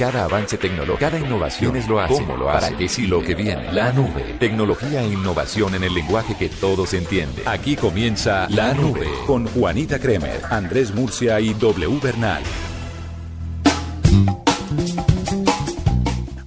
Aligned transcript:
Cada 0.00 0.24
avance 0.24 0.56
tecnológico, 0.56 0.98
cada 0.98 1.18
innovación 1.18 1.76
es 1.76 1.86
lo 1.86 2.00
hace, 2.00 2.14
cómo 2.14 2.34
lo 2.34 2.48
hace, 2.48 2.68
para 2.68 2.78
qué 2.78 2.88
sí 2.88 3.06
lo 3.06 3.22
que 3.22 3.34
viene. 3.34 3.70
La 3.70 3.92
nube. 3.92 4.34
Tecnología 4.40 5.02
e 5.02 5.08
innovación 5.08 5.74
en 5.74 5.84
el 5.84 5.92
lenguaje 5.92 6.34
que 6.38 6.48
todos 6.48 6.94
entienden. 6.94 7.46
Aquí 7.46 7.76
comienza 7.76 8.48
La 8.48 8.72
Nube 8.72 9.06
con 9.26 9.46
Juanita 9.46 9.98
Kremer, 9.98 10.40
Andrés 10.48 10.94
Murcia 10.94 11.38
y 11.38 11.52
W 11.52 12.00
Bernal. 12.02 12.42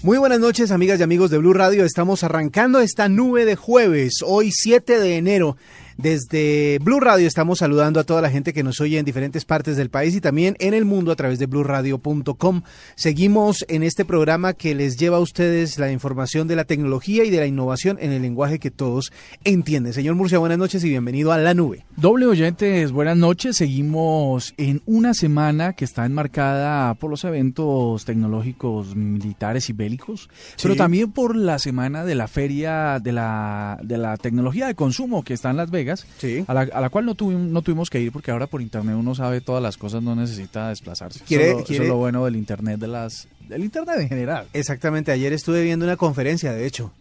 Muy 0.02 0.18
buenas 0.18 0.40
noches, 0.40 0.72
amigas 0.72 1.00
y 1.00 1.04
amigos 1.04 1.30
de 1.30 1.38
Blue 1.38 1.54
Radio. 1.54 1.86
Estamos 1.86 2.24
arrancando 2.24 2.80
esta 2.80 3.08
nube 3.08 3.46
de 3.46 3.56
jueves, 3.56 4.24
hoy 4.26 4.50
7 4.52 5.00
de 5.00 5.18
enero. 5.18 5.58
Desde 5.98 6.80
Blue 6.80 7.00
Radio 7.00 7.28
estamos 7.28 7.60
saludando 7.60 8.00
a 8.00 8.04
toda 8.04 8.22
la 8.22 8.32
gente 8.32 8.52
que 8.52 8.64
nos 8.64 8.82
oye 8.82 8.98
en 8.98 9.06
diferentes 9.06 9.46
partes 9.46 9.78
del 9.78 9.92
país 9.92 10.16
y 10.16 10.22
también 10.22 10.56
en 10.60 10.74
el 10.74 10.86
mundo 10.86 11.12
a 11.12 11.16
través 11.16 11.38
de 11.38 11.46
bluradio.com. 11.46 12.64
Seguimos 12.96 13.64
en 13.68 13.84
este 13.84 14.04
programa 14.04 14.54
que 14.54 14.74
les 14.74 14.98
lleva 14.98 15.18
a 15.18 15.20
ustedes 15.20 15.78
la 15.78 15.92
información 15.92 16.48
de 16.48 16.56
la 16.56 16.66
tecnología 16.66 17.24
y 17.24 17.30
de 17.30 17.38
la 17.38 17.46
innovación 17.46 17.98
en 18.02 18.12
el 18.12 18.24
lenguaje 18.24 18.58
que 18.58 18.72
todos 18.72 19.12
entienden. 19.44 19.94
Señor 19.94 20.16
Murcia, 20.16 20.40
buenas 20.40 20.58
noches 20.58 20.84
y 20.84 20.90
bienvenido 20.90 21.32
a 21.32 21.38
La 21.38 21.54
Nube. 21.54 21.86
Doble 21.96 22.26
oyentes, 22.26 22.92
buenas 22.92 23.18
noches. 23.18 23.58
Seguimos 23.58 24.56
en 24.58 24.82
una 24.88 25.14
semana 25.14 25.74
que 25.74 25.86
está 25.86 26.06
enmarcada 26.06 26.96
por 26.96 27.12
los 27.12 27.24
eventos 27.24 28.04
tecnológicos 28.06 28.96
militares 28.96 29.70
y 29.70 29.74
bélicos, 29.74 30.30
pero 30.62 30.76
también 30.76 31.12
por 31.12 31.36
la 31.36 31.60
semana 31.60 32.04
de 32.04 32.16
la 32.16 32.28
feria 32.28 33.00
de 33.00 33.12
la, 33.12 33.80
de 33.84 34.00
la 34.00 34.18
tecnología 34.18 34.66
de 34.66 34.76
consumo 34.76 35.24
que 35.24 35.36
está 35.36 35.52
en 35.52 35.58
Las 35.58 35.70
Vegas 35.70 35.83
a, 35.90 36.54
la, 36.54 36.90
cual 36.90 37.06
no, 37.06 37.16
tuvimos, 37.16 37.48
no 37.48 37.62
tuvimos 37.62 37.90
que 37.90 38.00
ir 38.00 38.12
porque 38.12 38.32
ahora 38.32 38.48
por 38.48 38.62
internet 38.62 38.96
uno 38.98 39.16
sabe 39.16 39.42
todas 39.42 39.62
las 39.62 39.78
cosas, 39.78 40.04
no 40.04 40.16
necesita 40.16 40.70
desplazarse. 40.70 41.22
¿Quiere, 41.26 41.52
eso, 41.52 41.66
es 41.68 41.80
lo 41.80 41.98
bueno 41.98 42.26
del 42.26 42.36
internet 42.36 42.80
de 42.80 42.88
las 42.88 43.28
del 43.48 43.64
internet 43.64 44.00
en 44.00 44.10
general. 44.10 44.48
Exactamente, 44.54 45.12
ayer 45.12 45.34
estuve 45.34 45.64
viendo 45.64 45.86
una 45.86 45.98
conferencia, 45.98 46.54
de 46.54 46.66
hecho, 46.66 46.92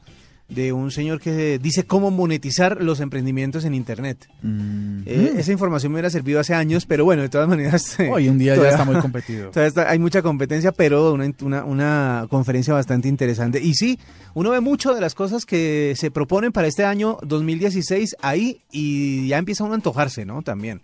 de 0.54 0.72
un 0.72 0.90
señor 0.90 1.20
que 1.20 1.58
dice 1.58 1.84
cómo 1.84 2.10
monetizar 2.10 2.82
los 2.82 3.00
emprendimientos 3.00 3.64
en 3.64 3.74
Internet. 3.74 4.28
Mm. 4.42 5.02
Eh, 5.06 5.32
esa 5.38 5.52
información 5.52 5.92
me 5.92 5.96
hubiera 5.96 6.10
servido 6.10 6.40
hace 6.40 6.54
años, 6.54 6.86
pero 6.86 7.04
bueno, 7.04 7.22
de 7.22 7.28
todas 7.28 7.48
maneras... 7.48 7.96
Hoy 8.10 8.28
en 8.28 8.38
día 8.38 8.56
ya 8.56 8.68
está 8.68 8.84
muy 8.84 8.96
competido. 9.00 9.50
hay 9.86 9.98
mucha 9.98 10.22
competencia, 10.22 10.72
pero 10.72 11.12
una, 11.12 11.32
una, 11.42 11.64
una, 11.64 12.26
conferencia 12.28 12.74
bastante 12.74 13.08
interesante. 13.08 13.60
Y 13.60 13.74
sí, 13.74 13.98
uno 14.34 14.50
ve 14.50 14.60
mucho 14.60 14.94
de 14.94 15.00
las 15.00 15.14
cosas 15.14 15.46
que 15.46 15.94
se 15.96 16.10
proponen 16.10 16.52
para 16.52 16.68
este 16.68 16.84
año 16.84 17.18
2016 17.22 18.16
ahí 18.22 18.60
y 18.70 19.28
ya 19.28 19.38
empieza 19.38 19.64
uno 19.64 19.74
a 19.74 19.76
antojarse, 19.76 20.24
¿no? 20.24 20.42
También 20.42 20.80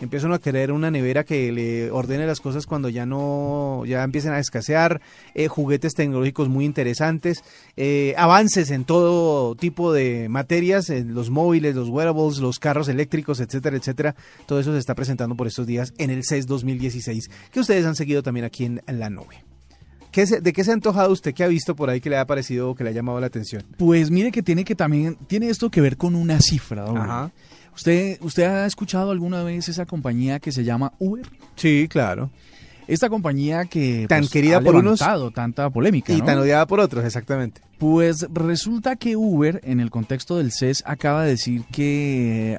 empiezan 0.00 0.32
a 0.32 0.38
querer 0.38 0.72
una 0.72 0.90
nevera 0.90 1.24
que 1.24 1.52
le 1.52 1.90
ordene 1.90 2.26
las 2.26 2.40
cosas 2.40 2.66
cuando 2.66 2.88
ya 2.88 3.06
no, 3.06 3.84
ya 3.86 4.02
empiecen 4.02 4.32
a 4.32 4.38
escasear, 4.38 5.00
eh, 5.34 5.48
juguetes 5.48 5.94
tecnológicos 5.94 6.48
muy 6.48 6.64
interesantes, 6.64 7.44
eh, 7.76 8.14
avances 8.16 8.70
en 8.70 8.84
todo 8.84 9.54
tipo 9.54 9.92
de 9.92 10.28
materias, 10.28 10.90
en 10.90 11.14
los 11.14 11.30
móviles, 11.30 11.74
los 11.74 11.88
wearables, 11.88 12.38
los 12.38 12.58
carros 12.58 12.88
eléctricos, 12.88 13.40
etcétera, 13.40 13.76
etcétera. 13.76 14.14
Todo 14.46 14.60
eso 14.60 14.72
se 14.72 14.78
está 14.78 14.94
presentando 14.94 15.36
por 15.36 15.46
estos 15.46 15.66
días 15.66 15.92
en 15.98 16.10
el 16.10 16.24
CES 16.24 16.46
2016, 16.46 17.30
que 17.50 17.60
ustedes 17.60 17.86
han 17.86 17.96
seguido 17.96 18.22
también 18.22 18.44
aquí 18.44 18.64
en, 18.64 18.82
la 18.86 19.08
nube. 19.10 19.44
¿Qué 20.10 20.26
¿De 20.26 20.52
qué 20.52 20.62
se 20.62 20.70
ha 20.70 20.74
antojado 20.74 21.10
usted? 21.12 21.32
¿Qué 21.32 21.42
ha 21.42 21.48
visto 21.48 21.74
por 21.74 21.88
ahí 21.88 22.00
que 22.00 22.10
le 22.10 22.18
ha 22.18 22.26
parecido 22.26 22.70
o 22.70 22.74
que 22.74 22.84
le 22.84 22.90
ha 22.90 22.92
llamado 22.92 23.18
la 23.18 23.26
atención? 23.26 23.64
Pues 23.78 24.10
mire 24.10 24.30
que 24.30 24.42
tiene 24.42 24.64
que 24.64 24.74
también, 24.74 25.16
tiene 25.26 25.48
esto 25.48 25.70
que 25.70 25.80
ver 25.80 25.96
con 25.96 26.14
una 26.14 26.40
cifra. 26.40 26.84
Ajá. 26.84 27.32
¿Usted, 27.74 28.18
¿Usted 28.20 28.44
ha 28.44 28.66
escuchado 28.66 29.10
alguna 29.10 29.42
vez 29.42 29.68
esa 29.68 29.86
compañía 29.86 30.40
que 30.40 30.52
se 30.52 30.64
llama 30.64 30.92
Uber? 30.98 31.26
Sí, 31.56 31.86
claro. 31.88 32.30
Esta 32.86 33.08
compañía 33.08 33.64
que 33.64 34.06
tan 34.08 34.20
pues, 34.20 34.30
querida 34.30 34.60
por 34.60 34.74
unos 34.74 35.00
tanta 35.34 35.70
polémica 35.70 36.12
y 36.12 36.20
tan 36.20 36.38
odiada 36.38 36.66
por 36.66 36.80
otros, 36.80 37.04
exactamente. 37.04 37.60
Pues 37.78 38.26
resulta 38.32 38.96
que 38.96 39.16
Uber, 39.16 39.60
en 39.64 39.80
el 39.80 39.90
contexto 39.90 40.36
del 40.36 40.52
CES, 40.52 40.82
acaba 40.86 41.22
de 41.22 41.30
decir 41.30 41.64
que 41.72 42.58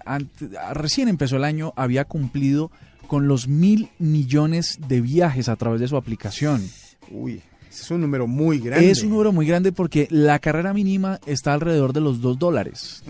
recién 0.74 1.08
empezó 1.08 1.36
el 1.36 1.44
año, 1.44 1.74
había 1.76 2.06
cumplido 2.06 2.72
con 3.08 3.28
los 3.28 3.48
mil 3.48 3.90
millones 4.00 4.80
de 4.88 5.02
viajes 5.02 5.50
a 5.50 5.56
través 5.56 5.82
de 5.82 5.88
su 5.88 5.98
aplicación. 5.98 6.64
Uy. 7.12 7.42
Es 7.82 7.92
un 7.92 8.02
número 8.02 8.28
muy 8.28 8.60
grande. 8.60 8.90
Es 8.90 9.04
un 9.04 9.10
número 9.10 9.32
muy 9.32 9.46
grande 9.46 9.72
porque 9.72 10.08
la 10.10 10.40
carrera 10.40 10.74
mínima 10.74 11.20
está 11.26 11.54
alrededor 11.54 11.94
de 11.94 12.02
los 12.02 12.22
2 12.22 12.40
dólares. 12.40 13.04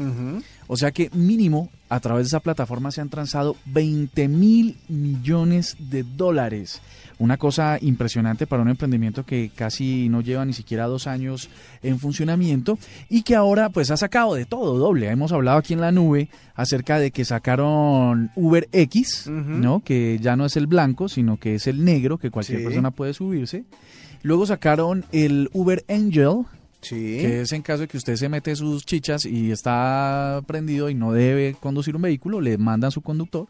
O 0.67 0.77
sea 0.77 0.91
que 0.91 1.09
mínimo 1.13 1.69
a 1.89 1.99
través 1.99 2.25
de 2.25 2.27
esa 2.29 2.39
plataforma 2.39 2.91
se 2.91 3.01
han 3.01 3.09
transado 3.09 3.55
20 3.65 4.27
mil 4.27 4.77
millones 4.87 5.75
de 5.77 6.03
dólares. 6.03 6.81
Una 7.19 7.37
cosa 7.37 7.77
impresionante 7.79 8.47
para 8.47 8.63
un 8.63 8.69
emprendimiento 8.69 9.25
que 9.25 9.51
casi 9.55 10.09
no 10.09 10.21
lleva 10.21 10.45
ni 10.45 10.53
siquiera 10.53 10.87
dos 10.87 11.05
años 11.05 11.49
en 11.83 11.99
funcionamiento 11.99 12.79
y 13.09 13.21
que 13.21 13.35
ahora 13.35 13.69
pues 13.69 13.91
ha 13.91 13.97
sacado 13.97 14.33
de 14.33 14.45
todo 14.45 14.77
doble. 14.79 15.09
Hemos 15.09 15.31
hablado 15.31 15.59
aquí 15.59 15.73
en 15.73 15.81
la 15.81 15.91
nube 15.91 16.29
acerca 16.55 16.97
de 16.97 17.11
que 17.11 17.25
sacaron 17.25 18.31
Uber 18.35 18.67
X, 18.71 19.27
¿no? 19.27 19.81
Que 19.81 20.17
ya 20.19 20.35
no 20.35 20.45
es 20.45 20.57
el 20.57 20.65
blanco, 20.65 21.07
sino 21.07 21.37
que 21.37 21.55
es 21.55 21.67
el 21.67 21.85
negro, 21.85 22.17
que 22.17 22.31
cualquier 22.31 22.63
persona 22.63 22.89
puede 22.91 23.13
subirse. 23.13 23.65
Luego 24.23 24.45
sacaron 24.45 25.05
el 25.11 25.49
Uber 25.53 25.85
Angel, 25.87 26.45
que 26.81 27.41
es 27.41 27.51
en 27.51 27.61
caso 27.61 27.81
de 27.81 27.87
que 27.87 27.97
usted 27.97 28.15
se 28.15 28.29
mete 28.29 28.55
sus 28.55 28.85
chichas 28.85 29.25
y 29.25 29.51
está 29.51 30.41
prendido 30.47 30.89
y 30.89 30.95
no 30.95 31.11
debe 31.11 31.55
conducir 31.59 31.95
un 31.95 32.01
vehículo, 32.01 32.41
le 32.41 32.57
mandan 32.57 32.91
su 32.91 33.01
conductor. 33.01 33.47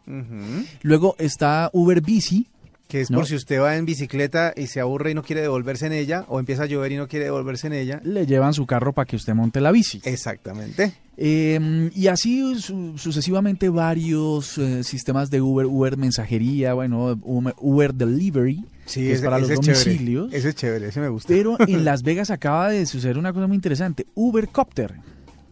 Luego 0.82 1.16
está 1.18 1.70
Uber 1.72 2.00
Bici. 2.00 2.46
Que 2.88 3.00
es 3.00 3.08
por 3.08 3.26
si 3.26 3.34
usted 3.34 3.60
va 3.60 3.76
en 3.76 3.86
bicicleta 3.86 4.52
y 4.56 4.66
se 4.66 4.78
aburre 4.78 5.10
y 5.10 5.14
no 5.14 5.22
quiere 5.22 5.40
devolverse 5.40 5.86
en 5.86 5.92
ella, 5.92 6.24
o 6.28 6.38
empieza 6.38 6.64
a 6.64 6.66
llover 6.66 6.92
y 6.92 6.96
no 6.96 7.08
quiere 7.08 7.24
devolverse 7.24 7.66
en 7.66 7.72
ella. 7.72 8.00
Le 8.04 8.26
llevan 8.26 8.52
su 8.54 8.66
carro 8.66 8.92
para 8.92 9.06
que 9.06 9.16
usted 9.16 9.34
monte 9.34 9.60
la 9.60 9.72
bici. 9.72 10.00
Exactamente. 10.04 10.92
Em, 11.16 11.90
y 11.94 12.08
así 12.08 12.54
sucesivamente 12.60 13.68
varios 13.68 14.58
eh, 14.58 14.84
sistemas 14.84 15.30
de 15.30 15.40
Uber, 15.40 15.66
Uber 15.66 15.96
mensajería, 15.96 16.74
bueno, 16.74 17.18
Uber 17.24 17.94
Delivery, 17.94 18.64
Sí, 18.86 19.10
es 19.10 19.22
para 19.22 19.38
los 19.38 19.48
domicilios. 19.48 20.32
ese 20.32 20.50
es 20.50 20.54
chévere, 20.54 20.88
ese 20.88 21.00
me 21.00 21.08
gusta. 21.08 21.28
Pero 21.28 21.56
en 21.66 21.84
Las 21.84 22.02
Vegas 22.02 22.30
acaba 22.30 22.68
de 22.68 22.84
suceder 22.86 23.16
una 23.16 23.32
cosa 23.32 23.46
muy 23.46 23.56
interesante. 23.56 24.06
Ubercopter. 24.14 24.94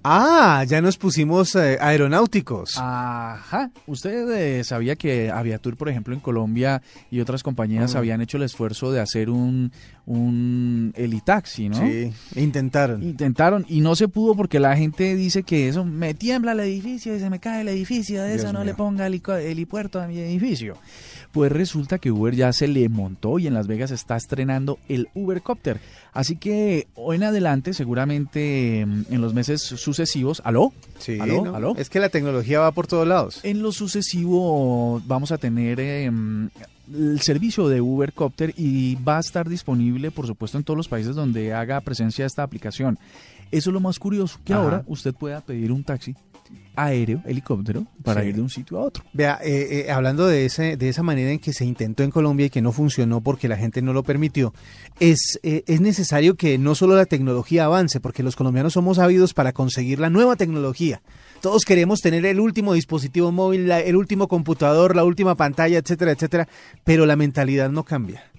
Ah, 0.04 0.64
ya 0.66 0.80
nos 0.80 0.96
pusimos 0.96 1.54
eh, 1.54 1.78
aeronáuticos. 1.80 2.74
Ajá. 2.76 3.70
¿Usted 3.86 4.30
eh, 4.30 4.64
sabía 4.64 4.96
que 4.96 5.30
Aviatur, 5.30 5.76
por 5.76 5.88
ejemplo, 5.88 6.14
en 6.14 6.20
Colombia 6.20 6.82
y 7.10 7.20
otras 7.20 7.42
compañías 7.42 7.94
habían 7.94 8.20
hecho 8.20 8.36
el 8.36 8.42
esfuerzo 8.42 8.90
de 8.90 9.00
hacer 9.00 9.30
un, 9.30 9.70
un 10.06 10.92
helitaxi, 10.96 11.68
¿no? 11.68 11.78
Sí, 11.78 12.12
intentaron. 12.34 13.02
Intentaron 13.02 13.64
y 13.68 13.80
no 13.80 13.94
se 13.94 14.08
pudo 14.08 14.34
porque 14.34 14.58
la 14.58 14.76
gente 14.76 15.14
dice 15.14 15.44
que 15.44 15.68
eso 15.68 15.84
me 15.84 16.14
tiembla 16.14 16.52
el 16.52 16.60
edificio 16.60 17.14
y 17.14 17.20
se 17.20 17.30
me 17.30 17.38
cae 17.38 17.60
el 17.60 17.68
edificio, 17.68 18.22
de 18.22 18.34
eso 18.34 18.52
no 18.52 18.64
le 18.64 18.74
ponga 18.74 19.06
el 19.06 19.22
helipuerto 19.24 20.00
a 20.00 20.08
mi 20.08 20.18
edificio. 20.18 20.76
Pues 21.30 21.50
resulta 21.50 21.98
que 21.98 22.10
Uber 22.10 22.34
ya 22.34 22.52
se 22.52 22.68
le 22.68 22.88
montó 22.88 23.38
y 23.38 23.46
en 23.46 23.54
Las 23.54 23.66
Vegas 23.66 23.90
está 23.90 24.16
estrenando 24.16 24.78
el 24.88 25.08
Ubercopter. 25.14 25.80
Así 26.12 26.36
que 26.36 26.88
hoy 26.94 27.16
en 27.16 27.24
adelante, 27.24 27.72
seguramente 27.72 28.84
mm, 28.86 29.04
en 29.10 29.20
los 29.20 29.32
meses 29.32 29.62
sucesivos, 29.62 30.42
¿aló? 30.44 30.72
Sí, 30.98 31.18
¿Aló? 31.18 31.74
es 31.76 31.88
que 31.88 32.00
la 32.00 32.10
tecnología 32.10 32.60
va 32.60 32.72
por 32.72 32.86
todos 32.86 33.06
lados. 33.06 33.40
En 33.44 33.62
lo 33.62 33.72
sucesivo 33.72 35.00
vamos 35.06 35.32
a 35.32 35.38
tener 35.38 35.80
em, 35.80 36.50
el 36.92 37.20
servicio 37.22 37.68
de 37.68 37.80
Ubercopter 37.80 38.52
y 38.56 38.96
va 38.96 39.16
a 39.16 39.20
estar 39.20 39.48
disponible, 39.48 40.10
por 40.10 40.26
supuesto, 40.26 40.58
en 40.58 40.64
todos 40.64 40.76
los 40.76 40.88
países 40.88 41.14
donde 41.14 41.54
haga 41.54 41.80
presencia 41.80 42.26
esta 42.26 42.42
aplicación. 42.42 42.98
Eso 43.50 43.70
es 43.70 43.74
lo 43.74 43.80
más 43.80 43.98
curioso, 43.98 44.38
que 44.44 44.52
ahora 44.52 44.82
usted 44.86 45.14
pueda 45.14 45.40
pedir 45.40 45.72
un 45.72 45.84
taxi 45.84 46.14
aéreo, 46.74 47.22
helicóptero, 47.26 47.86
para 48.02 48.24
ir 48.24 48.34
de 48.34 48.40
un 48.40 48.48
sitio 48.48 48.78
a 48.78 48.82
otro. 48.82 49.04
Vea, 49.12 49.38
eh, 49.42 49.84
eh, 49.86 49.90
hablando 49.90 50.26
de, 50.26 50.46
ese, 50.46 50.76
de 50.76 50.88
esa 50.88 51.02
manera 51.02 51.30
en 51.30 51.38
que 51.38 51.52
se 51.52 51.64
intentó 51.64 52.02
en 52.02 52.10
Colombia 52.10 52.46
y 52.46 52.50
que 52.50 52.62
no 52.62 52.72
funcionó 52.72 53.20
porque 53.20 53.48
la 53.48 53.56
gente 53.56 53.82
no 53.82 53.92
lo 53.92 54.02
permitió, 54.02 54.54
es, 54.98 55.38
eh, 55.42 55.64
es 55.66 55.80
necesario 55.80 56.34
que 56.34 56.58
no 56.58 56.74
solo 56.74 56.96
la 56.96 57.06
tecnología 57.06 57.66
avance, 57.66 58.00
porque 58.00 58.22
los 58.22 58.36
colombianos 58.36 58.72
somos 58.72 58.98
ávidos 58.98 59.34
para 59.34 59.52
conseguir 59.52 59.98
la 59.98 60.10
nueva 60.10 60.36
tecnología. 60.36 61.02
Todos 61.40 61.64
queremos 61.64 62.00
tener 62.00 62.24
el 62.24 62.40
último 62.40 62.74
dispositivo 62.74 63.32
móvil, 63.32 63.70
el 63.70 63.96
último 63.96 64.28
computador, 64.28 64.96
la 64.96 65.04
última 65.04 65.34
pantalla, 65.34 65.78
etcétera, 65.78 66.12
etcétera, 66.12 66.48
pero 66.84 67.04
la 67.04 67.16
mentalidad 67.16 67.70
no 67.70 67.84
cambia. 67.84 68.31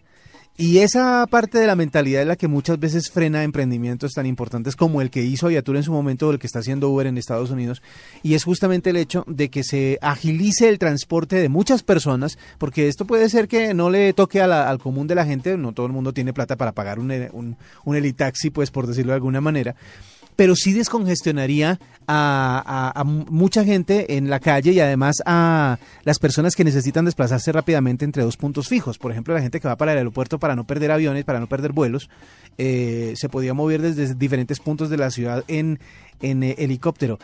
Y 0.55 0.79
esa 0.79 1.25
parte 1.25 1.57
de 1.57 1.65
la 1.65 1.75
mentalidad 1.75 2.21
es 2.21 2.27
la 2.27 2.35
que 2.35 2.47
muchas 2.47 2.79
veces 2.79 3.09
frena 3.09 3.43
emprendimientos 3.43 4.13
tan 4.13 4.27
importantes 4.27 4.75
como 4.75 5.01
el 5.01 5.09
que 5.09 5.23
hizo 5.23 5.47
Aviatur 5.47 5.77
en 5.77 5.83
su 5.83 5.91
momento 5.91 6.27
o 6.27 6.31
el 6.31 6.37
que 6.37 6.45
está 6.45 6.59
haciendo 6.59 6.89
Uber 6.89 7.07
en 7.07 7.17
Estados 7.17 7.49
Unidos. 7.49 7.81
Y 8.21 8.35
es 8.35 8.43
justamente 8.43 8.91
el 8.91 8.97
hecho 8.97 9.23
de 9.27 9.49
que 9.49 9.63
se 9.63 9.97
agilice 10.01 10.69
el 10.69 10.77
transporte 10.77 11.37
de 11.37 11.49
muchas 11.49 11.81
personas, 11.81 12.37
porque 12.59 12.87
esto 12.87 13.05
puede 13.05 13.29
ser 13.29 13.47
que 13.47 13.73
no 13.73 13.89
le 13.89 14.13
toque 14.13 14.41
al 14.41 14.77
común 14.77 15.07
de 15.07 15.15
la 15.15 15.25
gente, 15.25 15.57
no 15.57 15.71
todo 15.71 15.87
el 15.87 15.91
mundo 15.91 16.13
tiene 16.13 16.33
plata 16.33 16.55
para 16.55 16.73
pagar 16.73 16.99
un, 16.99 17.11
un, 17.31 17.57
un 17.83 17.95
elitaxi, 17.95 18.51
pues 18.51 18.69
por 18.69 18.85
decirlo 18.85 19.11
de 19.13 19.15
alguna 19.15 19.41
manera 19.41 19.75
pero 20.35 20.55
sí 20.55 20.73
descongestionaría 20.73 21.79
a, 22.07 23.03
mucha 23.05 23.63
gente 23.63 24.17
en 24.17 24.29
la 24.29 24.39
calle 24.39 24.71
y 24.71 24.79
además 24.79 25.17
a 25.25 25.77
las 26.03 26.19
personas 26.19 26.55
que 26.55 26.63
necesitan 26.63 27.05
desplazarse 27.05 27.51
rápidamente 27.51 28.05
entre 28.05 28.23
dos 28.23 28.37
puntos 28.37 28.67
fijos. 28.67 28.97
Por 28.97 29.11
ejemplo, 29.11 29.33
la 29.33 29.41
gente 29.41 29.59
que 29.59 29.67
va 29.67 29.77
para 29.77 29.93
el 29.93 29.99
aeropuerto 29.99 30.39
para 30.39 30.55
no 30.55 30.65
perder 30.65 30.91
aviones, 30.91 31.23
para 31.23 31.39
no 31.39 31.47
perder 31.47 31.71
vuelos, 31.71 32.09
eh, 32.57 33.13
se 33.15 33.29
podía 33.29 33.53
mover 33.53 33.81
desde 33.81 34.15
diferentes 34.15 34.59
puntos 34.59 34.89
de 34.89 34.97
la 34.97 35.11
ciudad 35.11 35.43
en, 35.47 35.79
en 36.21 36.43
eh, 36.43 36.55
helicóptero. 36.57 37.19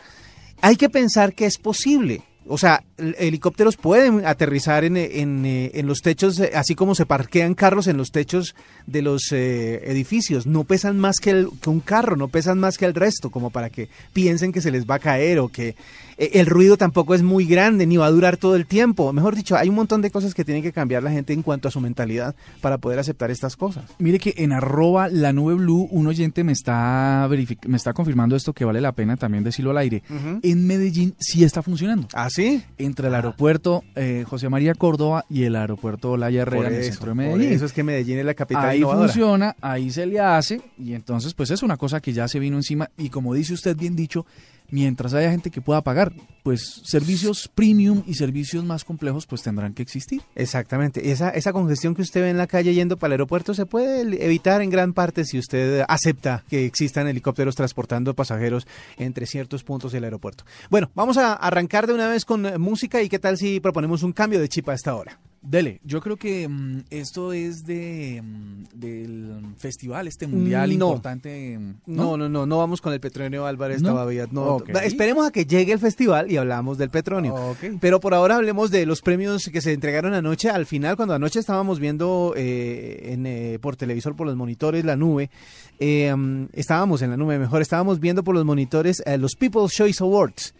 Hay 0.62 0.76
que 0.76 0.90
pensar 0.90 1.34
que 1.34 1.46
es 1.46 1.58
posible 1.58 2.22
o 2.50 2.58
sea, 2.58 2.82
helicópteros 2.98 3.76
pueden 3.76 4.26
aterrizar 4.26 4.82
en, 4.82 4.96
en, 4.96 5.46
eh, 5.46 5.70
en, 5.74 5.86
los 5.86 6.00
techos, 6.00 6.40
eh, 6.40 6.50
así 6.54 6.74
como 6.74 6.96
se 6.96 7.06
parquean 7.06 7.54
carros 7.54 7.86
en 7.86 7.96
los 7.96 8.10
techos 8.10 8.56
de 8.86 9.02
los 9.02 9.30
eh, 9.30 9.88
edificios. 9.88 10.48
No 10.48 10.64
pesan 10.64 10.98
más 10.98 11.20
que, 11.20 11.30
el, 11.30 11.48
que 11.62 11.70
un 11.70 11.78
carro, 11.78 12.16
no 12.16 12.26
pesan 12.26 12.58
más 12.58 12.76
que 12.76 12.86
el 12.86 12.94
resto, 12.94 13.30
como 13.30 13.50
para 13.50 13.70
que 13.70 13.88
piensen 14.12 14.50
que 14.50 14.60
se 14.60 14.72
les 14.72 14.84
va 14.84 14.96
a 14.96 14.98
caer 14.98 15.38
o 15.38 15.48
que 15.48 15.76
el 16.20 16.46
ruido 16.46 16.76
tampoco 16.76 17.14
es 17.14 17.22
muy 17.22 17.46
grande 17.46 17.86
ni 17.86 17.96
va 17.96 18.06
a 18.06 18.10
durar 18.10 18.36
todo 18.36 18.54
el 18.54 18.66
tiempo. 18.66 19.12
Mejor 19.12 19.34
dicho, 19.34 19.56
hay 19.56 19.68
un 19.68 19.74
montón 19.74 20.02
de 20.02 20.10
cosas 20.10 20.34
que 20.34 20.44
tiene 20.44 20.60
que 20.60 20.72
cambiar 20.72 21.02
la 21.02 21.10
gente 21.10 21.32
en 21.32 21.42
cuanto 21.42 21.68
a 21.68 21.70
su 21.70 21.80
mentalidad 21.80 22.34
para 22.60 22.78
poder 22.78 22.98
aceptar 22.98 23.30
estas 23.30 23.56
cosas. 23.56 23.84
Mire 23.98 24.18
que 24.18 24.34
en 24.36 24.52
arroba 24.52 25.08
la 25.08 25.32
nube 25.32 25.54
blue 25.54 25.88
un 25.90 26.06
oyente 26.06 26.44
me 26.44 26.52
está 26.52 27.28
me 27.66 27.76
está 27.76 27.92
confirmando 27.92 28.36
esto 28.36 28.52
que 28.52 28.64
vale 28.64 28.80
la 28.80 28.92
pena 28.92 29.16
también 29.16 29.44
decirlo 29.44 29.70
al 29.70 29.78
aire. 29.78 30.02
En 30.42 30.66
Medellín 30.66 31.14
sí 31.18 31.42
está 31.42 31.62
funcionando. 31.62 32.08
¿Ah, 32.12 32.28
sí? 32.30 32.62
Entre 32.76 33.08
el 33.08 33.14
aeropuerto 33.14 33.82
eh, 33.94 34.24
José 34.28 34.48
María 34.48 34.74
Córdoba 34.74 35.24
y 35.30 35.44
el 35.44 35.56
aeropuerto 35.56 36.16
La 36.16 36.30
Herrera 36.30 36.68
en 36.68 36.74
el 36.74 36.84
centro 36.84 37.08
de 37.10 37.14
Medellín. 37.14 37.52
eso 37.52 37.64
es 37.64 37.72
que 37.72 37.82
Medellín 37.82 38.18
es 38.18 38.24
la 38.24 38.34
capital 38.34 38.66
Ahí 38.66 38.82
funciona, 38.82 39.56
ahí 39.60 39.90
se 39.90 40.06
le 40.06 40.20
hace 40.20 40.60
y 40.78 40.92
entonces 40.92 41.34
pues 41.34 41.50
es 41.50 41.62
una 41.62 41.76
cosa 41.76 42.00
que 42.00 42.12
ya 42.12 42.28
se 42.28 42.38
vino 42.38 42.56
encima 42.56 42.90
y 42.98 43.08
como 43.08 43.34
dice 43.34 43.54
usted 43.54 43.76
bien 43.76 43.96
dicho, 43.96 44.26
mientras 44.70 45.14
haya 45.14 45.30
gente 45.30 45.50
que 45.50 45.60
pueda 45.60 45.82
pagar, 45.82 46.09
pues 46.42 46.82
servicios 46.84 47.48
premium 47.48 48.02
y 48.06 48.14
servicios 48.14 48.64
más 48.64 48.84
complejos 48.84 49.26
pues 49.26 49.42
tendrán 49.42 49.74
que 49.74 49.82
existir. 49.82 50.22
Exactamente. 50.34 51.10
Esa, 51.10 51.30
esa 51.30 51.52
congestión 51.52 51.94
que 51.94 52.02
usted 52.02 52.22
ve 52.22 52.30
en 52.30 52.38
la 52.38 52.46
calle 52.46 52.74
yendo 52.74 52.96
para 52.96 53.08
el 53.08 53.12
aeropuerto 53.12 53.54
se 53.54 53.66
puede 53.66 54.02
evitar 54.24 54.62
en 54.62 54.70
gran 54.70 54.92
parte 54.92 55.24
si 55.24 55.38
usted 55.38 55.84
acepta 55.88 56.44
que 56.48 56.64
existan 56.64 57.08
helicópteros 57.08 57.56
transportando 57.56 58.14
pasajeros 58.14 58.66
entre 58.96 59.26
ciertos 59.26 59.64
puntos 59.64 59.92
del 59.92 60.04
aeropuerto. 60.04 60.44
Bueno, 60.70 60.90
vamos 60.94 61.18
a 61.18 61.34
arrancar 61.34 61.86
de 61.86 61.94
una 61.94 62.08
vez 62.08 62.24
con 62.24 62.60
música 62.60 63.02
y 63.02 63.08
qué 63.08 63.18
tal 63.18 63.36
si 63.36 63.60
proponemos 63.60 64.02
un 64.02 64.12
cambio 64.12 64.40
de 64.40 64.48
chip 64.48 64.68
a 64.68 64.74
esta 64.74 64.94
hora. 64.94 65.18
Dele, 65.42 65.80
yo 65.84 66.02
creo 66.02 66.18
que 66.18 66.46
mm, 66.46 66.84
esto 66.90 67.32
es 67.32 67.64
de 67.64 68.20
mm, 68.22 68.64
del 68.74 69.54
festival, 69.56 70.06
este 70.06 70.26
mundial 70.26 70.70
importante. 70.70 71.58
Mm, 71.58 71.74
¿no? 71.86 72.18
¿no? 72.18 72.28
no, 72.28 72.44
no, 72.44 72.58
vamos 72.58 72.82
con 72.82 72.92
el 72.92 73.00
Petronio 73.00 73.46
Álvarez 73.46 73.82
todavía. 73.82 74.26
No, 74.30 74.62
esperemos 74.82 75.26
a 75.26 75.30
que 75.30 75.46
llegue 75.46 75.72
el 75.72 75.78
festival 75.78 76.30
y 76.30 76.36
hablamos 76.36 76.76
del 76.76 76.90
Petronio. 76.90 77.56
Pero 77.80 78.00
por 78.00 78.12
ahora 78.12 78.36
hablemos 78.36 78.70
de 78.70 78.84
los 78.84 79.00
premios 79.00 79.48
que 79.50 79.62
se 79.62 79.72
entregaron 79.72 80.12
anoche. 80.12 80.50
Al 80.50 80.66
final, 80.66 80.96
cuando 80.96 81.14
anoche 81.14 81.40
estábamos 81.40 81.80
viendo 81.80 82.34
eh, 82.36 83.12
en, 83.12 83.24
eh, 83.24 83.58
por 83.62 83.76
televisor, 83.76 84.14
por 84.14 84.26
los 84.26 84.36
monitores, 84.36 84.84
la 84.84 84.96
nube, 84.96 85.30
eh, 85.78 86.14
estábamos 86.52 87.00
en 87.00 87.10
la 87.10 87.16
nube, 87.16 87.38
mejor, 87.38 87.62
estábamos 87.62 87.98
viendo 87.98 88.22
por 88.22 88.34
los 88.34 88.44
monitores 88.44 89.02
los 89.18 89.36
People's 89.36 89.72
Choice 89.72 90.02
Awards 90.02 90.54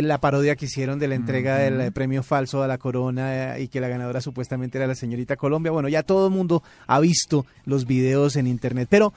la 0.00 0.18
parodia 0.18 0.56
que 0.56 0.64
hicieron 0.64 0.98
de 0.98 1.06
la 1.06 1.16
entrega 1.16 1.58
del 1.58 1.80
eh, 1.80 1.90
premio 1.90 2.22
falso 2.22 2.62
a 2.62 2.66
la 2.66 2.78
corona 2.78 3.56
eh, 3.56 3.64
y 3.64 3.68
que 3.68 3.78
la 3.80 3.88
ganadora 3.88 4.22
supuestamente 4.22 4.78
era 4.78 4.86
la 4.86 4.94
señorita 4.94 5.36
Colombia. 5.36 5.70
Bueno, 5.70 5.90
ya 5.90 6.02
todo 6.02 6.28
el 6.28 6.32
mundo 6.32 6.62
ha 6.86 6.98
visto 6.98 7.44
los 7.66 7.86
videos 7.86 8.36
en 8.36 8.46
internet, 8.46 8.88
pero 8.90 9.12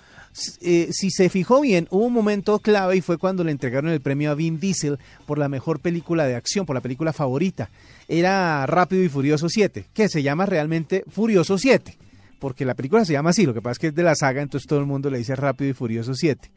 eh, 0.61 0.89
si 0.91 1.11
se 1.11 1.29
fijó 1.29 1.61
bien, 1.61 1.87
hubo 1.91 2.03
un 2.03 2.13
momento 2.13 2.59
clave 2.59 2.97
y 2.97 3.01
fue 3.01 3.17
cuando 3.17 3.45
le 3.45 3.51
entregaron 3.51 3.89
el 3.89 4.01
premio 4.01 4.31
a 4.31 4.35
Vin 4.35 4.59
Diesel 4.59 4.99
por 5.25 5.37
la 5.37 5.47
mejor 5.47 5.79
película 5.79 6.25
de 6.25 6.35
acción, 6.35 6.65
por 6.65 6.75
la 6.75 6.81
película 6.81 7.13
favorita. 7.13 7.69
Era 8.09 8.65
Rápido 8.65 9.01
y 9.01 9.07
Furioso 9.09 9.47
7, 9.47 9.85
que 9.93 10.09
se 10.09 10.23
llama 10.23 10.45
realmente 10.45 11.05
Furioso 11.09 11.57
7 11.57 11.97
porque 12.37 12.65
la 12.65 12.75
película 12.75 13.03
se 13.05 13.13
llama 13.13 13.31
así, 13.31 13.45
lo 13.45 13.55
que 13.55 13.61
pasa 13.61 13.71
es 13.71 13.79
que 13.79 13.87
es 13.87 13.95
de 13.95 14.03
la 14.03 14.13
saga, 14.13 14.41
entonces 14.41 14.67
todo 14.67 14.77
el 14.77 14.85
mundo 14.85 15.09
le 15.09 15.17
dice 15.17 15.35
Rápido 15.35 15.71
y 15.71 15.73
Furioso 15.73 16.13
7. 16.13 16.51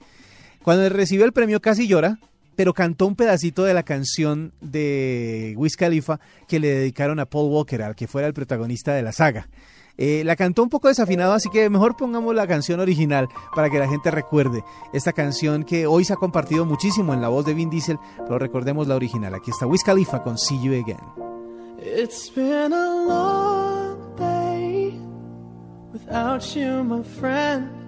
Cuando 0.62 0.86
recibió 0.90 1.24
el 1.24 1.32
premio 1.32 1.60
casi 1.60 1.86
llora, 1.86 2.18
pero 2.58 2.74
cantó 2.74 3.06
un 3.06 3.14
pedacito 3.14 3.62
de 3.62 3.72
la 3.72 3.84
canción 3.84 4.52
de 4.60 5.54
Wiz 5.56 5.76
Khalifa 5.76 6.18
que 6.48 6.58
le 6.58 6.66
dedicaron 6.66 7.20
a 7.20 7.26
Paul 7.26 7.52
Walker, 7.52 7.80
al 7.82 7.94
que 7.94 8.08
fuera 8.08 8.26
el 8.26 8.34
protagonista 8.34 8.92
de 8.94 9.02
la 9.02 9.12
saga. 9.12 9.48
Eh, 9.96 10.24
la 10.24 10.34
cantó 10.34 10.64
un 10.64 10.68
poco 10.68 10.88
desafinado, 10.88 11.34
así 11.34 11.48
que 11.50 11.70
mejor 11.70 11.96
pongamos 11.96 12.34
la 12.34 12.48
canción 12.48 12.80
original 12.80 13.28
para 13.54 13.70
que 13.70 13.78
la 13.78 13.86
gente 13.86 14.10
recuerde 14.10 14.64
esta 14.92 15.12
canción 15.12 15.62
que 15.62 15.86
hoy 15.86 16.04
se 16.04 16.14
ha 16.14 16.16
compartido 16.16 16.66
muchísimo 16.66 17.14
en 17.14 17.20
la 17.20 17.28
voz 17.28 17.46
de 17.46 17.54
Vin 17.54 17.70
Diesel, 17.70 18.00
pero 18.24 18.40
recordemos 18.40 18.88
la 18.88 18.96
original. 18.96 19.36
Aquí 19.36 19.52
está 19.52 19.64
Wiz 19.64 19.84
Khalifa 19.84 20.24
con 20.24 20.36
See 20.36 20.60
You 20.60 20.82
Again. 20.82 20.98
It's 21.80 22.28
been 22.34 22.72
a 22.72 23.06
long 23.06 24.16
day 24.16 24.98
without 25.92 26.42
you, 26.56 26.82
my 26.82 27.04
friend. 27.04 27.87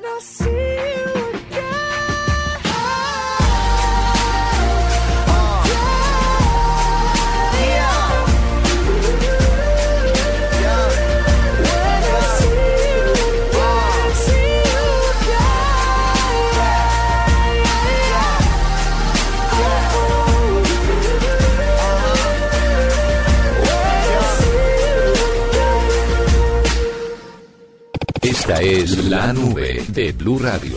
Esta 28.51 28.63
es 28.63 29.05
la 29.05 29.31
nube 29.31 29.81
de 29.93 30.11
Blue 30.11 30.37
Radio. 30.37 30.75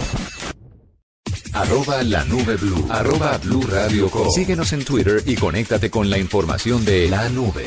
Arroba 1.54 2.04
la 2.04 2.24
nube 2.24 2.54
blue. 2.54 2.86
Arroba 2.88 3.36
blue 3.38 3.62
radio 3.62 4.08
com. 4.08 4.30
Síguenos 4.30 4.72
en 4.72 4.84
Twitter 4.84 5.20
y 5.26 5.34
conéctate 5.34 5.90
con 5.90 6.08
la 6.08 6.16
información 6.18 6.84
de 6.84 7.08
la 7.08 7.28
nube. 7.30 7.64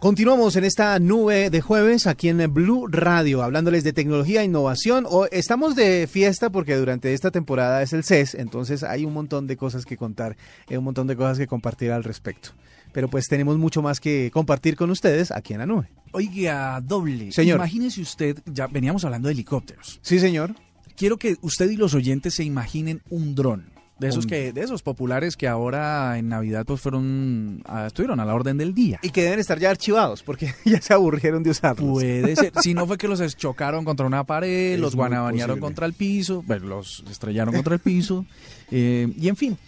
Continuamos 0.00 0.54
en 0.56 0.64
esta 0.64 0.98
nube 0.98 1.48
de 1.48 1.60
jueves 1.62 2.06
aquí 2.06 2.28
en 2.28 2.52
Blue 2.52 2.88
Radio, 2.88 3.42
hablándoles 3.42 3.82
de 3.82 3.94
tecnología 3.94 4.42
e 4.42 4.44
innovación. 4.44 5.06
O- 5.08 5.24
estamos 5.30 5.74
de 5.76 6.06
fiesta 6.12 6.50
porque 6.50 6.76
durante 6.76 7.14
esta 7.14 7.30
temporada 7.30 7.80
es 7.80 7.94
el 7.94 8.04
CES, 8.04 8.34
entonces 8.34 8.82
hay 8.82 9.06
un 9.06 9.14
montón 9.14 9.46
de 9.46 9.56
cosas 9.56 9.86
que 9.86 9.96
contar, 9.96 10.36
hay 10.68 10.76
un 10.76 10.84
montón 10.84 11.06
de 11.06 11.16
cosas 11.16 11.38
que 11.38 11.46
compartir 11.46 11.90
al 11.90 12.04
respecto. 12.04 12.50
Pero 12.92 13.08
pues 13.08 13.28
tenemos 13.28 13.56
mucho 13.56 13.80
más 13.80 13.98
que 13.98 14.30
compartir 14.30 14.76
con 14.76 14.90
ustedes 14.90 15.30
aquí 15.30 15.54
en 15.54 15.60
la 15.60 15.66
nube. 15.66 15.88
Oiga, 16.12 16.80
doble. 16.80 17.32
Señor. 17.32 17.56
Imagínese 17.56 18.00
usted, 18.00 18.38
ya 18.46 18.66
veníamos 18.66 19.04
hablando 19.04 19.28
de 19.28 19.34
helicópteros. 19.34 19.98
Sí, 20.02 20.18
señor. 20.18 20.54
Quiero 20.96 21.16
que 21.16 21.36
usted 21.40 21.70
y 21.70 21.76
los 21.76 21.94
oyentes 21.94 22.34
se 22.34 22.44
imaginen 22.44 23.02
un 23.10 23.34
dron. 23.34 23.72
De 23.98 24.08
esos 24.08 24.26
que, 24.26 24.52
de 24.52 24.62
esos 24.62 24.82
populares 24.82 25.36
que 25.36 25.46
ahora 25.46 26.18
en 26.18 26.28
Navidad 26.28 26.64
pues 26.66 26.80
fueron, 26.80 27.62
estuvieron 27.86 28.18
a 28.18 28.24
la 28.24 28.34
orden 28.34 28.58
del 28.58 28.74
día. 28.74 28.98
Y 29.00 29.10
que 29.10 29.22
deben 29.22 29.38
estar 29.38 29.60
ya 29.60 29.70
archivados 29.70 30.24
porque 30.24 30.52
ya 30.64 30.80
se 30.80 30.92
aburrieron 30.92 31.44
de 31.44 31.50
usarlos. 31.50 31.88
Puede 31.88 32.34
ser. 32.34 32.52
Si 32.62 32.74
no 32.74 32.86
fue 32.86 32.98
que 32.98 33.06
los 33.06 33.36
chocaron 33.36 33.84
contra 33.84 34.04
una 34.04 34.24
pared, 34.24 34.74
Es 34.74 34.80
los 34.80 34.96
guanabanearon 34.96 35.60
contra 35.60 35.86
el 35.86 35.92
piso, 35.92 36.42
bueno, 36.46 36.66
los 36.66 37.04
estrellaron 37.08 37.54
contra 37.54 37.74
el 37.74 37.80
piso, 37.80 38.26
eh, 38.72 39.12
y 39.16 39.28
en 39.28 39.36
fin. 39.36 39.58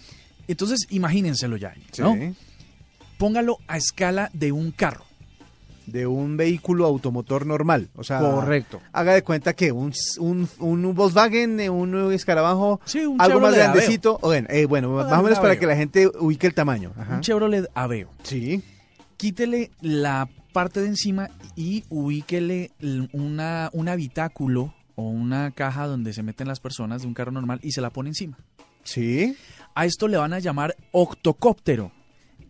Entonces, 0.49 0.87
imagínenselo 0.91 1.57
ya, 1.57 1.75
¿no? 1.99 2.15
Sí. 2.15 2.35
Póngalo 3.19 3.59
a 3.69 3.77
escala 3.77 4.31
de 4.33 4.51
un 4.51 4.73
carro. 4.73 5.05
De 5.87 6.07
un 6.07 6.37
vehículo 6.37 6.87
automotor 6.87 7.47
normal. 7.47 7.89
O 7.95 8.03
sea, 8.05 8.21
Correcto. 8.21 8.81
haga 8.93 9.15
de 9.15 9.23
cuenta 9.23 9.53
que 9.55 9.73
un, 9.73 9.93
un, 10.19 10.49
un 10.59 10.95
Volkswagen, 10.95 11.61
eh, 11.61 11.71
un 11.71 12.13
escarabajo, 12.13 12.81
Sí, 12.85 13.05
un 13.05 13.21
algo 13.21 13.41
más 13.41 13.55
grandecito. 13.55 14.19
O 14.23 14.29
bueno, 14.29 14.49
eh, 14.51 14.67
bueno, 14.67 14.99
Ah, 15.01 15.05
más 15.05 15.21
o 15.21 15.23
menos 15.23 15.39
para 15.41 15.59
que 15.59 15.67
la 15.67 15.77
gente 15.77 16.09
ubique 16.19 16.47
el 16.47 16.55
tamaño. 16.55 16.93
Ajá. 16.99 17.17
Un 17.17 17.21
Chevrolet 17.21 17.67
Aveo. 17.75 18.09
Sí. 18.23 18.63
Quítele 19.17 19.71
la 19.81 20.29
parte 20.53 20.81
de 20.81 20.87
encima 20.89 21.31
y 21.57 21.85
ubíquele 21.89 22.71
una, 23.13 23.71
un 23.73 23.89
habitáculo 23.89 24.75
o 24.97 25.09
una 25.09 25.51
caja 25.51 25.87
donde 25.87 26.13
se 26.13 26.23
meten 26.23 26.47
las 26.49 26.61
personas 26.61 27.03
de 27.03 27.09
un 27.09 27.15
carro 27.15 27.33
normal 27.33 27.59
y 27.63 27.73
se 27.73 27.81
la 27.81 27.91
pone 27.91 28.11
encima. 28.11 28.39
Sí. 28.85 29.37
A 29.75 29.87
esto 29.87 30.07
le 30.09 30.17
van 30.17 30.33
a 30.33 30.39
llamar 30.39 30.77
octocóptero. 30.93 31.91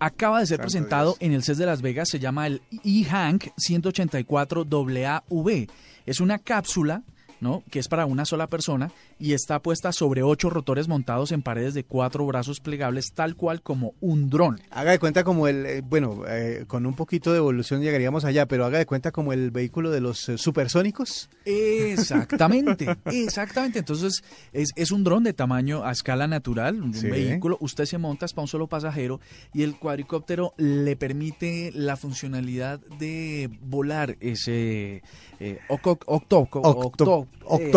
Acaba 0.04 0.40
de 0.40 0.46
ser 0.46 0.58
Santo 0.58 0.70
presentado 0.70 1.12
Dios. 1.12 1.16
en 1.20 1.32
el 1.32 1.42
CES 1.42 1.56
de 1.56 1.64
Las 1.64 1.80
Vegas, 1.80 2.10
se 2.10 2.18
llama 2.18 2.46
el 2.46 2.60
E-Hank 2.84 3.44
184AV. 3.56 5.70
Es 6.04 6.20
una 6.20 6.38
cápsula, 6.38 7.02
¿no? 7.40 7.64
Que 7.70 7.78
es 7.78 7.88
para 7.88 8.04
una 8.04 8.26
sola 8.26 8.48
persona 8.48 8.92
y 9.18 9.32
está 9.32 9.60
puesta 9.60 9.92
sobre 9.92 10.22
ocho 10.22 10.50
rotores 10.50 10.88
montados 10.88 11.32
en 11.32 11.42
paredes 11.42 11.74
de 11.74 11.84
cuatro 11.84 12.26
brazos 12.26 12.60
plegables, 12.60 13.12
tal 13.14 13.36
cual 13.36 13.62
como 13.62 13.94
un 14.00 14.28
dron. 14.30 14.60
Haga 14.70 14.90
de 14.92 14.98
cuenta 14.98 15.24
como 15.24 15.48
el, 15.48 15.66
eh, 15.66 15.80
bueno, 15.82 16.22
eh, 16.28 16.64
con 16.66 16.86
un 16.86 16.94
poquito 16.94 17.32
de 17.32 17.38
evolución 17.38 17.80
llegaríamos 17.82 18.24
allá, 18.24 18.46
pero 18.46 18.64
haga 18.64 18.78
de 18.78 18.86
cuenta 18.86 19.12
como 19.12 19.32
el 19.32 19.50
vehículo 19.50 19.90
de 19.90 20.00
los 20.00 20.28
eh, 20.28 20.38
supersónicos. 20.38 21.28
Exactamente, 21.44 22.86
exactamente. 23.06 23.78
Entonces 23.78 24.22
es, 24.52 24.70
es 24.76 24.90
un 24.90 25.04
dron 25.04 25.24
de 25.24 25.32
tamaño 25.32 25.84
a 25.84 25.92
escala 25.92 26.26
natural, 26.26 26.82
un 26.82 26.94
Sí. 26.94 27.08
vehículo. 27.08 27.56
Usted 27.60 27.84
se 27.86 27.98
monta 27.98 28.26
es 28.26 28.32
para 28.32 28.42
un 28.44 28.48
solo 28.48 28.66
pasajero 28.66 29.20
y 29.52 29.62
el 29.62 29.76
cuadricóptero 29.78 30.54
le 30.56 30.96
permite 30.96 31.70
la 31.74 31.96
funcionalidad 31.96 32.80
de 32.98 33.50
volar 33.62 34.16
ese 34.20 35.02
eh, 35.40 35.58
oco- 35.68 35.98
octo- 36.06 36.38
Octo- 36.44 36.60
octo- 36.62 37.26
eh, 37.60 37.70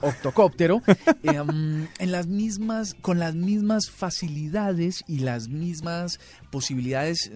octocóptero. 0.00 0.73
Eh, 1.22 1.40
um, 1.40 1.86
en 1.98 2.12
las 2.12 2.26
mismas 2.26 2.94
con 3.00 3.18
las 3.18 3.34
mismas 3.34 3.90
facilidades 3.90 5.04
y 5.08 5.18
las 5.20 5.48
mismas 5.48 6.20
posibilidades. 6.50 7.30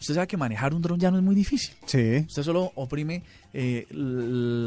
Usted 0.00 0.14
sabe 0.14 0.26
que 0.26 0.36
manejar 0.36 0.74
un 0.74 0.82
dron 0.82 0.98
ya 1.00 1.10
no 1.10 1.18
es 1.18 1.22
muy 1.22 1.34
difícil. 1.34 1.74
Sí. 1.86 2.24
Usted 2.28 2.42
solo 2.42 2.72
oprime 2.74 3.22
eh, 3.52 3.86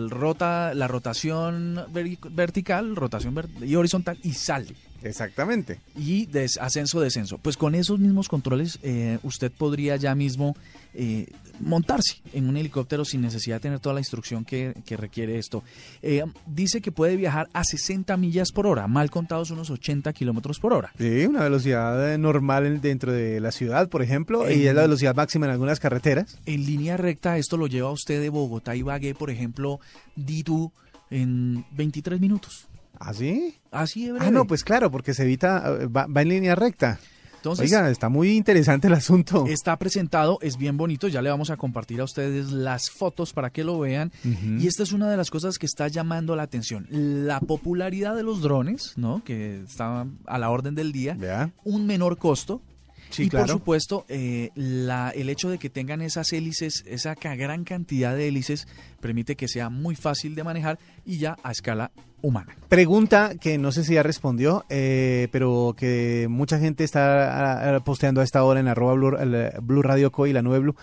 rota, 0.10 0.74
la 0.74 0.88
rotación 0.88 1.86
vertical, 1.92 2.96
rotación 2.96 3.36
y 3.62 3.76
horizontal 3.76 4.18
y 4.24 4.34
sale. 4.34 4.76
Exactamente. 5.04 5.80
Y 5.96 6.26
des- 6.26 6.58
ascenso, 6.58 7.00
descenso. 7.00 7.38
Pues 7.38 7.56
con 7.56 7.76
esos 7.76 8.00
mismos 8.00 8.28
controles 8.30 8.80
eh, 8.82 9.20
usted 9.24 9.52
podría 9.52 9.96
ya 9.96 10.16
mismo 10.16 10.56
eh, 10.94 11.28
montarse 11.60 12.22
en 12.34 12.48
un 12.50 12.58
helicóptero 12.58 13.06
sin 13.06 13.22
necesidad 13.22 13.58
de 13.58 13.60
tener 13.62 13.80
toda 13.80 13.94
la 13.96 14.02
instrucción 14.02 14.46
que, 14.46 14.74
que 14.86 14.98
requiere 14.98 15.38
esto. 15.38 15.64
Eh, 16.02 16.24
dice 16.46 16.82
que 16.82 16.92
puede 16.92 17.16
viajar 17.16 17.48
a 17.54 17.64
60 17.64 18.16
millas 18.18 18.52
por 18.52 18.68
hora, 18.68 18.88
mal 18.88 19.10
contados 19.10 19.52
unos 19.52 19.70
80 19.70 20.12
kilómetros 20.14 20.60
por 20.60 20.74
hora. 20.74 20.92
Sí, 20.98 21.26
una 21.26 21.44
velocidad 21.44 22.14
eh, 22.14 22.18
normal 22.18 22.66
en- 22.66 22.82
dentro 22.82 23.12
de 23.12 23.40
la 23.40 23.52
ciudad, 23.52 23.90
por 23.90 24.02
ejemplo, 24.02 24.50
y 24.50 24.68
es 24.68 24.74
la 24.76 24.82
velocidad 24.84 25.16
máxima 25.16 25.46
en 25.46 25.52
algunas 25.54 25.80
carreteras. 25.80 26.38
En 26.46 26.66
línea 26.66 26.98
recta, 26.98 27.38
esto 27.38 27.58
lo 27.58 27.68
lleva 27.68 27.90
a 27.90 27.94
usted 27.94 28.22
de 28.22 28.30
Bogotá 28.30 28.76
y 28.76 28.80
Ibagué, 28.80 29.16
por 29.16 29.30
ejemplo, 29.30 29.80
Ditu, 30.16 30.72
en 31.10 31.66
23 31.72 32.20
minutos. 32.20 32.68
¿Ah, 33.00 33.14
sí? 33.14 33.56
Así 33.72 34.06
de 34.06 34.12
Ah, 34.12 34.16
breve. 34.16 34.32
no, 34.32 34.46
pues 34.46 34.64
claro, 34.64 34.90
porque 34.90 35.14
se 35.14 35.24
evita, 35.24 35.64
eh, 35.82 35.86
va, 35.88 36.08
va 36.08 36.22
en 36.24 36.30
línea 36.30 36.56
recta. 36.56 37.00
Entonces, 37.38 37.72
Oiga, 37.72 37.90
está 37.90 38.10
muy 38.10 38.36
interesante 38.36 38.88
el 38.88 38.94
asunto. 38.94 39.46
está 39.48 39.78
presentado, 39.78 40.38
es 40.42 40.58
bien 40.58 40.78
bonito, 40.78 41.08
ya 41.08 41.22
le 41.22 41.30
vamos 41.30 41.50
a 41.50 41.58
compartir 41.58 42.02
a 42.02 42.04
ustedes 42.04 42.52
las 42.52 42.90
fotos 42.90 43.34
para 43.34 43.50
que 43.50 43.64
lo 43.64 43.80
vean. 43.80 44.12
Y 44.60 44.68
esta 44.68 44.84
es 44.84 44.92
una 44.92 45.10
de 45.10 45.18
las 45.18 45.30
cosas 45.30 45.58
que 45.58 45.66
está 45.66 45.88
llamando 45.88 46.36
la 46.36 46.44
atención. 46.44 46.88
La 46.90 47.40
popularidad 47.40 48.16
de 48.16 48.24
los 48.24 48.42
drones, 48.42 48.94
¿no? 48.98 49.24
Que 49.24 49.62
está 49.62 50.06
a 50.26 50.38
la 50.38 50.50
orden 50.50 50.76
del 50.76 50.92
día. 50.92 51.52
Un 51.64 51.86
menor 51.86 52.18
costo. 52.18 52.62
Sí, 53.10 53.24
y 53.24 53.30
claro. 53.30 53.46
por 53.46 53.54
supuesto, 53.54 54.06
eh, 54.10 54.50
la, 54.56 55.12
el 55.12 55.30
hecho 55.30 55.50
de 55.50 55.58
que 55.58 55.70
tengan 55.70 56.02
esas 56.02 56.34
hélices, 56.34 56.84
esa 56.88 57.16
gran 57.16 57.64
cantidad 57.64 58.16
de 58.16 58.28
hélices, 58.28 58.68
permite 59.00 59.36
que 59.36 59.48
sea 59.48 59.70
muy 59.70 59.96
fácil 59.96 60.36
de 60.36 60.44
manejar 60.44 60.80
y 61.06 61.18
ya 61.18 61.38
a 61.44 61.52
escala 61.52 61.92
humana. 62.22 62.56
Pregunta 62.70 63.36
que 63.40 63.58
no 63.58 63.72
sé 63.72 63.84
si 63.84 63.94
ya 63.94 64.04
respondió, 64.04 64.66
eh, 64.70 65.28
pero 65.32 65.76
que 65.78 66.28
mucha 66.30 66.60
gente 66.60 66.84
está 66.84 67.76
ah, 67.76 67.80
posteando 67.82 68.22
a 68.22 68.24
esta 68.24 68.44
hora 68.44 68.60
en 68.60 68.68
arroba 68.68 68.94
Blue, 68.94 69.18
Blue 69.62 69.82
Radio 69.82 70.12
Co 70.12 70.28
y 70.28 70.34
la 70.34 70.42
nube 70.42 70.60
Blue. 70.60 70.76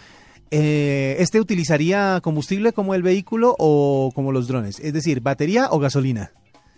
Eh, 0.50 1.16
¿Este 1.18 1.40
utilizaría 1.40 2.20
combustible 2.22 2.72
como 2.72 2.94
el 2.94 3.02
vehículo 3.02 3.56
o 3.58 4.12
como 4.14 4.30
los 4.30 4.46
drones? 4.46 4.78
Es 4.80 4.92
decir, 4.92 5.20
batería 5.20 5.68
o 5.70 5.78
gasolina. 5.78 6.30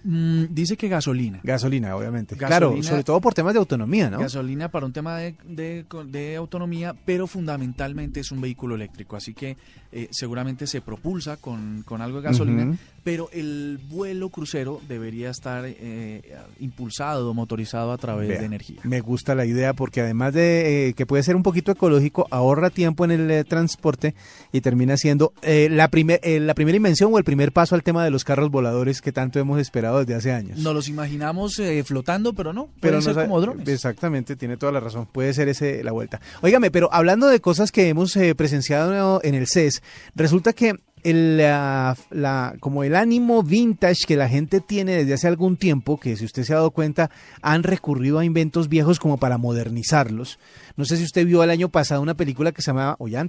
Mm, 0.09 0.55
dice 0.55 0.77
que 0.77 0.87
gasolina. 0.89 1.41
Gasolina, 1.43 1.97
obviamente. 1.97 2.37
Gasolina- 2.37 2.47
claro, 2.49 2.83
sobre 2.83 3.03
todo 3.03 3.21
por 3.21 3.35
temas 3.35 3.55
de 3.55 3.59
autonomía, 3.59 4.09
¿no? 4.09 4.21
Gasolina 4.21 4.71
para 4.71 4.87
un 4.87 4.93
tema 4.93 5.17
de, 5.19 5.35
de- 5.45 5.85
de 6.07 6.37
autonomía, 6.37 6.95
pero 7.05 7.27
fundamentalmente 7.27 8.21
es 8.21 8.31
un 8.31 8.41
vehículo 8.41 8.77
eléctrico, 8.77 9.17
así 9.17 9.35
que 9.35 9.57
eh, 9.91 10.09
seguramente 10.13 10.69
se 10.69 10.81
propulsa 10.81 11.39
con, 11.39 11.83
con 11.85 12.03
algo 12.03 12.21
de 12.21 12.29
gasolina. 12.29 12.79
Pero 13.07 13.29
el 13.33 13.79
vuelo 13.89 14.31
crucero 14.31 14.81
debería 14.89 15.31
estar 15.31 15.63
eh, 15.65 16.23
impulsado, 16.59 17.33
motorizado 17.35 17.93
a 17.93 17.99
través 17.99 18.29
Vea, 18.29 18.41
de 18.41 18.47
energía. 18.47 18.81
Me 18.83 19.01
gusta 19.01 19.37
la 19.37 19.47
idea 19.47 19.75
porque 19.75 20.01
además 20.01 20.35
de 20.35 20.89
eh, 20.89 20.95
que 20.95 21.07
puede 21.07 21.23
ser 21.23 21.37
un 21.37 21.45
poquito 21.45 21.71
ecológico, 21.71 22.27
ahorra 22.33 22.69
tiempo 22.69 23.05
en 23.05 23.13
el 23.13 23.31
eh, 23.31 23.45
transporte 23.45 24.17
y 24.51 24.61
termina 24.61 24.97
siendo 24.97 25.33
eh, 25.43 25.69
la, 25.71 25.89
primer- 25.89 26.21
la 26.25 26.55
primera 26.55 26.77
invención 26.77 27.15
o 27.15 27.19
el 27.19 27.23
primer 27.23 27.53
paso 27.53 27.77
al 27.77 27.85
tema 27.85 28.03
de 28.05 28.11
los 28.11 28.25
carros 28.25 28.51
voladores 28.51 29.01
que 29.01 29.13
tanto 29.13 29.39
hemos 29.39 29.61
esperado 29.61 30.01
desde 30.01 30.15
hace 30.17 30.33
años. 30.33 30.59
Nos 30.59 30.75
los 30.75 30.89
imaginamos 30.89 31.61
eh, 31.61 31.85
flotando, 31.85 32.33
pero 32.33 32.53
no, 32.53 32.71
pero 32.81 32.99
pueden 32.99 33.09
no 33.09 33.15
ser 33.15 33.29
como 33.29 33.41
drones. 33.41 33.69
Exactamente, 33.69 34.35
tiene 34.35 34.57
toda 34.57 34.73
la 34.73 34.81
razón. 34.81 35.07
Puede 35.07 35.33
ser 35.33 35.49
ese 35.49 35.85
la 35.85 35.93
vuelta. 35.93 36.21
Óigame, 36.43 36.73
pero 36.73 36.93
hablando 36.93 37.29
de 37.29 37.39
cosas 37.41 37.71
que 37.71 37.89
hemos 37.89 38.17
eh, 38.17 38.35
presenciado 38.35 39.21
en 39.23 39.37
el 39.37 39.47
CES, 39.47 39.81
resulta 40.17 40.53
que 40.53 40.75
el, 41.11 41.37
la, 41.39 41.97
la- 42.11 42.55
como 42.61 42.85
el 42.85 42.95
ánimo 42.97 43.43
vintage 43.43 44.07
que 44.07 44.17
la 44.17 44.29
gente 44.29 44.61
tiene 44.61 44.97
desde 44.97 45.15
hace 45.15 45.29
algún 45.29 45.57
tiempo, 45.57 45.99
que 45.99 46.17
si 46.17 46.25
usted 46.25 46.43
se 46.45 46.53
ha 46.53 46.57
dado 46.57 46.71
cuenta, 46.71 47.11
han 47.43 47.63
recurrido 47.63 48.19
a 48.19 48.25
inventos 48.25 48.69
viejos 48.69 48.99
como 48.99 49.17
para 49.19 49.39
modernizarlos. 49.39 50.39
No 50.77 50.85
sé 50.85 50.97
si 50.97 51.05
usted 51.05 51.27
vio 51.27 51.43
el 51.43 51.51
año 51.51 51.69
pasado 51.69 52.03
una 52.03 52.15
película 52.15 52.53
que 52.53 52.63
se 52.63 52.71
llamaba, 52.71 52.97
o 52.99 53.09
ya 53.09 53.21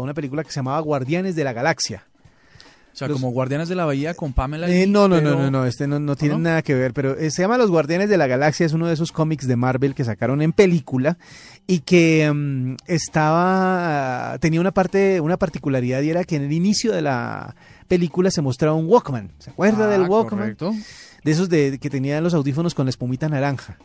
una 0.00 0.14
película 0.14 0.42
que 0.44 0.50
se 0.50 0.56
llamaba 0.56 0.80
Guardianes 0.80 1.34
de 1.36 1.44
la 1.44 1.52
Galaxia. 1.52 2.06
O 2.94 2.96
sea, 2.96 3.08
los- 3.08 3.20
como 3.20 3.32
Guardianes 3.32 3.68
de 3.68 3.74
la 3.74 3.84
Bahía 3.84 4.14
con 4.14 4.32
Pamela. 4.32 4.70
Eh, 4.70 4.86
no, 4.86 5.08
no, 5.08 5.16
pero- 5.16 5.30
no, 5.32 5.42
no, 5.42 5.50
no, 5.50 5.66
este 5.66 5.86
no, 5.88 5.98
no 5.98 6.14
tiene 6.16 6.36
no? 6.36 6.40
nada 6.40 6.62
que 6.62 6.74
ver, 6.74 6.92
pero 6.94 7.18
eh, 7.18 7.30
se 7.30 7.42
llama 7.42 7.58
Los 7.58 7.70
Guardianes 7.70 8.08
de 8.08 8.16
la 8.16 8.26
Galaxia, 8.28 8.64
es 8.64 8.72
uno 8.72 8.86
de 8.86 8.94
esos 8.94 9.10
cómics 9.12 9.46
de 9.46 9.56
Marvel 9.56 9.94
que 9.94 10.04
sacaron 10.04 10.40
en 10.40 10.52
película 10.52 11.18
y 11.66 11.80
que 11.80 12.30
mm, 12.32 12.76
estaba, 12.86 14.36
tenía 14.40 14.60
una 14.60 14.72
parte, 14.72 15.20
una 15.20 15.36
particularidad 15.36 16.02
y 16.02 16.10
era 16.10 16.24
que 16.24 16.36
en 16.36 16.42
el 16.42 16.52
inicio 16.52 16.92
de 16.92 17.02
la 17.02 17.54
película 17.88 18.30
se 18.30 18.42
mostraba 18.42 18.74
un 18.76 18.86
Walkman, 18.86 19.30
¿se 19.38 19.50
acuerda 19.50 19.86
Ah, 19.86 19.88
del 19.88 20.02
Walkman? 20.02 20.40
correcto. 20.40 20.72
de 21.24 21.30
esos 21.32 21.48
de 21.48 21.78
que 21.80 21.88
tenían 21.90 22.22
los 22.22 22.34
audífonos 22.34 22.74
con 22.74 22.86
la 22.86 22.90
espumita 22.90 23.28
naranja. 23.28 23.78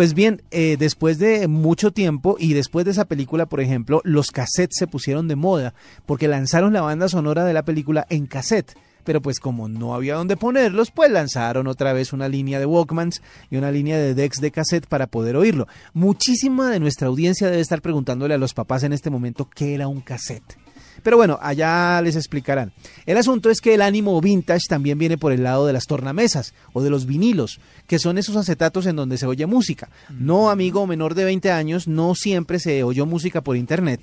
Pues 0.00 0.14
bien, 0.14 0.40
eh, 0.50 0.78
después 0.78 1.18
de 1.18 1.46
mucho 1.46 1.90
tiempo 1.90 2.36
y 2.38 2.54
después 2.54 2.86
de 2.86 2.92
esa 2.92 3.04
película, 3.04 3.44
por 3.44 3.60
ejemplo, 3.60 4.00
los 4.02 4.30
cassettes 4.30 4.78
se 4.78 4.86
pusieron 4.86 5.28
de 5.28 5.36
moda 5.36 5.74
porque 6.06 6.26
lanzaron 6.26 6.72
la 6.72 6.80
banda 6.80 7.06
sonora 7.06 7.44
de 7.44 7.52
la 7.52 7.64
película 7.66 8.06
en 8.08 8.24
cassette. 8.24 8.78
Pero 9.04 9.20
pues 9.20 9.40
como 9.40 9.68
no 9.68 9.94
había 9.94 10.14
dónde 10.14 10.38
ponerlos, 10.38 10.90
pues 10.90 11.10
lanzaron 11.10 11.66
otra 11.66 11.92
vez 11.92 12.14
una 12.14 12.30
línea 12.30 12.58
de 12.58 12.64
Walkmans 12.64 13.20
y 13.50 13.58
una 13.58 13.70
línea 13.70 13.98
de 13.98 14.14
decks 14.14 14.40
de 14.40 14.50
cassette 14.50 14.86
para 14.86 15.06
poder 15.06 15.36
oírlo. 15.36 15.68
Muchísima 15.92 16.70
de 16.70 16.80
nuestra 16.80 17.08
audiencia 17.08 17.50
debe 17.50 17.60
estar 17.60 17.82
preguntándole 17.82 18.32
a 18.32 18.38
los 18.38 18.54
papás 18.54 18.84
en 18.84 18.94
este 18.94 19.10
momento 19.10 19.50
qué 19.54 19.74
era 19.74 19.86
un 19.86 20.00
cassette. 20.00 20.56
Pero 21.02 21.16
bueno, 21.16 21.38
allá 21.40 22.00
les 22.02 22.16
explicarán. 22.16 22.72
El 23.06 23.16
asunto 23.16 23.50
es 23.50 23.60
que 23.60 23.74
el 23.74 23.82
ánimo 23.82 24.20
vintage 24.20 24.66
también 24.68 24.98
viene 24.98 25.18
por 25.18 25.32
el 25.32 25.42
lado 25.42 25.66
de 25.66 25.72
las 25.72 25.86
tornamesas 25.86 26.54
o 26.72 26.82
de 26.82 26.90
los 26.90 27.06
vinilos, 27.06 27.60
que 27.86 27.98
son 27.98 28.18
esos 28.18 28.36
acetatos 28.36 28.86
en 28.86 28.96
donde 28.96 29.18
se 29.18 29.26
oye 29.26 29.46
música. 29.46 29.88
No, 30.10 30.50
amigo 30.50 30.86
menor 30.86 31.14
de 31.14 31.24
20 31.24 31.50
años, 31.50 31.88
no 31.88 32.14
siempre 32.14 32.58
se 32.58 32.82
oyó 32.84 33.06
música 33.06 33.40
por 33.40 33.56
internet. 33.56 34.00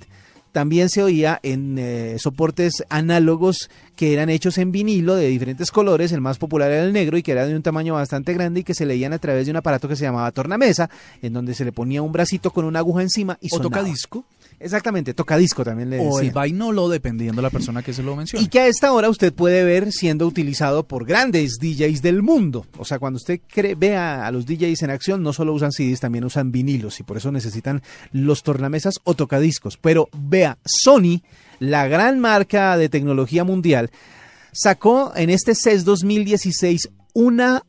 También 0.54 0.89
se 0.89 1.04
oía 1.04 1.39
en 1.44 1.77
eh, 1.77 2.16
soportes 2.18 2.84
análogos 2.89 3.70
que 3.96 4.13
eran 4.13 4.30
hechos 4.30 4.58
en 4.58 4.72
vinilo 4.72 5.16
de 5.16 5.27
diferentes 5.27 5.70
colores. 5.72 6.12
El 6.12 6.22
más 6.22 6.38
popular 6.39 6.72
era 6.72 6.84
el 6.84 6.94
negro 6.94 7.18
y 7.18 7.22
que 7.22 7.34
era 7.34 7.46
de 7.46 7.56
un 7.56 7.62
tamaño 7.62 7.94
bastante 7.94 8.34
grande 8.34 8.62
y 8.62 8.63
que 8.63 8.74
se 8.74 8.86
leían 8.86 9.13
a 9.13 9.20
través 9.20 9.46
de 9.46 9.51
un 9.51 9.58
aparato 9.58 9.88
que 9.88 9.96
se 9.96 10.06
llamaba 10.06 10.32
tornamesa, 10.32 10.89
en 11.22 11.34
donde 11.34 11.54
se 11.54 11.66
le 11.66 11.72
ponía 11.74 12.01
un 12.01 12.12
bracito 12.12 12.50
con 12.51 12.66
una 12.66 12.80
aguja 12.80 13.04
encima 13.04 13.38
y 13.42 13.48
O 13.51 13.60
toca 13.60 13.80
sonaba. 13.80 13.88
disco, 13.88 14.25
Exactamente, 14.60 15.14
tocadisco 15.14 15.64
también 15.64 15.92
le 15.92 16.00
o 16.00 16.18
el 16.20 16.26
decían. 16.26 16.34
vainolo, 16.34 16.90
dependiendo 16.90 17.38
de 17.38 17.44
la 17.44 17.52
persona 17.52 17.84
que 17.84 17.94
se 17.94 18.02
lo 18.02 18.16
mencione. 18.16 18.44
Y 18.44 18.48
que 18.48 18.60
a 18.60 18.68
esta 18.68 18.92
hora 18.92 19.08
usted 19.08 19.32
puede 19.32 19.64
ver 19.64 19.92
siendo 19.92 20.26
utilizado 20.26 20.88
por 20.88 21.06
grandes 21.06 21.60
DJs 21.62 22.02
del 22.02 22.24
mundo. 22.24 22.66
O 22.80 22.84
sea, 22.86 22.98
cuando 22.98 23.18
usted 23.18 23.40
cree, 23.48 23.76
vea 23.76 24.26
a 24.26 24.32
los 24.32 24.48
DJs 24.48 24.82
en 24.82 24.90
acción, 24.90 25.22
no 25.22 25.32
solo 25.32 25.54
usan 25.54 25.72
CDs, 25.72 26.00
también 26.00 26.26
usan 26.26 26.52
vinilos 26.52 27.00
y 27.00 27.04
por 27.04 27.18
eso 27.18 27.32
necesitan 27.32 27.84
los 28.12 28.42
tornamesas 28.42 28.96
o 29.04 29.14
tocadiscos. 29.14 29.78
Pero 29.78 30.10
vea, 30.18 30.58
Sony, 30.66 31.22
la 31.60 31.88
gran 31.88 32.20
marca 32.20 32.78
de 32.78 32.90
tecnología 32.90 33.44
mundial, 33.44 33.92
sacó 34.54 35.14
en 35.16 35.30
este 35.30 35.54
CES 35.54 35.86
2016 35.86 36.90
una 37.14 37.63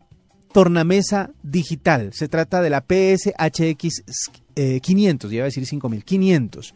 tornamesa 0.53 1.31
digital. 1.43 2.13
Se 2.15 2.29
trata 2.29 2.63
de 2.63 2.71
la 2.71 2.81
PSHX 2.81 4.05
eh, 4.59 4.81
500, 4.81 5.31
ya 5.31 5.37
iba 5.37 5.45
a 5.45 5.47
decir 5.47 5.65
5500 5.65 6.75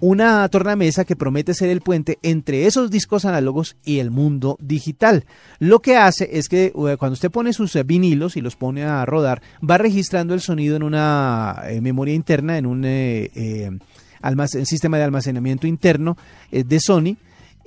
una 0.00 0.48
tornamesa 0.48 1.04
que 1.04 1.16
promete 1.16 1.54
ser 1.54 1.70
el 1.70 1.80
puente 1.80 2.18
entre 2.22 2.66
esos 2.66 2.90
discos 2.90 3.24
análogos 3.24 3.76
y 3.84 3.98
el 3.98 4.10
mundo 4.10 4.56
digital. 4.60 5.24
Lo 5.58 5.80
que 5.80 5.96
hace 5.96 6.28
es 6.32 6.48
que 6.48 6.66
eh, 6.66 6.72
cuando 6.98 7.14
usted 7.14 7.30
pone 7.30 7.52
sus 7.52 7.74
eh, 7.76 7.82
vinilos 7.82 8.36
y 8.36 8.40
los 8.40 8.56
pone 8.56 8.84
a 8.84 9.04
rodar, 9.04 9.42
va 9.68 9.78
registrando 9.78 10.34
el 10.34 10.40
sonido 10.40 10.76
en 10.76 10.82
una 10.82 11.62
eh, 11.66 11.80
memoria 11.80 12.14
interna, 12.14 12.58
en 12.58 12.66
un 12.66 12.84
sistema 14.64 14.98
de 14.98 15.04
almacenamiento 15.04 15.66
interno 15.66 16.16
de 16.50 16.80
Sony 16.80 17.16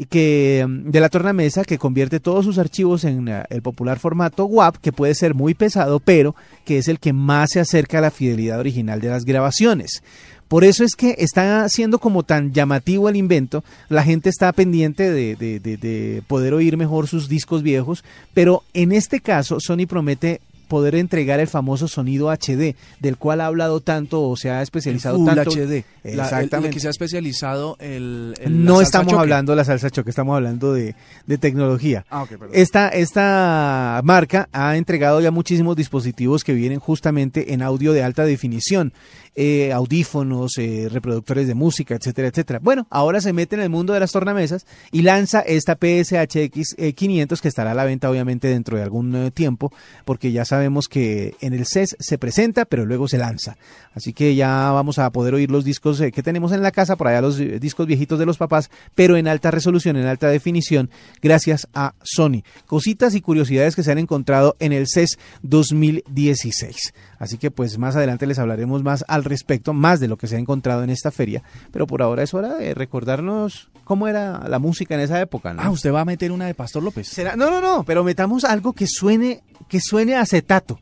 y 0.01 0.05
que 0.07 0.65
mm, 0.67 0.89
de 0.89 0.99
la 0.99 1.09
tornamesa 1.09 1.63
que 1.63 1.77
convierte 1.77 2.19
todos 2.19 2.43
sus 2.43 2.57
archivos 2.57 3.03
en 3.03 3.27
eh, 3.27 3.43
el 3.51 3.61
popular 3.61 3.99
formato 3.99 4.45
WAV 4.45 4.79
que 4.79 4.91
puede 4.91 5.13
ser 5.13 5.35
muy 5.35 5.53
pesado 5.53 5.99
pero 5.99 6.33
que 6.65 6.79
es 6.79 6.87
el 6.87 6.99
que 6.99 7.13
más 7.13 7.51
se 7.51 7.59
acerca 7.59 7.99
a 7.99 8.01
la 8.01 8.09
fidelidad 8.09 8.59
original 8.59 8.99
de 8.99 9.09
las 9.09 9.25
grabaciones. 9.25 10.01
Por 10.47 10.63
eso 10.63 10.83
es 10.83 10.95
que 10.95 11.15
está 11.19 11.69
siendo 11.69 11.99
como 11.99 12.23
tan 12.23 12.51
llamativo 12.51 13.09
el 13.09 13.15
invento, 13.15 13.63
la 13.89 14.03
gente 14.03 14.29
está 14.29 14.51
pendiente 14.53 15.11
de- 15.11 15.35
de 15.37 16.23
poder 16.27 16.53
oír 16.55 16.77
mejor 16.77 17.07
sus 17.07 17.29
discos 17.29 17.61
viejos, 17.61 18.03
pero 18.33 18.63
en 18.73 18.91
este 18.93 19.19
caso 19.21 19.59
Sony 19.59 19.85
promete 19.87 20.41
poder 20.71 20.95
entregar 20.95 21.41
el 21.41 21.47
famoso 21.47 21.89
sonido 21.89 22.29
HD, 22.31 22.75
del 23.01 23.17
cual 23.17 23.41
ha 23.41 23.47
hablado 23.47 23.81
tanto 23.81 24.23
o 24.23 24.37
se 24.37 24.49
ha 24.49 24.61
especializado 24.61 25.17
Full 25.17 25.25
tanto. 25.27 25.51
HD. 25.51 25.83
La- 26.03 26.11
el- 26.13 26.19
Exactamente. 26.21 26.67
el 26.69 26.73
que 26.73 26.79
se 26.79 26.87
ha 26.87 26.91
especializado 26.91 27.75
el, 27.81 28.33
el- 28.39 28.63
no 28.65 28.79
estamos 28.79 29.11
choque. 29.11 29.21
hablando 29.21 29.51
de 29.51 29.57
la 29.57 29.65
salsa 29.65 29.89
choque, 29.89 30.09
estamos 30.11 30.33
hablando 30.35 30.71
de, 30.73 30.95
de 31.27 31.37
tecnología. 31.37 32.05
Ah, 32.09 32.23
ok, 32.23 32.29
perdón. 32.29 32.49
Esta, 32.53 32.87
esta 32.87 33.99
marca 34.03 34.47
ha 34.53 34.77
entregado 34.77 35.19
ya 35.19 35.31
muchísimos 35.31 35.75
dispositivos 35.75 36.43
que 36.45 36.53
vienen 36.53 36.79
justamente 36.79 37.53
en 37.53 37.61
audio 37.61 37.91
de 37.93 38.03
alta 38.03 38.23
definición, 38.23 38.93
eh, 39.35 39.71
audífonos, 39.71 40.57
eh, 40.57 40.87
reproductores 40.91 41.47
de 41.47 41.55
música, 41.55 41.95
etcétera, 41.95 42.27
etcétera. 42.27 42.59
Bueno, 42.61 42.87
ahora 42.89 43.21
se 43.21 43.33
mete 43.33 43.55
en 43.55 43.61
el 43.61 43.69
mundo 43.69 43.93
de 43.93 43.99
las 43.99 44.11
tornamesas 44.11 44.65
y 44.91 45.01
lanza 45.01 45.41
esta 45.41 45.75
PSHX 45.75 46.75
eh, 46.77 46.93
500 46.93 47.41
que 47.41 47.47
estará 47.47 47.71
a 47.71 47.75
la 47.75 47.85
venta 47.85 48.09
obviamente 48.09 48.47
dentro 48.47 48.77
de 48.77 48.83
algún 48.83 49.15
eh, 49.15 49.31
tiempo, 49.31 49.71
porque 50.05 50.31
ya 50.31 50.45
sabemos 50.45 50.87
que 50.87 51.35
en 51.41 51.53
el 51.53 51.65
CES 51.65 51.95
se 51.99 52.17
presenta, 52.17 52.65
pero 52.65 52.85
luego 52.85 53.07
se 53.07 53.17
lanza. 53.17 53.57
Así 53.93 54.13
que 54.13 54.35
ya 54.35 54.71
vamos 54.71 54.99
a 54.99 55.09
poder 55.11 55.33
oír 55.33 55.51
los 55.51 55.65
discos 55.65 55.99
eh, 55.99 56.11
que 56.11 56.23
tenemos 56.23 56.51
en 56.51 56.61
la 56.61 56.71
casa, 56.71 56.95
por 56.95 57.07
allá 57.07 57.21
los 57.21 57.39
eh, 57.39 57.59
discos 57.59 57.87
viejitos 57.87 58.19
de 58.19 58.25
los 58.25 58.37
papás, 58.37 58.69
pero 58.95 59.17
en 59.17 59.27
alta 59.27 59.51
resolución, 59.51 59.97
en 59.97 60.05
alta 60.05 60.29
definición, 60.29 60.89
gracias 61.21 61.67
a 61.73 61.93
Sony. 62.03 62.43
Cositas 62.65 63.15
y 63.15 63.21
curiosidades 63.21 63.75
que 63.75 63.83
se 63.83 63.91
han 63.91 63.97
encontrado 63.97 64.55
en 64.59 64.71
el 64.71 64.87
CES 64.87 65.17
2016. 65.41 66.93
Así 67.21 67.37
que 67.37 67.51
pues 67.51 67.77
más 67.77 67.95
adelante 67.95 68.25
les 68.25 68.39
hablaremos 68.39 68.81
más 68.81 69.05
al 69.07 69.23
respecto, 69.23 69.73
más 69.73 69.99
de 69.99 70.07
lo 70.07 70.17
que 70.17 70.25
se 70.25 70.37
ha 70.37 70.39
encontrado 70.39 70.83
en 70.83 70.89
esta 70.89 71.11
feria, 71.11 71.43
pero 71.71 71.85
por 71.85 72.01
ahora 72.01 72.23
es 72.23 72.33
hora 72.33 72.55
de 72.55 72.73
recordarnos 72.73 73.69
cómo 73.83 74.07
era 74.07 74.47
la 74.49 74.57
música 74.57 74.95
en 74.95 75.01
esa 75.01 75.21
época, 75.21 75.53
¿no? 75.53 75.61
Ah, 75.61 75.69
usted 75.69 75.93
va 75.93 76.01
a 76.01 76.05
meter 76.05 76.31
una 76.31 76.47
de 76.47 76.55
Pastor 76.55 76.81
López. 76.81 77.07
¿Será? 77.07 77.35
No, 77.35 77.51
no, 77.51 77.61
no, 77.61 77.83
pero 77.83 78.03
metamos 78.03 78.43
algo 78.43 78.73
que 78.73 78.87
suene, 78.87 79.43
que 79.67 79.79
suene 79.79 80.15
a 80.15 80.21
acetato. 80.21 80.79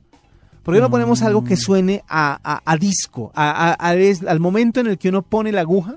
¿Por 0.63 0.75
qué 0.75 0.79
no 0.81 0.89
ponemos 0.89 1.23
algo 1.23 1.43
que 1.43 1.57
suene 1.57 2.03
a, 2.07 2.39
a- 2.43 2.61
a 2.63 2.77
disco? 2.77 3.31
A- 3.35 3.73
al 3.73 4.39
momento 4.39 4.79
en 4.79 4.87
el 4.87 4.97
que 4.97 5.09
uno 5.09 5.23
pone 5.23 5.51
la 5.51 5.61
aguja 5.61 5.95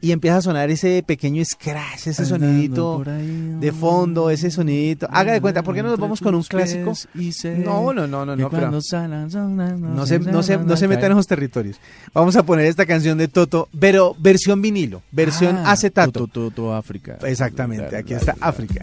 y 0.00 0.12
empieza 0.12 0.36
a 0.38 0.42
sonar 0.42 0.70
ese 0.70 1.02
pequeño 1.06 1.44
scratch, 1.44 2.06
ese 2.08 2.24
sonidito 2.24 3.02
de 3.60 3.72
fondo, 3.72 4.30
ese 4.30 4.50
sonidito. 4.50 5.08
Haga 5.10 5.32
de 5.32 5.40
cuenta, 5.40 5.62
¿por 5.62 5.74
qué 5.74 5.82
no 5.82 5.90
nos 5.90 5.98
vamos 5.98 6.20
con 6.20 6.34
un 6.34 6.42
clásico? 6.42 6.92
No, 7.64 7.92
no, 7.92 8.06
no, 8.06 8.24
no, 8.24 8.36
no, 8.36 8.50
pero 8.50 8.70
no 9.94 10.06
se, 10.06 10.18
no 10.18 10.42
se, 10.42 10.58
no 10.58 10.76
se 10.76 10.88
metan 10.88 11.06
en 11.06 11.12
esos 11.12 11.26
territorios. 11.26 11.80
Vamos 12.14 12.36
a 12.36 12.42
poner 12.44 12.66
esta 12.66 12.86
canción 12.86 13.18
de 13.18 13.28
Toto, 13.28 13.68
pero 13.78 14.14
versión 14.18 14.62
vinilo, 14.62 15.02
versión 15.10 15.56
Ah, 15.58 15.72
acetato. 15.72 16.12
Toto, 16.12 16.50
Toto, 16.50 16.74
África. 16.74 17.18
Exactamente, 17.22 17.96
aquí 17.96 18.14
está 18.14 18.34
África. 18.40 18.82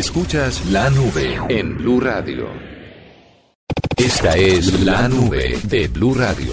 Escuchas 0.00 0.64
la 0.70 0.88
nube 0.88 1.38
en 1.50 1.76
Blue 1.76 2.00
Radio. 2.00 2.48
Esta 3.98 4.34
es 4.34 4.80
la 4.80 5.06
nube 5.06 5.58
de 5.64 5.88
Blue 5.88 6.14
Radio. 6.14 6.52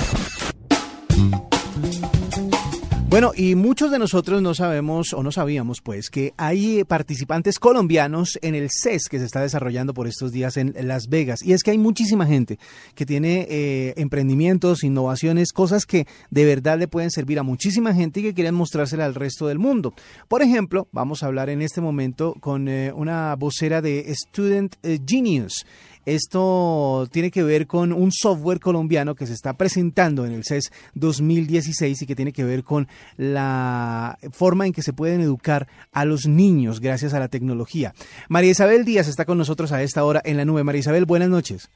Bueno, 3.17 3.31
y 3.35 3.55
muchos 3.55 3.89
de 3.89 3.97
nosotros 3.97 4.43
no 4.43 4.53
sabemos 4.53 5.11
o 5.11 5.23
no 5.23 5.31
sabíamos 5.31 5.81
pues 5.81 6.11
que 6.11 6.35
hay 6.37 6.83
participantes 6.83 7.57
colombianos 7.57 8.37
en 8.43 8.53
el 8.53 8.69
CES 8.69 9.09
que 9.09 9.17
se 9.17 9.25
está 9.25 9.41
desarrollando 9.41 9.95
por 9.95 10.07
estos 10.07 10.31
días 10.31 10.55
en 10.55 10.75
Las 10.81 11.07
Vegas. 11.09 11.41
Y 11.41 11.53
es 11.53 11.63
que 11.63 11.71
hay 11.71 11.79
muchísima 11.79 12.27
gente 12.27 12.59
que 12.93 13.07
tiene 13.07 13.47
eh, 13.49 13.95
emprendimientos, 13.97 14.83
innovaciones, 14.83 15.51
cosas 15.51 15.87
que 15.87 16.05
de 16.29 16.45
verdad 16.45 16.77
le 16.77 16.87
pueden 16.87 17.09
servir 17.09 17.39
a 17.39 17.43
muchísima 17.43 17.91
gente 17.91 18.19
y 18.19 18.23
que 18.23 18.35
quieren 18.35 18.53
mostrársela 18.53 19.05
al 19.05 19.15
resto 19.15 19.47
del 19.47 19.57
mundo. 19.57 19.95
Por 20.27 20.43
ejemplo, 20.43 20.87
vamos 20.91 21.23
a 21.23 21.25
hablar 21.25 21.49
en 21.49 21.63
este 21.63 21.81
momento 21.81 22.35
con 22.39 22.67
eh, 22.67 22.91
una 22.93 23.35
vocera 23.35 23.81
de 23.81 24.13
Student 24.13 24.75
eh, 24.83 24.99
Genius. 25.03 25.65
Esto 26.07 27.05
tiene 27.11 27.31
que 27.31 27.43
ver 27.43 27.67
con 27.67 27.91
un 27.91 28.13
software 28.13 28.61
colombiano 28.61 29.13
que 29.13 29.25
se 29.27 29.33
está 29.33 29.55
presentando 29.55 30.25
en 30.25 30.31
el 30.31 30.45
CES 30.45 30.71
2016 30.93 32.01
y 32.01 32.05
que 32.07 32.15
tiene 32.15 32.31
que 32.31 32.45
ver 32.45 32.63
con 32.63 32.87
la 33.17 34.17
forma 34.31 34.65
en 34.65 34.71
que 34.71 34.83
se 34.83 34.93
pueden 34.93 35.19
educar 35.19 35.67
a 35.91 36.05
los 36.05 36.25
niños 36.25 36.79
gracias 36.79 37.13
a 37.13 37.19
la 37.19 37.27
tecnología. 37.27 37.93
María 38.29 38.51
Isabel 38.51 38.85
Díaz 38.85 39.09
está 39.09 39.25
con 39.25 39.37
nosotros 39.37 39.73
a 39.73 39.83
esta 39.83 40.05
hora 40.05 40.21
en 40.23 40.37
la 40.37 40.45
nube. 40.45 40.63
María 40.63 40.79
Isabel, 40.79 41.03
buenas 41.03 41.27
noches. 41.27 41.69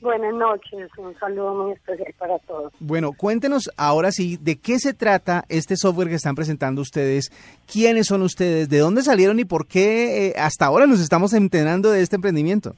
Buenas 0.00 0.32
noches, 0.32 0.88
un 0.96 1.14
saludo 1.18 1.64
muy 1.64 1.72
especial 1.72 2.14
para 2.18 2.38
todos. 2.38 2.72
Bueno, 2.80 3.12
cuéntenos 3.12 3.68
ahora 3.76 4.10
sí 4.10 4.38
de 4.40 4.56
qué 4.56 4.78
se 4.78 4.94
trata 4.94 5.44
este 5.50 5.76
software 5.76 6.08
que 6.08 6.14
están 6.14 6.34
presentando 6.34 6.80
ustedes, 6.80 7.30
quiénes 7.70 8.06
son 8.06 8.22
ustedes, 8.22 8.70
de 8.70 8.78
dónde 8.78 9.02
salieron 9.02 9.38
y 9.38 9.44
por 9.44 9.66
qué 9.66 10.28
eh, 10.28 10.34
hasta 10.38 10.64
ahora 10.64 10.86
nos 10.86 11.00
estamos 11.00 11.34
enterando 11.34 11.90
de 11.90 12.00
este 12.00 12.16
emprendimiento. 12.16 12.74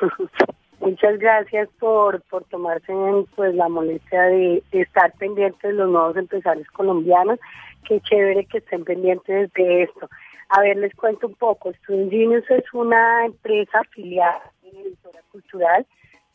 Muchas 0.80 1.18
gracias 1.18 1.68
por, 1.80 2.22
por 2.22 2.44
tomarse 2.44 2.92
pues 3.34 3.54
la 3.54 3.68
molestia 3.68 4.22
de, 4.22 4.62
estar 4.70 5.12
pendientes 5.18 5.60
de 5.60 5.72
los 5.72 5.90
nuevos 5.90 6.16
empresarios 6.16 6.68
colombianos. 6.68 7.38
Qué 7.86 8.00
chévere 8.00 8.44
que 8.44 8.58
estén 8.58 8.84
pendientes 8.84 9.52
de 9.54 9.82
esto. 9.82 10.08
A 10.50 10.60
ver, 10.60 10.76
les 10.76 10.94
cuento 10.94 11.26
un 11.26 11.34
poco. 11.34 11.72
Student 11.72 12.44
es 12.48 12.72
una 12.72 13.26
empresa 13.26 13.80
afiliada 13.80 14.52
en 14.62 14.78
editora 14.78 15.20
cultural. 15.32 15.86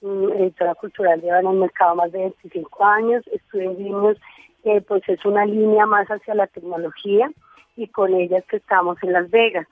Editora 0.02 0.76
cultural 0.76 1.21
lleva 1.21 1.39
en 1.39 1.47
el 1.47 1.58
mercado 1.58 1.95
más 1.95 2.12
de 2.12 2.19
25 2.19 2.86
años. 2.86 3.23
Student 3.47 4.17
eh, 4.65 4.82
pues 4.82 5.04
es 5.08 5.23
una 5.26 5.45
línea 5.45 5.86
más 5.86 6.08
hacia 6.08 6.36
la 6.36 6.47
tecnología 6.47 7.32
y 7.76 7.88
con 7.88 8.13
ella 8.13 8.39
es 8.39 8.45
que 8.45 8.58
estamos 8.58 8.97
en 9.04 9.13
Las 9.13 9.30
Vegas. 9.32 9.67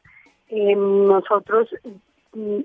Eh, 0.49 0.75
nosotros 0.75 1.69
mm, 1.83 1.89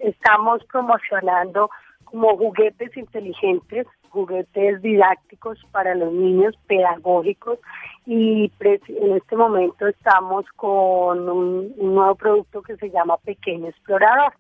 estamos 0.03 0.65
promocionando 0.65 1.71
como 2.05 2.37
juguetes 2.37 2.97
inteligentes, 2.97 3.87
juguetes 4.11 4.81
didácticos 4.81 5.59
para 5.73 5.95
los 5.95 6.13
niños, 6.13 6.55
pedagógicos, 6.67 7.59
y 8.07 8.51
en 8.61 9.17
este 9.17 9.37
momento 9.37 9.87
estamos 9.87 10.47
con 10.57 11.29
un, 11.29 11.75
nuevo 11.77 12.15
producto 12.15 12.63
que 12.63 12.77
se 12.77 12.91
llama 12.91 13.17
Pequeño 13.19 13.69
Explorador. 13.69 14.33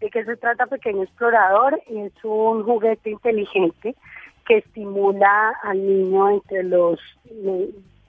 ¿De 0.00 0.10
qué 0.10 0.24
se 0.24 0.36
trata 0.36 0.66
Pequeño 0.66 1.02
Explorador? 1.02 1.80
Es 1.88 2.12
un 2.22 2.62
juguete 2.62 3.10
inteligente 3.10 3.96
que 4.46 4.58
estimula 4.58 5.58
al 5.62 5.84
niño 5.84 6.30
entre 6.30 6.62
los 6.62 7.00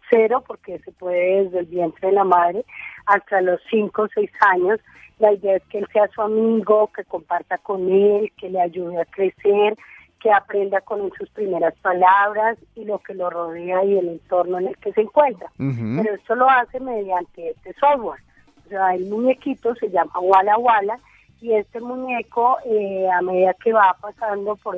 cero, 0.10 0.44
porque 0.46 0.80
se 0.80 0.92
puede 0.92 1.44
desde 1.44 1.60
el 1.60 1.66
vientre 1.66 2.10
de 2.10 2.14
la 2.14 2.24
madre, 2.24 2.66
hasta 3.06 3.42
los 3.42 3.62
cinco 3.70 4.04
o 4.04 4.08
seis 4.14 4.32
años, 4.42 4.80
la 5.20 5.34
idea 5.34 5.58
es 5.58 5.64
que 5.66 5.80
él 5.80 5.88
sea 5.92 6.08
su 6.08 6.22
amigo, 6.22 6.92
que 6.96 7.04
comparta 7.04 7.58
con 7.58 7.92
él, 7.92 8.32
que 8.38 8.50
le 8.50 8.62
ayude 8.62 9.02
a 9.02 9.06
crecer, 9.06 9.78
que 10.20 10.32
aprenda 10.32 10.82
con 10.82 11.12
sus 11.18 11.30
primeras 11.30 11.74
palabras 11.80 12.58
y 12.76 12.86
lo 12.86 13.00
que 13.00 13.14
lo 13.14 13.30
rodea 13.30 13.84
y 13.84 13.98
el 13.98 14.08
entorno 14.10 14.60
en 14.60 14.68
el 14.68 14.78
que 14.78 14.94
se 14.94 15.02
encuentra. 15.02 15.52
Pero 15.58 16.16
esto 16.16 16.36
lo 16.36 16.50
hace 16.50 16.80
mediante 16.80 17.50
este 17.50 17.74
software. 17.74 18.22
O 18.66 18.70
sea, 18.70 18.96
el 18.96 19.06
muñequito 19.10 19.76
se 19.76 19.90
llama 19.90 20.12
Walla 20.20 20.58
Walla 20.58 21.00
y 21.42 21.54
este 21.54 21.80
muñeco 21.80 22.58
eh, 22.66 23.08
a 23.10 23.22
medida 23.22 23.54
que 23.64 23.72
va 23.72 23.96
pasando 24.02 24.56
por 24.58 24.76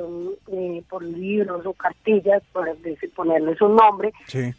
eh, 0.52 0.82
por 0.88 1.02
libros 1.02 1.66
o 1.66 1.72
cartillas 1.72 2.42
por 2.52 2.68
ponerle 3.14 3.56
su 3.56 3.68
nombre 3.68 4.12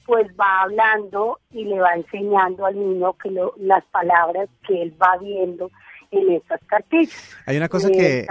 pues 0.05 0.27
va 0.39 0.61
hablando 0.63 1.39
y 1.51 1.65
le 1.65 1.79
va 1.79 1.93
enseñando 1.95 2.65
al 2.65 2.75
niño 2.75 3.13
que 3.13 3.31
las 3.57 3.85
palabras 3.85 4.49
que 4.67 4.81
él 4.81 4.93
va 5.01 5.17
viendo 5.17 5.71
en 6.11 6.31
estas 6.33 6.61
cartillas. 6.65 7.35
Hay 7.45 7.57
una 7.57 7.69
cosa 7.69 7.89
que 7.89 8.19
eh, 8.19 8.27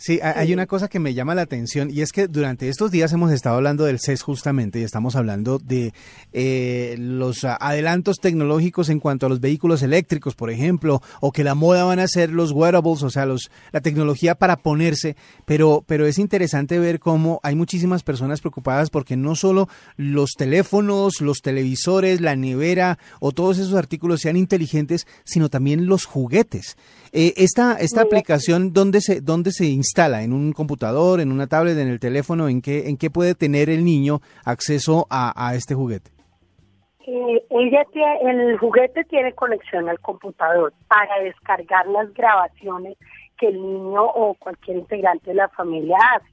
Sí, 0.00 0.18
hay 0.22 0.54
una 0.54 0.66
cosa 0.66 0.88
que 0.88 0.98
me 0.98 1.12
llama 1.12 1.34
la 1.34 1.42
atención 1.42 1.90
y 1.90 2.00
es 2.00 2.10
que 2.10 2.26
durante 2.26 2.70
estos 2.70 2.90
días 2.90 3.12
hemos 3.12 3.30
estado 3.32 3.56
hablando 3.56 3.84
del 3.84 4.00
CES 4.00 4.22
justamente 4.22 4.80
y 4.80 4.82
estamos 4.82 5.14
hablando 5.14 5.58
de 5.58 5.92
eh, 6.32 6.96
los 6.98 7.44
adelantos 7.44 8.16
tecnológicos 8.16 8.88
en 8.88 8.98
cuanto 8.98 9.26
a 9.26 9.28
los 9.28 9.40
vehículos 9.40 9.82
eléctricos, 9.82 10.34
por 10.34 10.48
ejemplo, 10.48 11.02
o 11.20 11.32
que 11.32 11.44
la 11.44 11.54
moda 11.54 11.84
van 11.84 11.98
a 11.98 12.08
ser 12.08 12.30
los 12.30 12.52
wearables, 12.52 13.02
o 13.02 13.10
sea, 13.10 13.26
los, 13.26 13.50
la 13.72 13.82
tecnología 13.82 14.34
para 14.34 14.56
ponerse, 14.56 15.16
pero, 15.44 15.84
pero 15.86 16.06
es 16.06 16.18
interesante 16.18 16.78
ver 16.78 16.98
cómo 16.98 17.38
hay 17.42 17.54
muchísimas 17.54 18.02
personas 18.02 18.40
preocupadas 18.40 18.88
porque 18.88 19.18
no 19.18 19.36
solo 19.36 19.68
los 19.98 20.30
teléfonos, 20.30 21.20
los 21.20 21.42
televisores, 21.42 22.22
la 22.22 22.36
nevera 22.36 22.98
o 23.20 23.32
todos 23.32 23.58
esos 23.58 23.74
artículos 23.74 24.22
sean 24.22 24.38
inteligentes, 24.38 25.06
sino 25.24 25.50
también 25.50 25.84
los 25.84 26.06
juguetes. 26.06 26.78
Eh, 27.12 27.34
esta 27.36 27.74
esta 27.74 28.00
aplicación, 28.00 28.72
¿dónde 28.72 29.02
se, 29.02 29.20
¿dónde 29.20 29.52
se 29.52 29.66
instala? 29.66 29.89
¿En 29.98 30.32
un 30.32 30.52
computador, 30.52 31.20
en 31.20 31.32
una 31.32 31.48
tablet, 31.48 31.76
en 31.76 31.88
el 31.88 31.98
teléfono? 31.98 32.48
¿En 32.48 32.62
qué, 32.62 32.88
en 32.88 32.96
qué 32.96 33.10
puede 33.10 33.34
tener 33.34 33.68
el 33.68 33.84
niño 33.84 34.20
acceso 34.44 35.06
a, 35.10 35.52
este 35.54 35.74
juguete? 35.74 36.10
Eh, 37.06 37.42
ella 37.50 37.84
el 38.22 38.56
juguete 38.58 39.04
tiene 39.04 39.32
conexión 39.32 39.88
al 39.88 39.98
computador 39.98 40.72
para 40.86 41.22
descargar 41.24 41.88
las 41.88 42.14
grabaciones 42.14 42.96
que 43.36 43.48
el 43.48 43.60
niño 43.60 44.04
o 44.04 44.34
cualquier 44.34 44.78
integrante 44.78 45.30
de 45.30 45.34
la 45.34 45.48
familia 45.48 45.96
hace. 46.14 46.28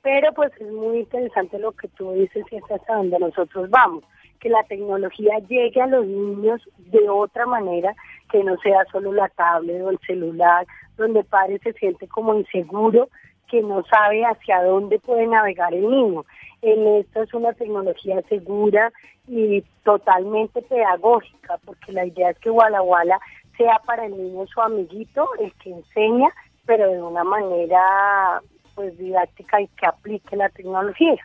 Pero 0.00 0.32
pues 0.32 0.50
es 0.58 0.72
muy 0.72 1.00
interesante 1.00 1.58
lo 1.58 1.72
que 1.72 1.88
tú 1.88 2.12
dices 2.12 2.44
y 2.50 2.56
es 2.56 2.70
hasta 2.70 2.94
donde 2.96 3.18
nosotros 3.18 3.68
vamos, 3.68 4.04
que 4.40 4.48
la 4.48 4.62
tecnología 4.64 5.38
llegue 5.48 5.82
a 5.82 5.86
los 5.86 6.06
niños 6.06 6.62
de 6.78 7.08
otra 7.10 7.44
manera 7.46 7.94
que 8.30 8.42
no 8.42 8.56
sea 8.62 8.84
solo 8.90 9.12
la 9.12 9.28
tablet 9.28 9.82
o 9.82 9.90
el 9.90 9.98
celular, 10.06 10.66
donde 11.02 11.20
el 11.20 11.26
padre 11.26 11.58
se 11.62 11.72
siente 11.74 12.08
como 12.08 12.34
inseguro, 12.34 13.08
que 13.50 13.60
no 13.60 13.84
sabe 13.84 14.22
hacia 14.24 14.62
dónde 14.62 14.98
puede 14.98 15.26
navegar 15.26 15.74
el 15.74 15.88
niño. 15.88 16.24
En 16.62 16.86
esto 16.96 17.22
es 17.22 17.34
una 17.34 17.52
tecnología 17.52 18.22
segura 18.28 18.90
y 19.28 19.62
totalmente 19.84 20.62
pedagógica, 20.62 21.58
porque 21.64 21.92
la 21.92 22.06
idea 22.06 22.30
es 22.30 22.38
que 22.38 22.50
Walla 22.50 22.80
Walla 22.82 23.18
sea 23.56 23.80
para 23.84 24.06
el 24.06 24.16
niño 24.16 24.46
su 24.46 24.60
amiguito, 24.60 25.28
el 25.38 25.52
que 25.54 25.70
enseña, 25.70 26.28
pero 26.64 26.90
de 26.90 27.02
una 27.02 27.24
manera 27.24 28.40
pues 28.74 28.96
didáctica 28.96 29.60
y 29.60 29.68
que 29.68 29.86
aplique 29.86 30.34
la 30.36 30.48
tecnología, 30.48 31.22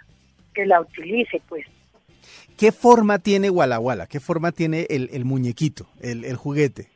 que 0.53 0.65
la 0.65 0.81
utilice 0.81 1.41
pues. 1.47 1.65
¿Qué 2.57 2.71
forma 2.71 3.19
tiene 3.19 3.49
Walla 3.49 3.79
Walla? 3.79 4.07
¿Qué 4.07 4.19
forma 4.19 4.51
tiene 4.51 4.87
el, 4.89 5.09
el 5.13 5.23
muñequito, 5.23 5.85
el, 6.01 6.25
el 6.25 6.35
juguete? 6.35 6.89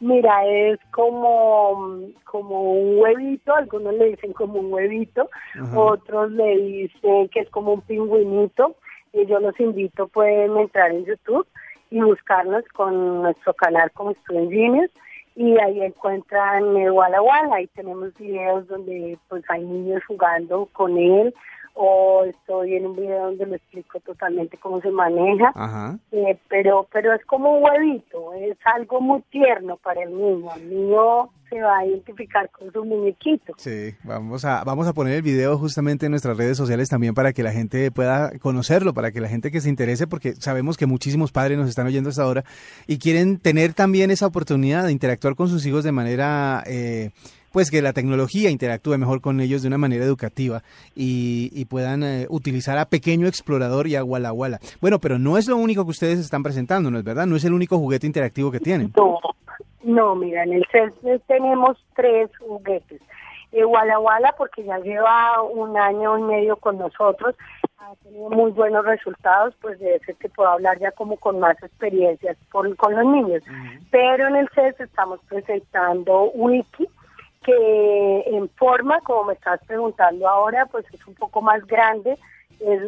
Mira, 0.00 0.44
es 0.46 0.78
como, 0.90 2.00
como 2.24 2.72
un 2.72 2.98
huevito, 3.00 3.54
algunos 3.54 3.94
le 3.94 4.10
dicen 4.10 4.32
como 4.32 4.60
un 4.60 4.72
huevito, 4.72 5.30
otros 5.74 6.32
le 6.32 6.56
dicen 6.56 7.28
que 7.28 7.40
es 7.40 7.50
como 7.50 7.74
un 7.74 7.80
pingüinito. 7.82 8.74
Y 9.12 9.26
yo 9.26 9.38
los 9.38 9.58
invito, 9.60 10.08
pueden 10.08 10.56
entrar 10.56 10.90
en 10.90 11.04
YouTube 11.04 11.46
y 11.90 12.00
buscarnos 12.00 12.64
con 12.74 13.22
nuestro 13.22 13.54
canal 13.54 13.90
como 13.92 14.12
Student 14.14 14.50
Genius 14.50 14.90
y 15.36 15.56
ahí 15.60 15.82
encuentran 15.82 16.76
el 16.76 16.90
Walla 16.90 17.22
Walla. 17.22 17.54
Ahí 17.54 17.68
tenemos 17.68 18.12
videos 18.18 18.66
donde 18.66 19.18
pues 19.28 19.44
hay 19.48 19.64
niños 19.64 20.02
jugando 20.06 20.68
con 20.72 20.98
él 20.98 21.32
o 21.74 22.24
estoy 22.24 22.76
en 22.76 22.86
un 22.86 22.96
video 22.96 23.26
donde 23.26 23.46
lo 23.46 23.54
explico 23.56 23.98
totalmente 24.00 24.56
cómo 24.58 24.80
se 24.80 24.90
maneja, 24.90 25.98
eh, 26.12 26.38
pero 26.48 26.86
pero 26.92 27.12
es 27.12 27.24
como 27.26 27.58
un 27.58 27.64
huevito, 27.64 28.32
es 28.34 28.56
algo 28.64 29.00
muy 29.00 29.22
tierno 29.30 29.76
para 29.78 30.02
el 30.02 30.16
niño, 30.16 30.54
el 30.54 30.70
niño 30.70 31.30
se 31.50 31.60
va 31.60 31.78
a 31.78 31.86
identificar 31.86 32.48
con 32.50 32.72
su 32.72 32.84
muñequito. 32.84 33.54
Sí, 33.58 33.92
vamos 34.04 34.44
a 34.44 34.62
vamos 34.62 34.86
a 34.86 34.92
poner 34.92 35.14
el 35.14 35.22
video 35.22 35.58
justamente 35.58 36.06
en 36.06 36.12
nuestras 36.12 36.36
redes 36.36 36.56
sociales 36.56 36.88
también 36.88 37.12
para 37.12 37.32
que 37.32 37.42
la 37.42 37.50
gente 37.50 37.90
pueda 37.90 38.38
conocerlo, 38.38 38.94
para 38.94 39.10
que 39.10 39.20
la 39.20 39.28
gente 39.28 39.50
que 39.50 39.60
se 39.60 39.68
interese, 39.68 40.06
porque 40.06 40.34
sabemos 40.34 40.76
que 40.76 40.86
muchísimos 40.86 41.32
padres 41.32 41.58
nos 41.58 41.68
están 41.68 41.86
oyendo 41.86 42.10
hasta 42.10 42.22
ahora 42.22 42.44
y 42.86 42.98
quieren 42.98 43.38
tener 43.38 43.74
también 43.74 44.12
esa 44.12 44.26
oportunidad 44.26 44.84
de 44.84 44.92
interactuar 44.92 45.34
con 45.34 45.48
sus 45.48 45.66
hijos 45.66 45.82
de 45.82 45.92
manera 45.92 46.62
eh, 46.66 47.10
pues 47.54 47.70
que 47.70 47.80
la 47.80 47.92
tecnología 47.92 48.50
interactúe 48.50 48.98
mejor 48.98 49.20
con 49.20 49.40
ellos 49.40 49.62
de 49.62 49.68
una 49.68 49.78
manera 49.78 50.04
educativa 50.04 50.64
y, 50.96 51.64
puedan 51.66 52.02
eh, 52.02 52.26
utilizar 52.28 52.76
a 52.78 52.86
Pequeño 52.86 53.28
Explorador 53.28 53.86
y 53.86 53.94
a 53.94 54.02
Walla 54.02 54.32
Walla. 54.32 54.58
Bueno, 54.80 54.98
pero 54.98 55.20
no 55.20 55.38
es 55.38 55.48
lo 55.48 55.56
único 55.56 55.84
que 55.84 55.90
ustedes 55.90 56.18
están 56.18 56.42
presentando, 56.42 56.90
¿no 56.90 56.98
es 56.98 57.04
verdad? 57.04 57.26
No 57.26 57.36
es 57.36 57.44
el 57.44 57.52
único 57.52 57.78
juguete 57.78 58.08
interactivo 58.08 58.50
que 58.50 58.58
tienen. 58.58 58.92
No, 58.96 59.20
no 59.84 60.16
mira, 60.16 60.42
en 60.42 60.54
el 60.54 60.66
CES 60.72 61.22
tenemos 61.28 61.78
tres 61.94 62.28
juguetes. 62.38 63.00
Eh, 63.52 63.64
Walla 63.64 64.00
Walla, 64.00 64.34
porque 64.36 64.64
ya 64.64 64.78
lleva 64.80 65.40
un 65.42 65.78
año 65.78 66.18
y 66.18 66.22
medio 66.22 66.56
con 66.56 66.76
nosotros, 66.76 67.36
ha 67.78 67.94
tenido 68.02 68.30
muy 68.30 68.50
buenos 68.50 68.84
resultados, 68.84 69.54
pues 69.60 69.78
de 69.78 69.94
ese 69.94 70.14
te 70.14 70.28
puedo 70.28 70.48
hablar 70.48 70.80
ya 70.80 70.90
como 70.90 71.16
con 71.18 71.38
más 71.38 71.56
experiencias 71.62 72.36
con 72.50 72.76
los 72.76 73.06
niños. 73.06 73.44
Pero 73.92 74.26
en 74.26 74.36
el 74.36 74.48
CES 74.56 74.80
estamos 74.80 75.20
presentando 75.28 76.32
Wiki, 76.34 76.88
que 77.44 78.24
en 78.26 78.48
forma, 78.50 79.00
como 79.00 79.24
me 79.24 79.34
estás 79.34 79.60
preguntando 79.66 80.28
ahora, 80.28 80.66
pues 80.66 80.84
es 80.92 81.06
un 81.06 81.14
poco 81.14 81.42
más 81.42 81.64
grande, 81.66 82.18
es, 82.60 82.80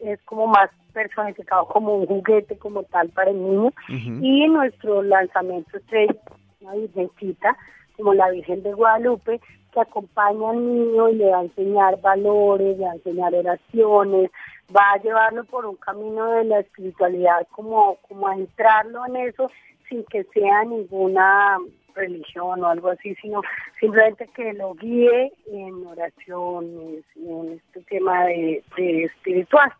es 0.00 0.20
como 0.22 0.46
más 0.46 0.70
personificado 0.92 1.66
como 1.66 1.96
un 1.96 2.06
juguete 2.06 2.56
como 2.58 2.82
tal 2.84 3.08
para 3.10 3.30
el 3.30 3.42
niño. 3.42 3.72
Y 3.88 4.48
nuestro 4.48 5.02
lanzamiento 5.02 5.76
es 5.76 6.16
una 6.60 6.74
virgencita, 6.74 7.56
como 7.96 8.14
la 8.14 8.30
Virgen 8.30 8.62
de 8.62 8.72
Guadalupe, 8.72 9.40
que 9.72 9.80
acompaña 9.80 10.50
al 10.50 10.64
niño 10.64 11.08
y 11.08 11.16
le 11.16 11.30
va 11.30 11.38
a 11.38 11.42
enseñar 11.42 12.00
valores, 12.00 12.78
le 12.78 12.84
va 12.84 12.92
a 12.92 12.94
enseñar 12.94 13.34
oraciones, 13.34 14.30
va 14.74 14.92
a 14.92 15.02
llevarlo 15.02 15.44
por 15.44 15.66
un 15.66 15.76
camino 15.76 16.30
de 16.32 16.44
la 16.44 16.60
espiritualidad, 16.60 17.46
como, 17.50 17.96
como 18.08 18.28
a 18.28 18.34
entrarlo 18.34 19.06
en 19.06 19.16
eso 19.16 19.50
sin 19.88 20.04
que 20.04 20.24
sea 20.24 20.64
ninguna 20.64 21.58
religión 21.94 22.62
o 22.62 22.66
algo 22.66 22.90
así, 22.90 23.14
sino 23.16 23.40
simplemente 23.80 24.28
que 24.34 24.52
lo 24.52 24.74
guíe 24.74 25.32
en 25.46 25.86
oraciones, 25.86 27.04
en 27.16 27.52
este 27.52 27.82
tema 27.88 28.26
de, 28.26 28.62
de 28.76 29.04
espiritual. 29.04 29.72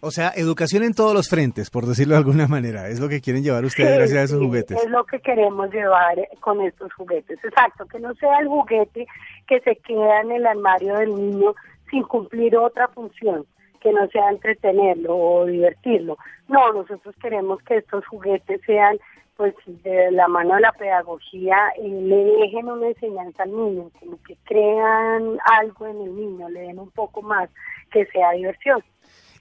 O 0.00 0.10
sea, 0.10 0.32
educación 0.36 0.82
en 0.82 0.94
todos 0.94 1.14
los 1.14 1.28
frentes, 1.28 1.70
por 1.70 1.86
decirlo 1.86 2.14
de 2.14 2.18
alguna 2.18 2.46
manera. 2.46 2.88
Es 2.88 3.00
lo 3.00 3.08
que 3.08 3.20
quieren 3.20 3.42
llevar 3.42 3.64
ustedes 3.64 3.96
gracias 3.96 4.18
a 4.18 4.22
esos 4.22 4.42
juguetes. 4.42 4.82
Es 4.82 4.90
lo 4.90 5.04
que 5.04 5.20
queremos 5.20 5.70
llevar 5.72 6.16
con 6.40 6.60
estos 6.62 6.92
juguetes. 6.94 7.38
Exacto, 7.44 7.86
que 7.86 7.98
no 7.98 8.14
sea 8.14 8.38
el 8.40 8.48
juguete 8.48 9.06
que 9.46 9.60
se 9.60 9.76
queda 9.76 10.20
en 10.22 10.32
el 10.32 10.46
armario 10.46 10.96
del 10.96 11.14
niño 11.14 11.54
sin 11.90 12.02
cumplir 12.04 12.56
otra 12.56 12.88
función, 12.88 13.46
que 13.80 13.92
no 13.92 14.06
sea 14.08 14.30
entretenerlo 14.30 15.16
o 15.16 15.46
divertirlo. 15.46 16.18
No, 16.48 16.72
nosotros 16.72 17.14
queremos 17.20 17.62
que 17.62 17.78
estos 17.78 18.06
juguetes 18.06 18.60
sean 18.66 18.98
pues 19.36 19.54
de 19.66 20.10
la 20.12 20.28
mano 20.28 20.54
de 20.54 20.60
la 20.60 20.72
pedagogía 20.72 21.56
y 21.82 21.88
le 21.88 22.16
dejen 22.16 22.68
una 22.68 22.88
enseñanza 22.88 23.42
al 23.42 23.50
niño, 23.50 23.90
como 23.98 24.18
que 24.22 24.36
crean 24.44 25.38
algo 25.60 25.86
en 25.86 26.02
el 26.02 26.16
niño, 26.16 26.48
le 26.48 26.60
den 26.60 26.78
un 26.78 26.90
poco 26.90 27.22
más, 27.22 27.50
que 27.90 28.06
sea 28.06 28.32
diversión. 28.32 28.82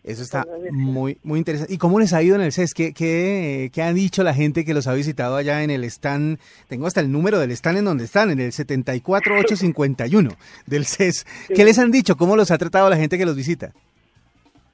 Eso 0.04 0.22
está 0.22 0.46
muy 0.72 1.18
muy 1.24 1.40
interesante. 1.40 1.74
¿Y 1.74 1.78
cómo 1.78 1.98
les 1.98 2.12
ha 2.12 2.22
ido 2.22 2.36
en 2.36 2.42
el 2.42 2.52
CES? 2.52 2.74
¿Qué, 2.74 2.94
qué, 2.94 3.72
qué 3.74 3.82
han 3.82 3.96
dicho 3.96 4.22
la 4.22 4.34
gente 4.34 4.66
que 4.66 4.74
los 4.74 4.86
ha 4.88 4.94
visitado 4.94 5.38
allá 5.38 5.64
en 5.64 5.70
el 5.70 5.86
stand? 5.86 6.40
Tengo 6.68 6.88
hasta 6.88 7.00
el 7.00 7.10
número 7.10 7.40
del 7.40 7.52
stand 7.52 7.78
en 7.78 7.86
donde 7.86 8.04
están, 8.04 8.30
en 8.30 8.42
el 8.42 8.52
74851 8.52 10.32
del 10.66 10.86
CES. 10.86 11.26
¿Qué 11.56 11.64
les 11.64 11.80
han 11.80 11.92
dicho? 11.92 12.18
¿Cómo 12.18 12.36
los 12.36 12.52
ha 12.52 12.58
tratado 12.58 12.90
la 12.90 12.98
gente 12.98 13.18
que 13.18 13.26
los 13.26 13.36
visita? 13.36 13.72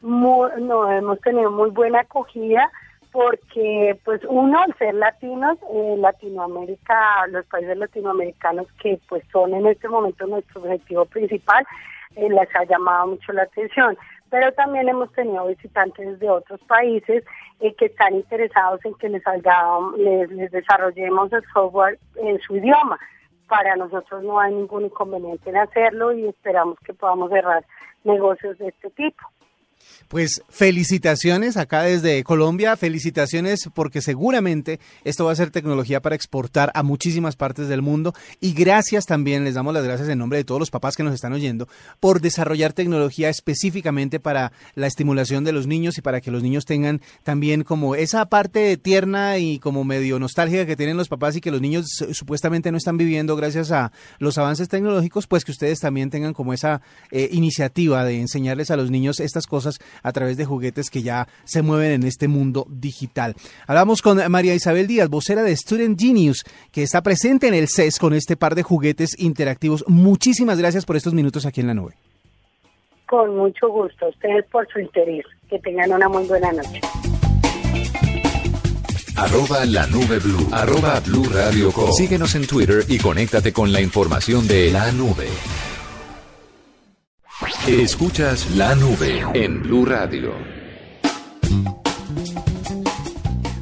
no, 0.02 0.92
hemos 0.92 1.20
tenido 1.20 1.52
muy 1.52 1.70
buena 1.72 2.00
acogida 2.00 2.72
porque, 3.12 4.00
pues, 4.06 4.22
uno, 4.28 4.60
al 4.62 4.76
ser 4.78 4.94
latinos, 4.94 5.58
eh, 5.74 5.96
Latinoamérica, 5.98 7.28
los 7.30 7.46
países 7.48 7.78
latinoamericanos 7.78 8.68
que, 8.82 9.00
pues, 9.10 9.24
son 9.32 9.54
en 9.54 9.68
este 9.68 9.90
momento 9.90 10.28
nuestro 10.28 10.62
objetivo 10.62 11.06
principal, 11.06 11.66
eh, 12.16 12.30
les 12.30 12.56
ha 12.56 12.64
llamado 12.66 13.08
mucho 13.08 13.34
la 13.34 13.44
atención 13.44 13.98
pero 14.30 14.52
también 14.54 14.88
hemos 14.88 15.12
tenido 15.14 15.48
visitantes 15.48 16.20
de 16.20 16.30
otros 16.30 16.60
países 16.62 17.24
eh, 17.60 17.74
que 17.74 17.86
están 17.86 18.16
interesados 18.16 18.84
en 18.86 18.94
que 18.96 19.10
les, 19.10 19.24
les, 19.98 20.32
les 20.32 20.52
desarrollemos 20.52 21.34
el 21.34 21.44
software 21.54 22.00
en 22.16 22.40
su 22.42 22.56
idioma. 22.56 23.00
Para 23.48 23.76
nosotros 23.76 24.24
no 24.24 24.40
hay 24.40 24.54
ningún 24.54 24.86
inconveniente 24.86 25.50
en 25.50 25.58
hacerlo 25.58 26.12
y 26.14 26.28
esperamos 26.28 26.78
que 26.86 26.94
podamos 26.94 27.32
cerrar 27.32 27.66
negocios 28.04 28.58
de 28.60 28.68
este 28.68 28.90
tipo. 28.92 29.24
Pues 30.08 30.42
felicitaciones 30.50 31.56
acá 31.56 31.84
desde 31.84 32.24
Colombia, 32.24 32.76
felicitaciones 32.76 33.70
porque 33.76 34.02
seguramente 34.02 34.80
esto 35.04 35.26
va 35.26 35.34
a 35.34 35.36
ser 35.36 35.52
tecnología 35.52 36.02
para 36.02 36.16
exportar 36.16 36.72
a 36.74 36.82
muchísimas 36.82 37.36
partes 37.36 37.68
del 37.68 37.84
mundo. 37.84 38.16
Y 38.42 38.54
gracias 38.54 39.06
también, 39.06 39.44
les 39.44 39.54
damos 39.54 39.72
las 39.74 39.84
gracias 39.84 40.10
en 40.10 40.18
nombre 40.18 40.40
de 40.40 40.46
todos 40.46 40.60
los 40.60 40.72
papás 40.72 40.96
que 40.96 41.04
nos 41.04 41.14
están 41.14 41.34
oyendo 41.34 41.68
por 42.00 42.22
desarrollar 42.22 42.74
tecnología 42.74 43.30
específicamente 43.30 44.20
para 44.20 44.52
la 44.74 44.88
estimulación 44.88 45.44
de 45.44 45.52
los 45.52 45.68
niños 45.68 45.98
y 46.00 46.02
para 46.02 46.22
que 46.22 46.32
los 46.32 46.42
niños 46.42 46.66
tengan 46.66 47.02
también 47.24 47.64
como 47.64 47.94
esa 47.94 48.26
parte 48.26 48.78
tierna 48.78 49.38
y 49.38 49.60
como 49.60 49.84
medio 49.84 50.18
nostálgica 50.18 50.66
que 50.66 50.76
tienen 50.76 50.98
los 50.98 51.08
papás 51.08 51.36
y 51.36 51.42
que 51.42 51.52
los 51.52 51.62
niños 51.62 51.86
supuestamente 52.14 52.72
no 52.72 52.78
están 52.78 52.98
viviendo 52.98 53.36
gracias 53.36 53.72
a 53.72 53.92
los 54.18 54.40
avances 54.40 54.70
tecnológicos, 54.70 55.28
pues 55.28 55.46
que 55.46 55.52
ustedes 55.52 55.80
también 55.80 56.10
tengan 56.10 56.34
como 56.34 56.54
esa 56.54 56.82
eh, 57.12 57.30
iniciativa 57.32 58.04
de 58.04 58.20
enseñarles 58.20 58.72
a 58.72 58.76
los 58.76 58.90
niños 58.90 59.20
estas 59.20 59.46
cosas 59.46 59.69
a 60.04 60.12
través 60.12 60.38
de 60.38 60.46
juguetes 60.46 60.90
que 60.90 61.02
ya 61.02 61.28
se 61.44 61.62
mueven 61.62 61.92
en 61.92 62.04
este 62.04 62.28
mundo 62.28 62.66
digital. 62.70 63.36
Hablamos 63.68 64.02
con 64.02 64.20
María 64.32 64.56
Isabel 64.56 64.88
Díaz, 64.88 65.10
vocera 65.10 65.44
de 65.44 65.56
Student 65.56 66.00
Genius, 66.00 66.44
que 66.72 66.84
está 66.84 67.02
presente 67.02 67.48
en 67.48 67.54
el 67.54 67.68
CES 67.68 68.00
con 68.00 68.14
este 68.14 68.36
par 68.36 68.56
de 68.56 68.64
juguetes 68.64 69.18
interactivos. 69.20 69.84
Muchísimas 69.88 70.58
gracias 70.58 70.86
por 70.86 70.96
estos 70.96 71.14
minutos 71.14 71.46
aquí 71.46 71.62
en 71.62 71.68
la 71.68 71.74
nube. 71.74 71.96
Con 73.08 73.36
mucho 73.36 73.70
gusto, 73.70 74.08
ustedes 74.08 74.46
por 74.52 74.68
su 74.72 74.80
interés. 74.80 75.26
Que 75.50 75.58
tengan 75.60 75.92
una 75.92 76.08
muy 76.08 76.26
buena 76.26 76.52
noche. 76.52 76.80
Arroba 79.16 79.66
la 79.66 79.86
nube 79.88 80.20
blue. 80.20 80.48
Arroba 80.52 81.00
blue 81.02 81.26
radio 81.26 81.72
Síguenos 81.92 82.36
en 82.36 82.48
Twitter 82.48 82.86
y 82.88 83.00
conéctate 83.00 83.52
con 83.52 83.74
la 83.74 83.82
información 83.82 84.48
de 84.48 84.72
la 84.72 84.92
nube. 84.92 85.28
Escuchas 87.68 88.52
la 88.58 88.76
nube 88.76 89.24
en 89.34 89.62
Blue 89.64 89.86
Radio. 89.86 90.34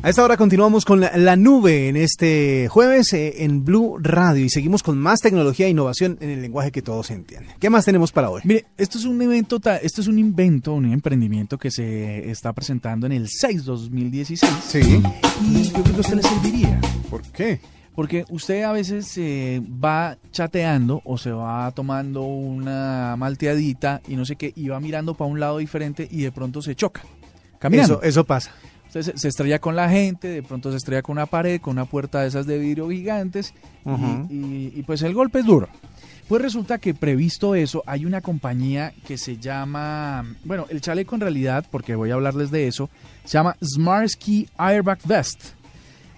A 0.02 0.10
esta 0.10 0.24
hora 0.24 0.36
continuamos 0.36 0.84
con 0.84 1.00
la, 1.00 1.36
nube 1.36 1.88
en 1.90 1.96
este 1.96 2.70
jueves 2.70 3.14
eh, 3.14 3.44
en 3.44 3.64
Blue 3.64 3.98
Radio 4.00 4.44
y 4.46 4.50
seguimos 4.50 4.82
con 4.82 4.98
más 4.98 5.20
tecnología 5.20 5.68
e 5.68 5.70
innovación 5.70 6.18
en 6.22 6.32
el 6.32 6.42
lenguaje 6.42 6.72
que 6.72 6.82
todos 6.82 7.12
entienden. 7.12 7.56
¿Qué 7.60 7.70
más 7.70 7.86
tenemos 7.86 8.12
para 8.12 8.32
hoy? 8.32 8.42
Mire, 8.46 8.66
esto 8.78 8.98
es 8.98 9.06
un 9.06 9.22
evento, 9.22 9.60
esto 9.82 10.02
es 10.02 10.08
un 10.08 10.18
invento, 10.18 10.74
un 10.74 10.92
emprendimiento 10.92 11.60
que 11.60 11.70
se 11.70 12.32
está 12.32 12.54
presentando 12.54 13.06
en 13.06 13.12
el 13.12 13.28
6 13.30 13.64
2016. 13.64 14.54
Sí. 14.68 15.04
Y 15.44 15.64
yo 15.66 15.84
creo 15.84 15.84
que 15.84 15.98
a 15.98 16.00
usted 16.00 16.16
le 16.16 16.24
serviría. 16.24 16.82
¿Por 17.12 17.22
qué? 17.24 17.60
Porque 17.98 18.26
usted 18.30 18.62
a 18.62 18.72
veces 18.74 19.08
se 19.08 19.60
va 19.84 20.20
chateando 20.32 21.02
o 21.04 21.18
se 21.18 21.32
va 21.32 21.72
tomando 21.72 22.22
una 22.22 23.16
malteadita 23.18 24.04
y 24.08 24.16
no 24.16 24.24
sé 24.24 24.36
qué, 24.36 24.54
y 24.56 24.68
va 24.68 24.80
mirando 24.80 25.16
para 25.16 25.32
un 25.32 25.40
lado 25.40 25.58
diferente 25.58 26.08
y 26.12 26.22
de 26.22 26.32
pronto 26.32 26.62
se 26.62 26.76
choca. 26.76 27.02
Caminando. 27.58 27.96
Eso, 27.96 28.04
eso 28.04 28.24
pasa. 28.24 28.52
Usted 28.86 29.16
se, 29.16 29.28
estrella 29.28 29.58
con 29.58 29.76
la 29.76 29.90
gente, 29.90 30.28
de 30.28 30.44
pronto 30.44 30.70
se 30.70 30.78
estrella 30.78 31.02
con 31.02 31.14
una 31.14 31.26
pared, 31.26 31.60
con 31.60 31.72
una 31.72 31.86
puerta 31.86 32.22
de 32.22 32.28
esas 32.28 32.46
de 32.46 32.60
vidrio 32.60 32.88
gigantes, 32.88 33.56
y, 34.30 34.84
pues 34.84 35.02
el 35.02 35.16
golpe 35.16 35.40
es 35.40 35.46
duro. 35.46 35.68
Pues 36.28 36.40
resulta 36.40 36.78
que 36.78 36.94
previsto 36.94 37.56
eso, 37.56 37.82
hay 37.88 38.06
una 38.06 38.22
compañía 38.22 38.94
que 39.08 39.18
se 39.18 39.38
llama, 39.38 40.24
bueno, 40.44 40.68
el 40.70 40.82
chaleco 40.82 41.16
en 41.16 41.22
realidad, 41.22 41.66
porque 41.72 41.96
voy 41.96 42.12
a 42.12 42.14
hablarles 42.14 42.52
de 42.52 42.68
eso, 42.68 42.92
se 43.24 43.40
llama 43.40 43.58
Smart 43.64 44.08
Ski 44.08 44.48
Airbag 44.56 45.00
Vest. 45.04 45.57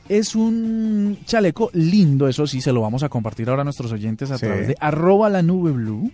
Es 0.09 0.35
un 0.35 1.19
chaleco 1.25 1.69
lindo, 1.73 2.27
eso 2.27 2.47
sí, 2.47 2.61
se 2.61 2.73
lo 2.73 2.81
vamos 2.81 3.03
a 3.03 3.09
compartir 3.09 3.49
ahora 3.49 3.61
a 3.61 3.63
nuestros 3.63 3.91
oyentes 3.91 4.31
a 4.31 4.37
través 4.37 4.67
de 4.67 4.75
arroba 4.79 5.29
la 5.29 5.41
nube 5.41 5.71
blue. 5.71 6.11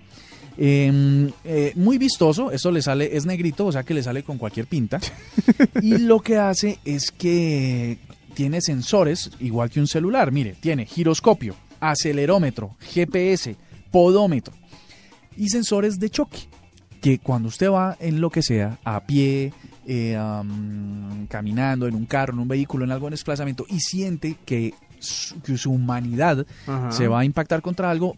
Em, 0.58 1.32
eh, 1.44 1.74
muy 1.76 1.98
vistoso, 1.98 2.52
eso 2.52 2.72
le 2.72 2.82
sale, 2.82 3.16
es 3.18 3.26
negrito, 3.26 3.66
o 3.66 3.72
sea 3.72 3.84
que 3.84 3.94
le 3.94 4.04
sale 4.04 4.24
con 4.24 4.38
cualquier 4.38 4.68
pinta. 4.68 5.00
y 5.82 5.98
lo 5.98 6.22
que 6.22 6.38
hace 6.38 6.80
es 6.86 7.12
que 7.12 7.98
tiene 8.34 8.62
sensores, 8.62 9.32
igual 9.40 9.70
que 9.70 9.80
un 9.80 9.88
celular. 9.88 10.32
Mire, 10.32 10.56
tiene 10.60 10.86
giroscopio, 10.86 11.56
acelerómetro, 11.80 12.76
GPS, 12.80 13.56
podómetro 13.92 14.54
y 15.38 15.50
sensores 15.50 16.00
de 16.00 16.10
choque. 16.10 16.40
Que 17.02 17.20
cuando 17.20 17.50
usted 17.50 17.70
va 17.70 17.98
en 18.00 18.20
lo 18.20 18.30
que 18.30 18.42
sea, 18.42 18.80
a 18.84 19.06
pie, 19.06 19.54
eh, 19.86 20.18
caminando 21.30 21.88
en 21.88 21.96
un 21.96 22.06
carro, 22.06 22.34
en 22.34 22.40
un 22.40 22.48
vehículo, 22.48 22.86
en 22.86 22.92
algo 22.92 23.08
en 23.08 23.12
desplazamiento 23.12 23.66
y 23.70 23.80
siente 23.80 24.38
que 24.46 24.74
su, 25.00 25.72
humanidad 25.72 26.46
se 26.90 27.08
va 27.08 27.20
a 27.20 27.26
impactar 27.26 27.62
contra 27.62 27.90
algo. 27.92 28.18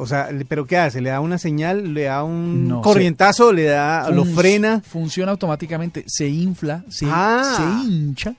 O 0.00 0.06
sea, 0.06 0.28
¿pero 0.48 0.64
qué 0.64 0.76
hace? 0.76 1.00
¿Le 1.00 1.10
da 1.10 1.20
una 1.20 1.38
señal? 1.38 1.92
¿Le 1.92 2.04
da 2.04 2.22
un 2.22 2.80
corrientazo? 2.82 3.52
¿Le 3.52 3.64
da, 3.64 4.08
lo 4.10 4.24
frena? 4.24 4.80
Funciona 4.80 5.32
automáticamente, 5.32 6.04
se 6.06 6.28
infla, 6.28 6.84
se, 6.88 7.06
ah. 7.08 7.82
hincha. 7.84 8.34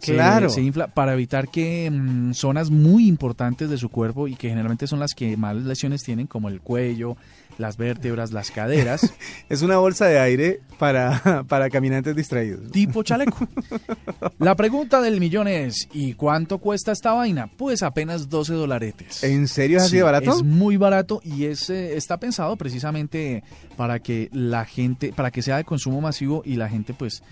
Claro. 0.00 0.48
Se, 0.50 0.62
infla 0.62 0.86
para 0.88 1.14
evitar 1.14 1.48
que 1.48 1.90
mm, 1.90 2.34
zonas 2.34 2.70
muy 2.70 3.08
importantes 3.08 3.70
de 3.70 3.78
su 3.78 3.88
cuerpo 3.88 4.28
y 4.28 4.36
que 4.36 4.48
generalmente 4.48 4.86
son 4.86 5.00
las 5.00 5.14
que 5.14 5.36
más 5.36 5.56
lesiones 5.56 6.02
tienen, 6.02 6.28
como 6.28 6.48
el 6.48 6.60
cuello, 6.60 7.16
las 7.58 7.76
vértebras, 7.76 8.32
las 8.32 8.50
caderas. 8.50 9.12
es 9.48 9.62
una 9.62 9.78
bolsa 9.78 10.06
de 10.06 10.18
aire 10.18 10.60
para, 10.78 11.44
para 11.48 11.70
caminantes 11.70 12.14
distraídos. 12.16 12.70
Tipo 12.70 13.02
chaleco. 13.02 13.46
La 14.38 14.54
pregunta 14.56 15.00
del 15.00 15.20
millón 15.20 15.48
es, 15.48 15.88
¿y 15.92 16.14
cuánto 16.14 16.58
cuesta 16.58 16.92
esta 16.92 17.12
vaina? 17.12 17.50
Pues 17.56 17.82
apenas 17.82 18.28
12 18.28 18.54
dolaretes. 18.54 19.22
¿En 19.24 19.48
serio 19.48 19.78
es 19.78 19.84
así 19.84 19.96
de 19.96 20.02
barato? 20.02 20.30
Es 20.30 20.42
muy 20.42 20.76
barato 20.76 21.20
y 21.24 21.44
es, 21.44 21.70
eh, 21.70 21.96
está 21.96 22.18
pensado 22.18 22.56
precisamente 22.56 23.42
para 23.76 24.00
que 24.00 24.28
la 24.32 24.64
gente, 24.64 25.12
para 25.12 25.30
que 25.30 25.42
sea 25.42 25.56
de 25.56 25.64
consumo 25.64 26.00
masivo 26.00 26.42
y 26.44 26.56
la 26.56 26.68
gente 26.68 26.94
pues... 26.94 27.22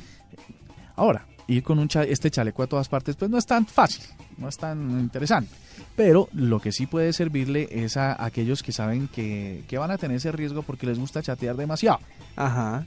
Ahora, 0.97 1.27
ir 1.51 1.63
con 1.63 1.79
un 1.79 1.89
este 2.09 2.31
chaleco 2.31 2.63
a 2.63 2.67
todas 2.67 2.89
partes 2.89 3.17
pues 3.17 3.31
no 3.31 3.37
es 3.37 3.45
tan 3.45 3.67
fácil, 3.67 4.05
no 4.39 4.49
es 4.49 4.57
tan 4.57 5.01
interesante. 5.01 5.53
Pero 5.97 6.29
lo 6.33 6.61
que 6.61 6.73
sí 6.73 6.87
puede 6.87 7.13
servirle 7.13 7.69
es 7.71 7.97
a 7.97 8.25
aquellos 8.25 8.63
que 8.63 8.73
saben 8.73 9.09
que, 9.09 9.65
van 9.73 9.91
a 9.91 9.99
tener 9.99 10.17
ese 10.17 10.33
riesgo 10.33 10.63
porque 10.63 10.87
les 10.87 10.99
gusta 10.99 11.23
chatear 11.23 11.57
demasiado. 11.57 11.99
Ajá. 12.37 12.87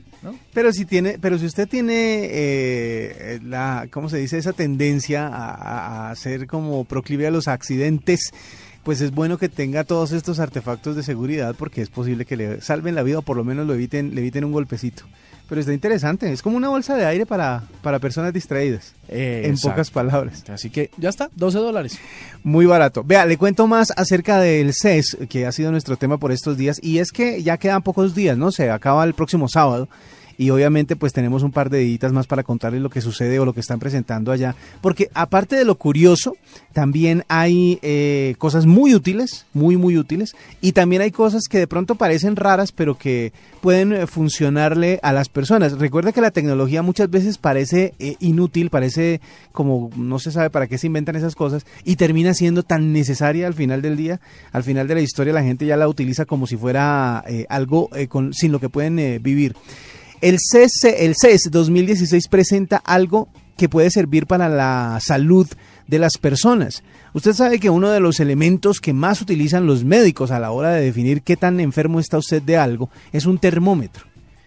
Pero 0.53 0.71
si 0.71 0.85
tiene, 0.85 1.19
pero 1.19 1.37
si 1.37 1.45
usted 1.45 1.67
tiene 1.67 2.27
eh, 2.31 3.39
la, 3.43 3.87
¿cómo 3.91 4.09
se 4.09 4.17
dice? 4.17 4.37
Esa 4.37 4.53
tendencia 4.53 5.27
a, 5.27 6.09
a 6.09 6.15
ser 6.15 6.47
como 6.47 6.85
proclive 6.85 7.27
a 7.27 7.31
los 7.31 7.47
accidentes, 7.47 8.31
pues 8.83 9.01
es 9.01 9.11
bueno 9.11 9.37
que 9.37 9.49
tenga 9.49 9.83
todos 9.83 10.11
estos 10.13 10.39
artefactos 10.39 10.95
de 10.95 11.03
seguridad 11.03 11.55
porque 11.57 11.81
es 11.81 11.89
posible 11.89 12.25
que 12.25 12.37
le 12.37 12.61
salven 12.61 12.95
la 12.95 13.03
vida 13.03 13.19
o 13.19 13.21
por 13.21 13.37
lo 13.37 13.43
menos 13.43 13.67
lo 13.67 13.73
eviten, 13.73 14.15
le 14.15 14.21
eviten 14.21 14.45
un 14.45 14.53
golpecito. 14.53 15.03
Pero 15.49 15.59
está 15.59 15.73
interesante, 15.73 16.31
es 16.31 16.41
como 16.41 16.57
una 16.57 16.69
bolsa 16.69 16.95
de 16.95 17.05
aire 17.05 17.25
para, 17.25 17.63
para 17.81 17.99
personas 17.99 18.33
distraídas, 18.33 18.93
Eh, 19.09 19.41
en 19.45 19.51
exacto. 19.51 19.71
pocas 19.71 19.91
palabras. 19.91 20.43
Así 20.49 20.69
que 20.69 20.89
ya 20.97 21.09
está, 21.09 21.29
12 21.35 21.57
dólares. 21.59 21.99
Muy 22.43 22.65
barato. 22.65 23.03
Vea, 23.03 23.25
le 23.25 23.37
cuento 23.37 23.67
más 23.67 23.91
acerca 23.95 24.39
del 24.39 24.73
CES, 24.73 25.17
que 25.29 25.45
ha 25.45 25.51
sido 25.51 25.69
nuestro 25.71 25.97
tema 25.97 26.17
por 26.17 26.31
estos 26.31 26.57
días, 26.57 26.79
y 26.81 26.99
es 26.99 27.11
que 27.11 27.43
ya 27.43 27.57
quedan 27.57 27.83
pocos 27.83 28.15
días, 28.15 28.37
¿no? 28.37 28.51
Se 28.51 28.71
acaba 28.71 29.03
el 29.03 29.13
próximo 29.13 29.47
sábado. 29.49 29.89
Y 30.37 30.49
obviamente 30.49 30.95
pues 30.95 31.13
tenemos 31.13 31.43
un 31.43 31.51
par 31.51 31.69
de 31.69 31.79
deditas 31.79 32.11
más 32.13 32.27
para 32.27 32.43
contarles 32.43 32.81
lo 32.81 32.89
que 32.89 33.01
sucede 33.01 33.39
o 33.39 33.45
lo 33.45 33.53
que 33.53 33.59
están 33.59 33.79
presentando 33.79 34.31
allá. 34.31 34.55
Porque 34.81 35.09
aparte 35.13 35.55
de 35.55 35.65
lo 35.65 35.75
curioso, 35.75 36.35
también 36.73 37.23
hay 37.27 37.79
eh, 37.81 38.35
cosas 38.37 38.65
muy 38.65 38.95
útiles, 38.95 39.45
muy 39.53 39.77
muy 39.77 39.97
útiles. 39.97 40.35
Y 40.61 40.71
también 40.71 41.01
hay 41.01 41.11
cosas 41.11 41.43
que 41.49 41.59
de 41.59 41.67
pronto 41.67 41.95
parecen 41.95 42.35
raras, 42.35 42.71
pero 42.71 42.97
que 42.97 43.33
pueden 43.61 43.93
eh, 43.93 44.07
funcionarle 44.07 44.99
a 45.03 45.13
las 45.13 45.29
personas. 45.29 45.77
Recuerda 45.79 46.11
que 46.11 46.21
la 46.21 46.31
tecnología 46.31 46.81
muchas 46.81 47.09
veces 47.09 47.37
parece 47.37 47.93
eh, 47.99 48.15
inútil, 48.19 48.69
parece 48.69 49.21
como 49.51 49.89
no 49.95 50.19
se 50.19 50.31
sabe 50.31 50.49
para 50.49 50.67
qué 50.67 50.77
se 50.77 50.87
inventan 50.87 51.15
esas 51.15 51.35
cosas 51.35 51.65
y 51.83 51.95
termina 51.95 52.33
siendo 52.33 52.63
tan 52.63 52.91
necesaria 52.91 53.47
al 53.47 53.53
final 53.53 53.81
del 53.81 53.95
día. 53.95 54.19
Al 54.51 54.63
final 54.63 54.87
de 54.87 54.95
la 54.95 55.01
historia 55.01 55.33
la 55.33 55.43
gente 55.43 55.65
ya 55.65 55.77
la 55.77 55.87
utiliza 55.87 56.25
como 56.25 56.47
si 56.47 56.57
fuera 56.57 57.23
eh, 57.27 57.45
algo 57.49 57.89
eh, 57.95 58.07
con, 58.07 58.33
sin 58.33 58.51
lo 58.51 58.59
que 58.59 58.69
pueden 58.69 58.99
eh, 58.99 59.19
vivir. 59.19 59.55
El 60.23 60.37
CES, 60.39 60.85
el 60.85 61.15
CES 61.15 61.49
2016 61.51 62.29
presenta 62.29 62.77
algo 62.77 63.27
que 63.57 63.67
puede 63.67 63.89
servir 63.91 64.25
para 64.25 64.47
la 64.47 64.97
salud 65.01 65.45
de 65.87 65.99
las 65.99 66.17
personas. 66.17 66.81
Usted 67.11 67.33
sabe 67.33 67.59
que 67.59 67.69
uno 67.69 67.89
de 67.89 67.99
los 67.99 68.21
elementos 68.21 68.79
que 68.79 68.93
más 68.93 69.19
utilizan 69.21 69.67
los 69.67 69.83
médicos 69.83 70.31
a 70.31 70.39
la 70.39 70.51
hora 70.51 70.71
de 70.71 70.81
definir 70.85 71.23
qué 71.23 71.35
tan 71.35 71.59
enfermo 71.59 71.99
está 71.99 72.17
usted 72.17 72.41
de 72.41 72.55
algo 72.55 72.89
es 73.11 73.25
un 73.25 73.37
termómetro. 73.37 74.05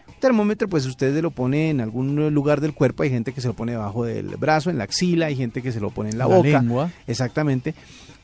Un 0.08 0.14
termómetro, 0.18 0.66
pues 0.66 0.86
usted 0.86 1.14
lo 1.20 1.30
pone 1.30 1.68
en 1.68 1.82
algún 1.82 2.32
lugar 2.32 2.62
del 2.62 2.72
cuerpo. 2.72 3.02
Hay 3.02 3.10
gente 3.10 3.34
que 3.34 3.42
se 3.42 3.48
lo 3.48 3.52
pone 3.52 3.72
debajo 3.72 4.06
del 4.06 4.28
brazo, 4.38 4.70
en 4.70 4.78
la 4.78 4.84
axila, 4.84 5.26
hay 5.26 5.36
gente 5.36 5.60
que 5.60 5.72
se 5.72 5.80
lo 5.80 5.90
pone 5.90 6.08
en 6.08 6.16
la, 6.16 6.26
La 6.26 6.36
boca. 6.36 6.48
lengua. 6.48 6.90
Exactamente. 7.06 7.74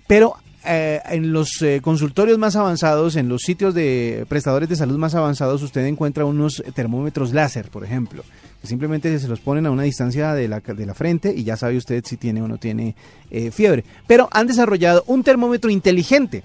Pero 0.06 0.36
eh, 0.64 1.00
en 1.06 1.32
los 1.32 1.60
eh, 1.62 1.80
consultorios 1.82 2.38
más 2.38 2.56
avanzados, 2.56 3.16
en 3.16 3.28
los 3.28 3.42
sitios 3.42 3.74
de 3.74 4.26
prestadores 4.28 4.68
de 4.68 4.76
salud 4.76 4.96
más 4.96 5.14
avanzados, 5.14 5.62
usted 5.62 5.84
encuentra 5.86 6.24
unos 6.24 6.62
termómetros 6.74 7.32
láser, 7.32 7.68
por 7.68 7.84
ejemplo, 7.84 8.22
que 8.60 8.68
simplemente 8.68 9.18
se 9.18 9.28
los 9.28 9.40
ponen 9.40 9.66
a 9.66 9.70
una 9.70 9.82
distancia 9.82 10.34
de 10.34 10.46
la, 10.48 10.60
de 10.60 10.86
la 10.86 10.94
frente 10.94 11.34
y 11.34 11.42
ya 11.42 11.56
sabe 11.56 11.76
usted 11.76 12.04
si 12.06 12.16
tiene 12.16 12.42
o 12.42 12.48
no 12.48 12.58
tiene 12.58 12.94
eh, 13.30 13.50
fiebre. 13.50 13.84
Pero 14.06 14.28
han 14.30 14.46
desarrollado 14.46 15.02
un 15.08 15.24
termómetro 15.24 15.68
inteligente 15.70 16.44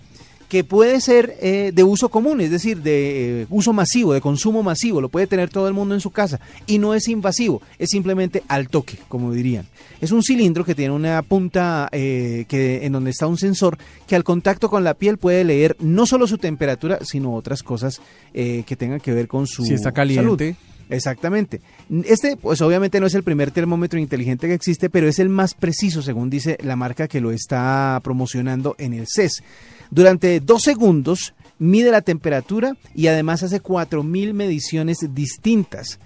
que 0.49 0.63
puede 0.63 1.01
ser 1.01 1.35
eh, 1.41 1.71
de 1.73 1.83
uso 1.83 2.09
común, 2.09 2.41
es 2.41 2.51
decir, 2.51 2.81
de 2.81 3.41
eh, 3.41 3.47
uso 3.49 3.73
masivo, 3.73 4.13
de 4.13 4.21
consumo 4.21 4.63
masivo, 4.63 5.01
lo 5.01 5.09
puede 5.09 5.27
tener 5.27 5.49
todo 5.49 5.67
el 5.67 5.73
mundo 5.73 5.93
en 5.93 6.01
su 6.01 6.11
casa 6.11 6.39
y 6.65 6.77
no 6.77 6.93
es 6.93 7.07
invasivo, 7.07 7.61
es 7.77 7.89
simplemente 7.89 8.43
al 8.47 8.69
toque, 8.69 8.97
como 9.09 9.33
dirían. 9.33 9.65
Es 9.99 10.11
un 10.11 10.23
cilindro 10.23 10.63
que 10.63 10.75
tiene 10.75 10.93
una 10.93 11.21
punta 11.21 11.89
eh, 11.91 12.45
que 12.47 12.85
en 12.85 12.93
donde 12.93 13.11
está 13.11 13.27
un 13.27 13.37
sensor 13.37 13.77
que 14.07 14.15
al 14.15 14.23
contacto 14.23 14.69
con 14.69 14.83
la 14.83 14.93
piel 14.93 15.17
puede 15.17 15.43
leer 15.43 15.75
no 15.79 16.05
solo 16.05 16.27
su 16.27 16.37
temperatura, 16.37 16.99
sino 17.03 17.33
otras 17.33 17.63
cosas 17.63 17.99
eh, 18.33 18.63
que 18.65 18.75
tengan 18.75 18.99
que 18.99 19.13
ver 19.13 19.27
con 19.27 19.47
su 19.47 19.65
Si 19.65 19.73
está 19.73 19.91
salud. 19.93 20.37
caliente. 20.37 20.55
Exactamente. 20.89 21.61
Este, 22.05 22.37
pues 22.37 22.61
obviamente 22.61 22.99
no 22.99 23.07
es 23.07 23.13
el 23.13 23.23
primer 23.23 23.51
termómetro 23.51 23.99
inteligente 23.99 24.47
que 24.47 24.53
existe, 24.53 24.89
pero 24.89 25.07
es 25.07 25.19
el 25.19 25.29
más 25.29 25.53
preciso, 25.53 26.01
según 26.01 26.29
dice 26.29 26.57
la 26.63 26.75
marca 26.75 27.07
que 27.07 27.19
lo 27.19 27.31
está 27.31 27.99
promocionando 28.03 28.75
en 28.77 28.93
el 28.93 29.05
CES. 29.07 29.43
Durante 29.91 30.39
dos 30.39 30.63
segundos 30.63 31.33
mide 31.59 31.91
la 31.91 32.01
temperatura 32.01 32.75
y 32.95 33.07
además 33.07 33.43
hace 33.43 33.61
4.000 33.61 34.33
mediciones 34.33 34.99
distintas. 35.13 35.99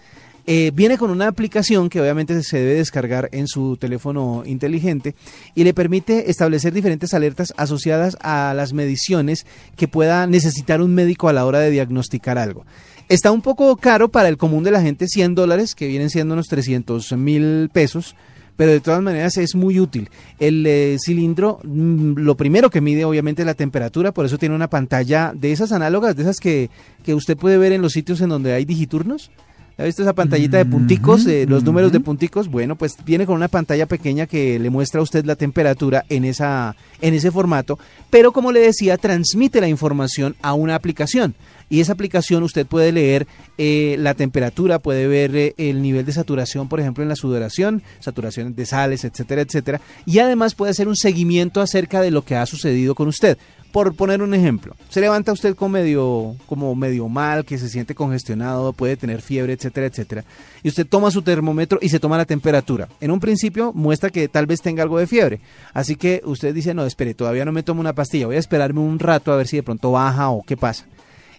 Eh, 0.48 0.72
viene 0.74 0.98
con 0.98 1.12
una 1.12 1.28
aplicación 1.28 1.88
que 1.88 2.02
obviamente 2.02 2.42
se 2.42 2.58
debe 2.58 2.74
descargar 2.74 3.30
en 3.32 3.48
su 3.48 3.78
teléfono 3.78 4.44
inteligente 4.46 5.14
y 5.54 5.64
le 5.64 5.74
permite 5.74 6.32
establecer 6.32 6.74
diferentes 6.74 7.14
alertas 7.14 7.54
asociadas 7.58 8.18
a 8.22 8.54
las 8.56 8.74
mediciones 8.74 9.46
que 9.76 9.88
pueda 9.88 10.26
necesitar 10.26 10.82
un 10.82 10.96
médico 10.96 11.30
a 11.30 11.34
la 11.34 11.46
hora 11.46 11.60
de 11.60 11.70
diagnosticar 11.70 12.40
algo. 12.40 12.66
Está 13.08 13.32
un 13.32 13.42
poco 13.42 13.76
caro 13.76 14.10
para 14.10 14.30
el 14.30 14.38
común 14.38 14.64
de 14.64 14.72
la 14.72 14.82
gente, 14.82 15.08
100 15.08 15.36
dólares, 15.36 15.76
que 15.76 15.88
vienen 15.88 16.10
siendo 16.10 16.34
unos 16.34 16.48
300 16.48 17.12
mil 17.18 17.70
pesos, 17.72 18.16
pero 18.56 18.72
de 18.72 18.80
todas 18.80 19.02
maneras 19.02 19.38
es 19.38 19.56
muy 19.56 19.80
útil. 19.80 20.10
El 20.40 20.66
eh, 20.66 20.98
cilindro, 21.04 21.60
mm, 21.64 22.14
lo 22.18 22.36
primero 22.36 22.70
que 22.70 22.82
mide 22.82 23.06
obviamente 23.06 23.42
es 23.42 23.46
la 23.46 23.54
temperatura, 23.54 24.12
por 24.12 24.26
eso 24.26 24.38
tiene 24.38 24.56
una 24.56 24.70
pantalla 24.70 25.34
de 25.36 25.52
esas 25.52 25.72
análogas, 25.72 26.16
de 26.16 26.24
esas 26.24 26.38
que, 26.40 26.70
que 27.04 27.14
usted 27.14 27.38
puede 27.38 27.58
ver 27.58 27.72
en 27.72 27.82
los 27.82 27.94
sitios 27.94 28.22
en 28.22 28.30
donde 28.30 28.54
hay 28.54 28.66
digiturnos. 28.66 29.32
¿Ha 29.78 29.86
visto 29.86 30.04
esa 30.04 30.14
pantallita 30.14 30.58
de 30.58 30.66
punticos, 30.66 31.26
eh, 31.26 31.46
los 31.48 31.64
números 31.64 31.92
de 31.92 32.00
punticos? 32.00 32.50
Bueno, 32.50 32.76
pues 32.76 32.96
viene 33.04 33.26
con 33.26 33.36
una 33.36 33.48
pantalla 33.48 33.88
pequeña 33.88 34.28
que 34.28 34.60
le 34.60 34.70
muestra 34.70 35.00
a 35.00 35.04
usted 35.04 35.26
la 35.26 35.36
temperatura 35.36 36.06
en, 36.08 36.24
esa, 36.24 36.76
en 37.02 37.16
ese 37.16 37.32
formato, 37.32 37.80
pero 38.12 38.32
como 38.32 38.52
le 38.52 38.60
decía, 38.60 38.98
transmite 38.98 39.60
la 39.60 39.68
información 39.68 40.36
a 40.42 40.54
una 40.54 40.76
aplicación. 40.76 41.34
Y 41.72 41.80
esa 41.80 41.94
aplicación 41.94 42.44
usted 42.44 42.68
puede 42.68 42.92
leer 42.92 43.28
eh, 43.58 43.96
la 43.98 44.14
temperatura, 44.14 44.80
puede 44.80 45.08
ver 45.08 45.34
eh, 45.38 45.56
el 45.58 45.82
nivel 45.82 46.06
de 46.06 46.12
saturación, 46.12 46.68
por 46.68 46.82
ejemplo, 46.82 47.02
en 47.02 47.08
la 47.08 47.16
sudoración, 47.16 47.82
saturación 48.02 48.54
de 48.54 48.66
sales, 48.66 49.06
etcétera, 49.06 49.42
etcétera. 49.42 49.80
Y 50.06 50.20
además 50.20 50.54
puede 50.54 50.72
hacer 50.72 50.90
un 50.90 50.98
seguimiento 50.98 51.62
acerca 51.62 52.02
de 52.02 52.12
lo 52.12 52.26
que 52.26 52.36
ha 52.36 52.46
sucedido 52.46 52.94
con 52.94 53.08
usted. 53.08 53.38
Por 53.72 53.96
poner 53.96 54.22
un 54.22 54.34
ejemplo, 54.34 54.76
se 54.90 55.00
levanta 55.00 55.32
usted 55.32 55.56
con 55.56 55.72
medio, 55.72 56.36
como 56.46 56.76
medio 56.76 57.08
mal, 57.08 57.46
que 57.46 57.58
se 57.58 57.70
siente 57.70 57.96
congestionado, 57.96 58.74
puede 58.74 58.98
tener 58.98 59.22
fiebre, 59.22 59.54
etcétera, 59.54 59.88
etcétera. 59.88 60.26
Y 60.64 60.68
usted 60.68 60.86
toma 60.86 61.10
su 61.10 61.22
termómetro 61.22 61.80
y 61.82 61.88
se 61.88 62.02
toma 62.02 62.18
la 62.18 62.26
temperatura. 62.26 62.90
En 63.00 63.12
un 63.12 63.22
principio 63.22 63.72
muestra 63.72 64.10
que 64.10 64.28
tal 64.28 64.46
vez 64.46 64.62
tenga 64.62 64.84
algo 64.84 65.00
de 65.00 65.08
fiebre. 65.08 65.40
Así 65.74 65.96
que 65.96 66.22
usted 66.26 66.54
dice, 66.54 66.74
no, 66.74 66.86
espere, 66.86 67.14
todavía 67.14 67.46
no 67.46 67.54
me 67.54 67.64
tomo 67.64 67.80
una 67.80 67.96
pastilla, 67.96 68.26
voy 68.26 68.36
a 68.36 68.40
esperarme 68.40 68.82
un 68.82 69.00
rato 69.00 69.32
a 69.32 69.38
ver 69.38 69.48
si 69.48 69.56
de 69.56 69.64
pronto 69.64 69.94
baja 69.94 70.32
o 70.32 70.44
qué 70.44 70.58
pasa. 70.58 70.86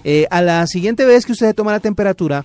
Eh, 0.05 0.27
a 0.31 0.43
la 0.43 0.67
siguiente 0.67 1.05
vez 1.05 1.27
que 1.27 1.33
usted 1.33 1.55
toma 1.55 1.73
la 1.73 1.81
temperatura, 1.81 2.45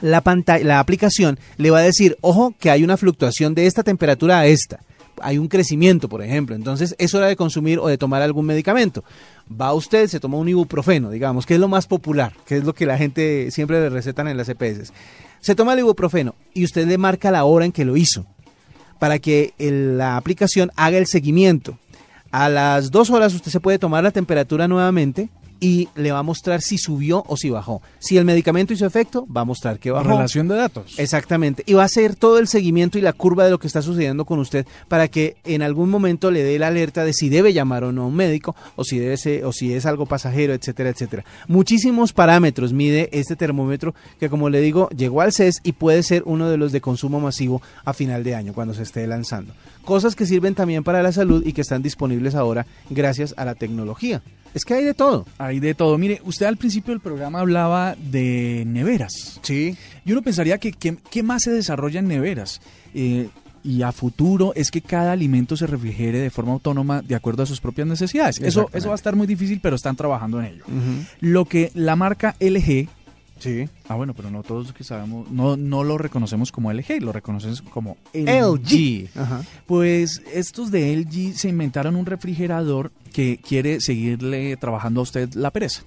la, 0.00 0.22
la 0.62 0.80
aplicación 0.80 1.38
le 1.56 1.70
va 1.70 1.78
a 1.78 1.82
decir, 1.82 2.16
ojo, 2.20 2.54
que 2.58 2.70
hay 2.70 2.82
una 2.84 2.96
fluctuación 2.96 3.54
de 3.54 3.66
esta 3.66 3.82
temperatura 3.82 4.40
a 4.40 4.46
esta. 4.46 4.80
Hay 5.20 5.38
un 5.38 5.46
crecimiento, 5.46 6.08
por 6.08 6.22
ejemplo. 6.22 6.56
Entonces 6.56 6.96
es 6.98 7.14
hora 7.14 7.26
de 7.26 7.36
consumir 7.36 7.78
o 7.78 7.86
de 7.86 7.98
tomar 7.98 8.22
algún 8.22 8.46
medicamento. 8.46 9.04
Va 9.48 9.72
usted, 9.72 10.08
se 10.08 10.20
toma 10.20 10.38
un 10.38 10.48
ibuprofeno, 10.48 11.10
digamos, 11.10 11.46
que 11.46 11.54
es 11.54 11.60
lo 11.60 11.68
más 11.68 11.86
popular, 11.86 12.32
que 12.46 12.56
es 12.56 12.64
lo 12.64 12.74
que 12.74 12.86
la 12.86 12.98
gente 12.98 13.50
siempre 13.50 13.80
le 13.80 13.90
recetan 13.90 14.26
en 14.28 14.36
las 14.36 14.48
EPS. 14.48 14.92
Se 15.40 15.54
toma 15.54 15.74
el 15.74 15.80
ibuprofeno 15.80 16.34
y 16.54 16.64
usted 16.64 16.86
le 16.86 16.98
marca 16.98 17.30
la 17.30 17.44
hora 17.44 17.64
en 17.64 17.72
que 17.72 17.84
lo 17.84 17.96
hizo 17.96 18.26
para 18.98 19.18
que 19.18 19.52
la 19.58 20.16
aplicación 20.16 20.70
haga 20.76 20.96
el 20.96 21.08
seguimiento. 21.08 21.76
A 22.30 22.48
las 22.48 22.92
dos 22.92 23.10
horas 23.10 23.34
usted 23.34 23.50
se 23.50 23.58
puede 23.58 23.80
tomar 23.80 24.04
la 24.04 24.12
temperatura 24.12 24.68
nuevamente 24.68 25.28
y 25.62 25.88
le 25.94 26.10
va 26.10 26.18
a 26.18 26.22
mostrar 26.24 26.60
si 26.60 26.76
subió 26.76 27.22
o 27.28 27.36
si 27.36 27.48
bajó. 27.48 27.82
Si 28.00 28.18
el 28.18 28.24
medicamento 28.24 28.72
hizo 28.72 28.84
efecto, 28.84 29.24
va 29.34 29.42
a 29.42 29.44
mostrar 29.44 29.78
que 29.78 29.92
bajó. 29.92 30.08
Relación 30.08 30.48
de 30.48 30.56
datos. 30.56 30.98
Exactamente. 30.98 31.62
Y 31.66 31.74
va 31.74 31.82
a 31.82 31.86
hacer 31.86 32.16
todo 32.16 32.40
el 32.40 32.48
seguimiento 32.48 32.98
y 32.98 33.00
la 33.00 33.12
curva 33.12 33.44
de 33.44 33.52
lo 33.52 33.60
que 33.60 33.68
está 33.68 33.80
sucediendo 33.80 34.24
con 34.24 34.40
usted 34.40 34.66
para 34.88 35.06
que 35.06 35.36
en 35.44 35.62
algún 35.62 35.88
momento 35.88 36.32
le 36.32 36.42
dé 36.42 36.58
la 36.58 36.66
alerta 36.66 37.04
de 37.04 37.12
si 37.12 37.28
debe 37.28 37.52
llamar 37.52 37.84
o 37.84 37.92
no 37.92 38.02
a 38.02 38.06
un 38.06 38.16
médico 38.16 38.56
o 38.74 38.82
si 38.82 38.98
debe 38.98 39.16
ser, 39.16 39.44
o 39.44 39.52
si 39.52 39.72
es 39.72 39.86
algo 39.86 40.04
pasajero, 40.04 40.52
etcétera, 40.52 40.90
etcétera. 40.90 41.24
Muchísimos 41.46 42.12
parámetros 42.12 42.72
mide 42.72 43.08
este 43.12 43.36
termómetro 43.36 43.94
que 44.18 44.28
como 44.28 44.50
le 44.50 44.60
digo, 44.60 44.88
llegó 44.88 45.20
al 45.20 45.32
CES 45.32 45.60
y 45.62 45.72
puede 45.72 46.02
ser 46.02 46.24
uno 46.26 46.50
de 46.50 46.56
los 46.56 46.72
de 46.72 46.80
consumo 46.80 47.20
masivo 47.20 47.62
a 47.84 47.92
final 47.92 48.24
de 48.24 48.34
año 48.34 48.52
cuando 48.52 48.74
se 48.74 48.82
esté 48.82 49.06
lanzando. 49.06 49.54
Cosas 49.84 50.16
que 50.16 50.26
sirven 50.26 50.56
también 50.56 50.82
para 50.82 51.04
la 51.04 51.12
salud 51.12 51.46
y 51.46 51.52
que 51.52 51.60
están 51.60 51.82
disponibles 51.82 52.34
ahora 52.34 52.66
gracias 52.90 53.32
a 53.36 53.44
la 53.44 53.54
tecnología. 53.54 54.22
Es 54.54 54.64
que 54.64 54.74
hay 54.74 54.84
de 54.84 54.94
todo. 54.94 55.26
Hay 55.38 55.60
de 55.60 55.74
todo. 55.74 55.96
Mire, 55.98 56.20
usted 56.24 56.46
al 56.46 56.56
principio 56.56 56.92
del 56.92 57.00
programa 57.00 57.40
hablaba 57.40 57.96
de 57.96 58.64
neveras. 58.66 59.40
Sí. 59.42 59.76
Y 60.04 60.12
uno 60.12 60.22
pensaría 60.22 60.58
que 60.58 60.72
qué 60.72 61.22
más 61.22 61.42
se 61.42 61.50
desarrolla 61.50 62.00
en 62.00 62.08
neveras. 62.08 62.60
Eh, 62.94 63.28
y 63.64 63.82
a 63.82 63.92
futuro 63.92 64.52
es 64.54 64.70
que 64.70 64.80
cada 64.80 65.12
alimento 65.12 65.56
se 65.56 65.66
refrigere 65.66 66.18
de 66.18 66.30
forma 66.30 66.52
autónoma 66.52 67.02
de 67.02 67.14
acuerdo 67.14 67.42
a 67.44 67.46
sus 67.46 67.60
propias 67.60 67.86
necesidades. 67.86 68.40
Eso, 68.40 68.68
eso 68.72 68.88
va 68.88 68.94
a 68.94 68.96
estar 68.96 69.14
muy 69.14 69.26
difícil, 69.26 69.60
pero 69.62 69.76
están 69.76 69.96
trabajando 69.96 70.40
en 70.40 70.46
ello. 70.46 70.64
Lo 71.20 71.44
que 71.44 71.70
la 71.74 71.96
marca 71.96 72.34
LG, 72.40 72.88
Sí. 73.42 73.68
ah 73.88 73.96
bueno, 73.96 74.14
pero 74.14 74.30
no 74.30 74.42
todos 74.42 74.72
que 74.72 74.84
sabemos, 74.84 75.30
no, 75.30 75.56
no 75.56 75.82
lo 75.82 75.98
reconocemos 75.98 76.52
como 76.52 76.72
LG, 76.72 77.00
lo 77.00 77.12
reconocemos 77.12 77.62
como 77.62 77.96
LG. 78.12 79.08
Ajá. 79.16 79.42
Pues 79.66 80.22
estos 80.32 80.70
de 80.70 80.96
LG 80.96 81.34
se 81.36 81.48
inventaron 81.48 81.96
un 81.96 82.06
refrigerador 82.06 82.92
que 83.12 83.38
quiere 83.38 83.80
seguirle 83.80 84.56
trabajando 84.56 85.00
a 85.00 85.02
usted 85.02 85.32
la 85.34 85.50
pereza. 85.50 85.82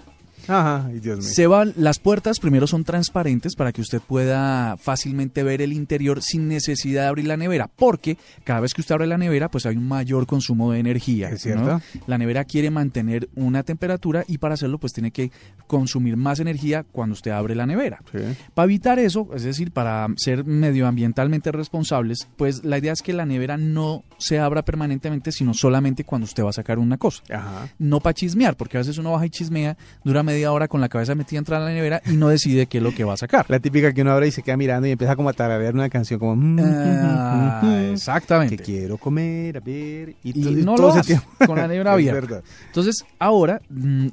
Ajá, 0.47 0.87
ay, 0.87 0.99
Dios 0.99 1.19
mío. 1.19 1.27
Se 1.27 1.47
van, 1.47 1.73
las 1.75 1.99
puertas 1.99 2.39
primero 2.39 2.67
son 2.67 2.83
transparentes 2.83 3.55
para 3.55 3.71
que 3.71 3.81
usted 3.81 4.01
pueda 4.01 4.77
fácilmente 4.77 5.43
ver 5.43 5.61
el 5.61 5.73
interior 5.73 6.21
sin 6.21 6.47
necesidad 6.47 7.03
de 7.03 7.07
abrir 7.07 7.27
la 7.27 7.37
nevera, 7.37 7.69
porque 7.75 8.17
cada 8.43 8.59
vez 8.59 8.73
que 8.73 8.81
usted 8.81 8.95
abre 8.95 9.07
la 9.07 9.17
nevera, 9.17 9.49
pues 9.49 9.65
hay 9.65 9.77
un 9.77 9.87
mayor 9.87 10.25
consumo 10.27 10.71
de 10.71 10.79
energía. 10.79 11.29
Es 11.29 11.41
cierto. 11.41 11.63
¿no? 11.63 11.81
La 12.07 12.17
nevera 12.17 12.45
quiere 12.45 12.69
mantener 12.71 13.29
una 13.35 13.63
temperatura 13.63 14.23
y 14.27 14.37
para 14.37 14.53
hacerlo, 14.53 14.77
pues 14.77 14.93
tiene 14.93 15.11
que 15.11 15.31
consumir 15.67 16.17
más 16.17 16.39
energía 16.39 16.83
cuando 16.83 17.13
usted 17.13 17.31
abre 17.31 17.55
la 17.55 17.65
nevera. 17.65 18.01
Sí. 18.11 18.19
Para 18.53 18.65
evitar 18.65 18.99
eso, 18.99 19.29
es 19.33 19.43
decir, 19.43 19.71
para 19.71 20.07
ser 20.17 20.45
medioambientalmente 20.45 21.51
responsables, 21.51 22.27
pues 22.37 22.63
la 22.63 22.77
idea 22.77 22.93
es 22.93 23.01
que 23.01 23.13
la 23.13 23.25
nevera 23.25 23.57
no 23.57 24.03
se 24.17 24.39
abra 24.39 24.63
permanentemente, 24.63 25.31
sino 25.31 25.53
solamente 25.53 26.03
cuando 26.03 26.25
usted 26.25 26.43
va 26.43 26.49
a 26.49 26.53
sacar 26.53 26.79
una 26.79 26.97
cosa. 26.97 27.23
Ajá. 27.31 27.69
No 27.79 27.99
para 27.99 28.13
chismear, 28.13 28.55
porque 28.55 28.77
a 28.77 28.81
veces 28.81 28.97
uno 28.97 29.11
baja 29.11 29.25
y 29.25 29.29
chismea, 29.29 29.77
dura 30.03 30.23
media 30.23 30.34
hora 30.51 30.67
con 30.67 30.81
la 30.81 30.89
cabeza 30.89 31.15
metida 31.15 31.39
entre 31.39 31.57
la 31.59 31.65
nevera 31.69 32.01
y 32.05 32.17
no 32.17 32.29
decide 32.29 32.65
qué 32.67 32.77
es 32.79 32.83
lo 32.83 32.93
que 32.93 33.03
va 33.03 33.13
a 33.13 33.17
sacar. 33.17 33.45
La 33.49 33.59
típica 33.59 33.93
que 33.93 34.01
uno 34.01 34.11
abre 34.11 34.27
y 34.27 34.31
se 34.31 34.43
queda 34.43 34.57
mirando 34.57 34.87
y 34.87 34.91
empieza 34.91 35.15
como 35.15 35.29
a 35.29 35.33
tararear 35.33 35.73
una 35.73 35.89
canción 35.89 36.19
como... 36.19 36.35
mm, 36.35 36.59
Ah, 36.59 37.59
mm, 37.63 37.65
mm, 37.67 37.69
mm, 37.89 37.93
exactamente. 37.93 38.57
Que 38.57 38.63
quiero 38.63 38.97
comer, 38.97 39.57
a 39.57 39.59
ver... 39.61 40.15
Y 40.23 40.33
to- 40.33 40.51
no 40.51 40.75
todo 40.75 40.87
lo 40.87 40.93
hace 40.93 41.19
con 41.45 41.55
la 41.57 41.67
nevera 41.67 41.93
abierta. 41.93 42.41
Entonces, 42.67 43.03
ahora 43.19 43.61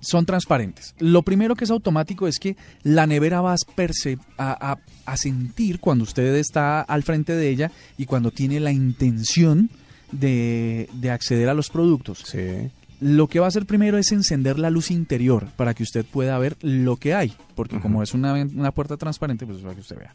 son 0.01 0.25
transparentes. 0.27 0.95
Lo 0.99 1.23
primero 1.23 1.55
que 1.55 1.65
es 1.65 1.71
automático 1.71 2.27
es 2.29 2.39
que 2.39 2.57
la 2.83 3.07
nevera 3.07 3.41
va 3.41 3.53
a, 3.53 3.57
perce- 3.77 4.19
a- 4.39 4.73
a- 4.73 4.79
a 5.05 5.17
sentir 5.17 5.81
cuando 5.81 6.05
usted 6.05 6.35
está 6.37 6.83
al 6.83 7.03
frente 7.03 7.35
de 7.35 7.49
ella 7.49 7.71
y 7.99 8.07
cuando 8.07 8.31
tiene 8.31 8.61
la 8.61 8.71
intención 8.73 9.71
de, 10.13 10.89
de 10.93 11.11
acceder 11.11 11.49
a 11.49 11.55
los 11.55 11.71
productos. 11.71 12.23
Sí. 12.27 12.71
Lo 13.03 13.27
que 13.27 13.41
va 13.41 13.47
a 13.47 13.49
hacer 13.49 13.67
primero 13.67 13.99
es 13.99 14.13
encender 14.13 14.61
la 14.61 14.71
luz 14.71 14.93
interior 14.93 15.49
para 15.57 15.75
que 15.75 15.83
usted 15.83 16.05
pueda 16.05 16.39
ver 16.39 16.57
lo 16.63 16.97
que 16.97 17.15
hay, 17.15 17.33
porque 17.57 17.81
como 17.81 18.03
es 18.03 18.15
una, 18.15 18.33
una 18.33 18.71
puerta 18.71 18.97
transparente, 18.97 19.45
pues 19.45 19.59
es 19.59 19.65
para 19.65 19.75
que 19.75 19.81
usted 19.81 19.99
vea. 19.99 20.15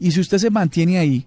Y 0.00 0.12
si 0.12 0.20
usted 0.20 0.38
se 0.38 0.50
mantiene 0.50 0.98
ahí, 0.98 1.26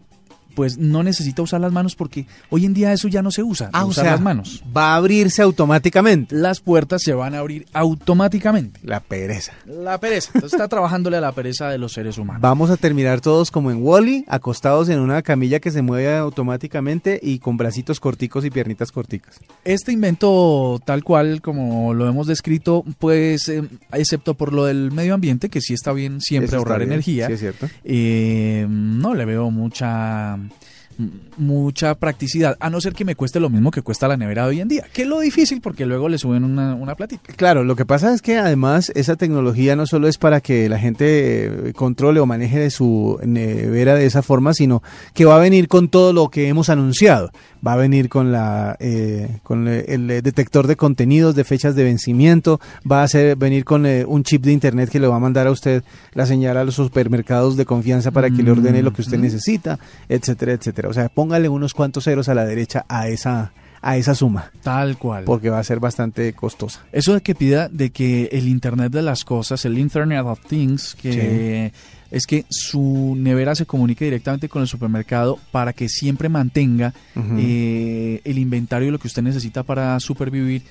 pues 0.56 0.78
no 0.78 1.04
necesita 1.04 1.42
usar 1.42 1.62
las 1.62 1.72
manos 1.72 1.96
porque 1.96 2.26
hoy 2.50 2.66
en 2.66 2.74
día 2.74 2.94
eso 2.94 3.08
ya 3.08 3.22
no 3.22 3.30
se 3.32 3.44
usa, 3.44 3.70
Ah, 3.74 3.86
o 3.86 3.90
usar 3.90 4.04
sea, 4.06 4.12
las 4.14 4.22
manos. 4.22 4.64
va 4.76 4.94
a 4.94 4.96
abrirse 4.96 5.42
automáticamente. 5.42 6.36
Las 6.36 6.60
puertas 6.62 7.02
se 7.04 7.14
van 7.14 7.36
a 7.36 7.40
abrir 7.40 7.66
automáticamente. 7.74 8.80
La 8.84 9.00
pereza. 9.02 9.54
La 9.68 10.00
pereza. 10.00 10.32
Entonces 10.34 10.54
está 10.54 10.68
trabajándole 10.68 11.18
a 11.18 11.22
la 11.22 11.32
pereza 11.34 11.70
de 11.70 11.78
los 11.78 11.94
seres 11.94 12.18
humanos. 12.18 12.42
Vamos 12.42 12.70
a 12.70 12.78
terminar 12.78 13.22
todos 13.22 13.52
como 13.52 13.72
en 13.72 13.78
Wally, 13.82 14.26
acostados 14.28 14.90
en 14.90 15.00
una 15.00 15.22
camilla 15.22 15.60
que 15.60 15.72
se 15.72 15.82
mueve 15.82 16.16
automáticamente 16.16 17.20
y 17.22 17.40
con 17.40 17.58
bracitos 17.58 18.00
corticos 18.00 18.46
y 18.46 18.50
piernitas 18.50 18.92
corticas. 18.92 19.40
Este 19.64 19.92
invento, 19.92 20.80
tal 20.86 21.04
cual 21.04 21.42
como 21.42 21.94
lo 21.94 22.08
hemos 22.08 22.28
descrito, 22.28 22.84
pues, 23.00 23.50
eh, 23.50 23.64
excepto 23.92 24.34
por 24.36 24.54
lo 24.54 24.66
del 24.66 24.92
medio 24.92 25.14
ambiente, 25.14 25.50
que 25.50 25.62
sí 25.62 25.74
está 25.74 25.92
bien 25.92 26.22
siempre 26.22 26.48
Eso 26.48 26.58
ahorrar 26.58 26.80
bien, 26.80 26.92
energía, 26.92 27.28
Sí, 27.28 27.34
es 27.34 27.40
cierto. 27.40 27.68
eh, 27.84 28.66
no 28.70 29.14
le 29.16 29.26
veo 29.26 29.52
mucha 29.52 30.38
mucha 31.38 31.96
practicidad, 31.96 32.58
a 32.60 32.70
no 32.70 32.80
ser 32.80 32.94
que 32.94 33.04
me 33.04 33.16
cueste 33.16 33.40
lo 33.40 33.50
mismo 33.50 33.72
que 33.72 33.82
cuesta 33.82 34.08
la 34.08 34.18
nevera 34.18 34.44
de 34.44 34.50
hoy 34.50 34.62
en 34.62 34.68
día, 34.68 34.86
que 34.94 35.02
es 35.02 35.08
lo 35.08 35.20
difícil 35.20 35.60
porque 35.62 35.86
luego 35.86 36.08
le 36.08 36.18
suben 36.18 36.44
una, 36.44 36.74
una 36.76 36.96
platita. 36.96 37.34
Claro, 37.34 37.64
lo 37.64 37.76
que 37.76 37.86
pasa 37.86 38.14
es 38.14 38.22
que 38.22 38.38
además 38.38 38.92
esa 38.96 39.16
tecnología 39.16 39.76
no 39.76 39.86
solo 39.86 40.08
es 40.08 40.18
para 40.18 40.42
que 40.42 40.70
la 40.70 40.80
gente 40.80 41.46
eh, 41.70 41.74
controle 41.74 42.20
o 42.20 42.26
maneje 42.26 42.70
su 42.70 43.20
nevera 43.24 43.96
de 43.96 44.06
esa 44.06 44.22
forma, 44.22 44.54
sino 44.54 44.82
que 45.14 45.26
va 45.26 45.36
a 45.36 45.40
venir 45.40 45.68
con 45.68 45.90
todo 45.90 46.14
lo 46.14 46.30
que 46.30 46.48
hemos 46.48 46.70
anunciado. 46.70 47.32
Va 47.66 47.74
a 47.74 47.78
venir 47.78 48.10
con 48.10 48.32
la 48.32 48.76
eh, 48.80 49.40
con 49.44 49.68
el, 49.68 50.12
eh, 50.12 50.22
detector 50.22 50.68
de 50.68 50.76
contenidos, 50.76 51.36
de 51.36 51.44
fechas 51.44 51.76
de 51.76 51.84
vencimiento, 51.84 52.60
va 52.90 53.04
a 53.04 53.08
ser, 53.08 53.36
venir 53.38 53.66
con 53.66 53.86
eh, 53.86 54.06
un 54.06 54.24
chip 54.24 54.44
de 54.44 54.52
internet 54.52 54.90
que 54.90 55.00
le 55.00 55.08
va 55.08 55.16
a 55.16 55.20
mandar 55.20 55.48
a 55.48 55.52
usted 55.52 55.84
la 56.14 56.26
señal 56.26 56.58
a 56.58 56.64
los 56.64 56.76
supermercados 56.76 57.58
de 57.58 57.66
confianza 57.66 58.12
para 58.12 58.30
que 58.30 58.44
le 58.44 58.52
ordene 58.52 58.84
lo 58.84 58.94
que 58.94 59.02
usted 59.02 59.18
Mm. 59.18 59.22
necesita, 59.22 59.80
etcétera, 60.10 60.54
etcétera. 60.54 60.90
O 60.90 60.94
sea, 60.94 61.10
póngale 61.10 61.50
unos 61.50 61.74
cuantos 61.74 62.04
ceros 62.04 62.30
a 62.30 62.36
la 62.36 62.46
derecha 62.46 62.86
a 62.88 63.08
esa 63.08 63.52
a 63.82 63.98
esa 63.98 64.16
suma, 64.16 64.52
Tal 64.64 64.98
cual. 64.98 65.26
porque 65.26 65.52
va 65.52 65.60
a 65.60 65.64
ser 65.64 65.80
bastante 65.80 66.34
costosa. 66.34 66.82
Eso 66.92 67.14
de 67.14 67.22
que 67.22 67.36
pida 67.36 67.70
de 67.70 67.92
que 67.92 68.30
el 68.32 68.48
Internet 68.48 68.92
de 68.92 69.04
las 69.04 69.24
cosas, 69.24 69.64
el 69.66 69.78
Internet 69.78 70.22
of 70.26 70.40
Things, 70.48 70.96
que 71.00 71.72
es 72.12 72.26
que 72.26 72.46
su 72.50 73.16
nevera 73.18 73.56
se 73.56 73.66
comunique 73.66 74.06
directamente 74.06 74.50
con 74.50 74.62
el 74.62 74.68
supermercado 74.68 75.40
para 75.52 75.74
que 75.74 75.90
siempre 75.90 76.30
mantenga 76.30 76.94
eh, 77.38 78.22
el 78.24 78.38
inventario 78.38 78.88
de 78.88 78.92
lo 78.92 79.00
que 79.00 79.08
usted 79.08 79.22
necesita 79.22 79.64
para 79.64 80.00
supervivir. 80.00 80.64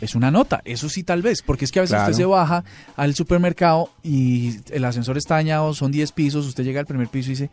Es 0.00 0.14
una 0.14 0.30
nota, 0.30 0.60
eso 0.64 0.88
sí 0.88 1.02
tal 1.02 1.22
vez, 1.22 1.42
porque 1.42 1.64
es 1.64 1.72
que 1.72 1.78
a 1.80 1.82
veces 1.82 1.94
Claro. 1.96 2.10
usted 2.10 2.22
se 2.22 2.26
baja 2.26 2.64
al 2.96 3.14
supermercado 3.14 3.90
y 4.02 4.56
el 4.70 4.84
ascensor 4.84 5.16
está 5.18 5.34
dañado, 5.36 5.72
son 5.74 5.92
10 5.92 6.12
pisos, 6.12 6.46
usted 6.46 6.64
llega 6.64 6.80
al 6.80 6.86
primer 6.86 7.08
piso 7.08 7.28
y 7.30 7.34
dice, 7.34 7.50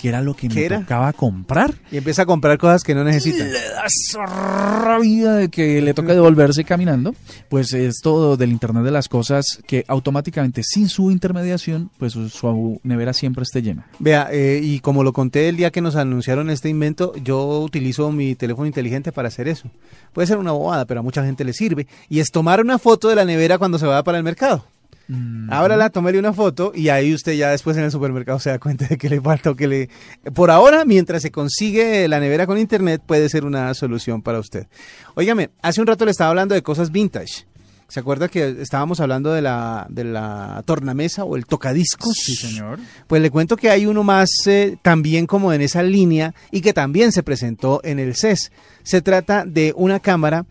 ¿qué 0.00 0.08
era 0.08 0.20
lo 0.22 0.34
que 0.34 0.48
me 0.48 0.68
tocaba 0.68 1.12
comprar? 1.12 1.74
Y 1.90 1.96
empieza 1.98 2.22
a 2.22 2.26
comprar 2.26 2.58
cosas 2.58 2.82
que 2.82 2.94
no 2.94 3.04
necesita. 3.04 3.44
le 3.44 3.52
da 3.52 3.84
esa 3.86 4.24
rabia 4.26 5.32
de 5.32 5.48
que 5.48 5.80
le 5.82 5.94
toca 5.94 6.12
devolverse 6.14 6.64
caminando, 6.64 7.14
pues 7.48 7.72
es 7.72 7.96
todo 8.02 8.36
del 8.36 8.50
Internet 8.52 8.84
de 8.84 8.90
las 8.90 9.08
cosas 9.08 9.60
que 9.66 9.84
automáticamente, 9.88 10.62
sin 10.62 10.88
su 10.88 11.10
intermediación, 11.10 11.90
pues 11.98 12.12
su, 12.12 12.28
su 12.28 12.80
nevera 12.82 13.12
siempre 13.12 13.42
esté 13.42 13.62
llena. 13.62 13.86
Vea, 13.98 14.28
eh, 14.32 14.60
y 14.62 14.80
como 14.80 15.02
lo 15.02 15.12
conté 15.12 15.48
el 15.48 15.56
día 15.56 15.70
que 15.70 15.80
nos 15.80 15.96
anunciaron 15.96 16.50
este 16.50 16.68
invento, 16.68 17.14
yo 17.16 17.60
utilizo 17.60 18.10
mi 18.12 18.34
teléfono 18.34 18.66
inteligente 18.66 19.12
para 19.12 19.28
hacer 19.28 19.48
eso. 19.48 19.68
Puede 20.12 20.26
ser 20.26 20.38
una 20.38 20.52
bobada, 20.52 20.84
pero 20.84 21.00
a 21.00 21.02
mucha 21.02 21.24
gente 21.24 21.44
le 21.44 21.52
sirve. 21.52 21.73
Y 22.08 22.20
es 22.20 22.30
tomar 22.30 22.60
una 22.60 22.78
foto 22.78 23.08
de 23.08 23.16
la 23.16 23.24
nevera 23.24 23.58
cuando 23.58 23.78
se 23.78 23.86
va 23.86 24.02
para 24.02 24.18
el 24.18 24.24
mercado. 24.24 24.66
Mm. 25.08 25.52
Ábrala, 25.52 25.90
tómele 25.90 26.18
una 26.18 26.32
foto 26.32 26.72
y 26.74 26.88
ahí 26.88 27.12
usted 27.12 27.32
ya 27.32 27.50
después 27.50 27.76
en 27.76 27.84
el 27.84 27.90
supermercado 27.90 28.38
se 28.38 28.50
da 28.50 28.58
cuenta 28.58 28.86
de 28.86 28.96
que 28.96 29.08
le 29.08 29.20
falta 29.20 29.50
o 29.50 29.54
que 29.54 29.68
le... 29.68 29.90
Por 30.34 30.50
ahora, 30.50 30.84
mientras 30.84 31.22
se 31.22 31.30
consigue 31.30 32.08
la 32.08 32.20
nevera 32.20 32.46
con 32.46 32.58
internet, 32.58 33.02
puede 33.04 33.28
ser 33.28 33.44
una 33.44 33.74
solución 33.74 34.22
para 34.22 34.38
usted. 34.38 34.66
Óigame, 35.14 35.50
hace 35.62 35.80
un 35.80 35.86
rato 35.86 36.04
le 36.04 36.10
estaba 36.10 36.30
hablando 36.30 36.54
de 36.54 36.62
cosas 36.62 36.90
vintage. 36.90 37.46
¿Se 37.86 38.00
acuerda 38.00 38.28
que 38.28 38.56
estábamos 38.60 38.98
hablando 39.00 39.32
de 39.32 39.42
la, 39.42 39.86
de 39.90 40.04
la 40.04 40.62
tornamesa 40.64 41.24
o 41.24 41.36
el 41.36 41.44
tocadiscos? 41.44 42.14
Sí, 42.16 42.34
señor. 42.34 42.78
Pues 43.06 43.20
le 43.20 43.30
cuento 43.30 43.56
que 43.56 43.70
hay 43.70 43.86
uno 43.86 44.02
más 44.02 44.30
eh, 44.46 44.78
también 44.82 45.26
como 45.26 45.52
en 45.52 45.60
esa 45.60 45.82
línea 45.82 46.34
y 46.50 46.62
que 46.62 46.72
también 46.72 47.12
se 47.12 47.22
presentó 47.22 47.80
en 47.84 47.98
el 47.98 48.16
CES. 48.16 48.52
Se 48.82 49.02
trata 49.02 49.44
de 49.44 49.74
una 49.76 50.00
cámara, 50.00 50.46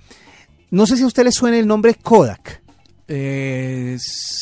no 0.74 0.86
sé 0.88 0.98
si 0.98 1.04
a 1.04 1.08
usted 1.08 1.24
le 1.24 1.32
suena 1.32 1.58
el 1.60 1.68
nombre 1.68 1.94
Kodak. 1.96 2.62
Eh, 3.08 3.98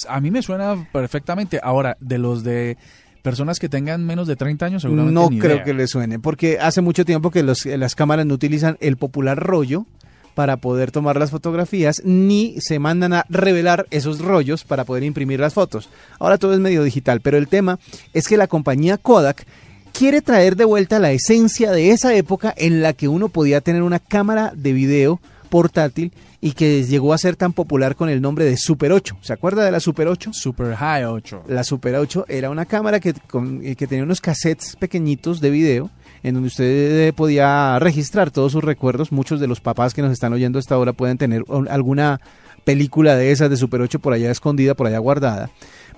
a 0.08 0.22
mí 0.22 0.32
me 0.32 0.42
suena 0.42 0.88
perfectamente. 0.92 1.60
Ahora, 1.62 1.98
de 2.00 2.18
los 2.18 2.44
de 2.44 2.78
personas 3.22 3.60
que 3.60 3.70
tengan 3.70 4.06
menos 4.06 4.28
de 4.28 4.36
30 4.36 4.66
años, 4.66 4.82
seguramente 4.82 5.14
No 5.14 5.30
ni 5.30 5.40
creo 5.40 5.56
idea. 5.56 5.64
que 5.64 5.74
le 5.74 5.88
suene, 5.88 6.20
porque 6.20 6.58
hace 6.60 6.82
mucho 6.82 7.06
tiempo 7.06 7.32
que 7.32 7.44
los- 7.44 7.66
las 7.66 7.96
cámaras 7.96 8.26
no 8.26 8.34
utilizan 8.34 8.78
el 8.80 8.98
popular 8.98 9.38
rollo 9.38 9.86
para 10.34 10.58
poder 10.58 10.92
tomar 10.92 11.18
las 11.20 11.30
fotografías, 11.32 12.02
ni 12.06 12.56
se 12.62 12.80
mandan 12.80 13.14
a 13.14 13.26
revelar 13.30 13.86
esos 13.92 14.20
rollos 14.20 14.64
para 14.64 14.86
poder 14.86 15.04
imprimir 15.04 15.40
las 15.42 15.54
fotos. 15.54 15.90
Ahora 16.20 16.38
todo 16.38 16.54
es 16.54 16.60
medio 16.60 16.84
digital, 16.84 17.20
pero 17.22 17.38
el 17.38 17.48
tema 17.50 17.78
es 18.14 18.28
que 18.28 18.38
la 18.38 18.48
compañía 18.48 18.98
Kodak 18.98 19.46
quiere 19.92 20.22
traer 20.22 20.56
de 20.56 20.64
vuelta 20.66 21.00
la 21.00 21.12
esencia 21.12 21.72
de 21.72 21.92
esa 21.92 22.16
época 22.16 22.54
en 22.58 22.82
la 22.82 22.94
que 22.94 23.08
uno 23.10 23.28
podía 23.28 23.60
tener 23.62 23.84
una 23.84 24.00
cámara 24.00 24.54
de 24.56 24.72
video 24.74 25.20
portátil 25.52 26.12
y 26.42 26.54
que 26.54 26.84
llegó 26.84 27.14
a 27.14 27.20
ser 27.20 27.36
tan 27.36 27.54
popular 27.54 27.96
con 27.96 28.10
el 28.10 28.20
nombre 28.22 28.46
de 28.46 28.58
Super 28.58 28.92
8. 28.92 29.18
¿Se 29.22 29.34
acuerda 29.34 29.64
de 29.64 29.70
la 29.72 29.80
Super 29.80 30.08
8? 30.08 30.32
Super 30.34 30.74
High 30.76 31.06
8. 31.06 31.44
La 31.48 31.64
Super 31.64 31.94
8 31.96 32.26
era 32.28 32.50
una 32.50 32.66
cámara 32.66 33.00
que, 33.00 33.14
con- 33.14 33.60
eh, 33.64 33.76
que 33.76 33.86
tenía 33.86 34.04
unos 34.04 34.22
cassettes 34.22 34.76
pequeñitos 34.78 35.40
de 35.42 35.50
video 35.52 35.92
en 36.24 36.34
donde 36.36 36.48
usted 36.48 37.08
eh, 37.10 37.14
podía 37.14 37.78
registrar 37.80 38.32
todos 38.32 38.54
sus 38.54 38.64
recuerdos. 38.64 39.12
Muchos 39.12 39.40
de 39.40 39.48
los 39.48 39.60
papás 39.60 39.94
que 39.94 40.02
nos 40.02 40.12
están 40.12 40.34
oyendo 40.34 40.58
hasta 40.58 40.74
ahora 40.74 40.94
pueden 40.94 41.18
tener 41.20 41.44
un- 41.48 41.68
alguna 41.68 42.20
película 42.64 43.16
de 43.16 43.32
esas 43.32 43.50
de 43.50 43.58
Super 43.58 43.82
8 43.82 44.00
por 44.00 44.14
allá 44.14 44.32
escondida, 44.32 44.74
por 44.76 44.88
allá 44.88 45.00
guardada. 45.00 45.50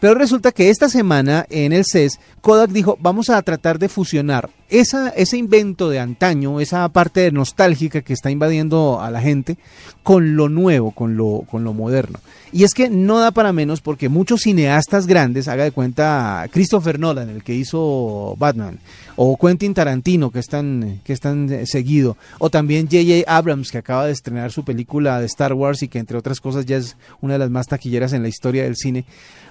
Pero 0.04 0.16
resulta 0.16 0.51
que 0.51 0.70
esta 0.70 0.89
semana 0.89 1.45
en 1.49 1.72
el 1.72 1.86
CES, 1.86 2.20
Kodak 2.41 2.72
dijo, 2.72 2.97
vamos 2.99 3.30
a 3.30 3.41
tratar 3.41 3.80
de 3.80 3.88
fusionar 3.88 4.49
esa, 4.68 5.08
ese 5.08 5.38
invento 5.38 5.89
de 5.89 6.01
antaño, 6.01 6.60
esa 6.60 6.89
parte 6.89 7.32
nostálgica 7.32 8.01
que 8.01 8.12
está 8.12 8.30
invadiendo 8.30 8.99
a 8.99 9.10
la 9.12 9.22
gente, 9.22 9.58
con 10.04 10.36
lo 10.36 10.49
nuevo, 10.49 10.91
con 10.91 11.16
lo, 11.16 11.45
con 11.49 11.64
lo 11.64 11.72
moderno. 11.74 12.20
Y 12.51 12.66
es 12.66 12.74
que 12.74 12.89
no 12.89 13.20
da 13.20 13.32
para 13.32 13.54
menos 13.54 13.80
porque 13.80 14.10
muchos 14.10 14.41
cineastas 14.41 15.08
grandes, 15.08 15.47
haga 15.47 15.64
de 15.64 15.72
cuenta 15.72 16.49
Christopher 16.51 16.99
Nolan, 16.99 17.30
el 17.30 17.41
que 17.41 17.56
hizo 17.56 18.36
Batman, 18.38 18.80
o 19.16 19.38
Quentin 19.38 19.74
Tarantino, 19.74 20.32
que 20.32 20.39
están 20.39 21.01
que 21.03 21.14
están 21.14 21.51
eh, 21.51 21.66
seguido, 21.66 22.18
o 22.39 22.49
también 22.49 22.88
J.J. 22.88 23.24
Abrams, 23.28 23.72
que 23.72 23.78
acaba 23.78 24.05
de 24.05 24.11
estrenar 24.11 24.51
su 24.51 24.64
película 24.64 25.20
de 25.20 25.26
Star 25.26 25.53
Wars 25.53 25.84
y 25.84 25.88
que 25.88 25.99
entre 25.99 26.18
otras 26.18 26.39
cosas 26.39 26.66
ya 26.66 26.78
es 26.78 26.97
una 27.22 27.34
de 27.34 27.39
las 27.39 27.49
más 27.49 27.68
taquilleras 27.68 28.14
en 28.14 28.22
la 28.22 28.28
historia 28.28 28.64
del 28.64 28.76
cine, 28.76 29.05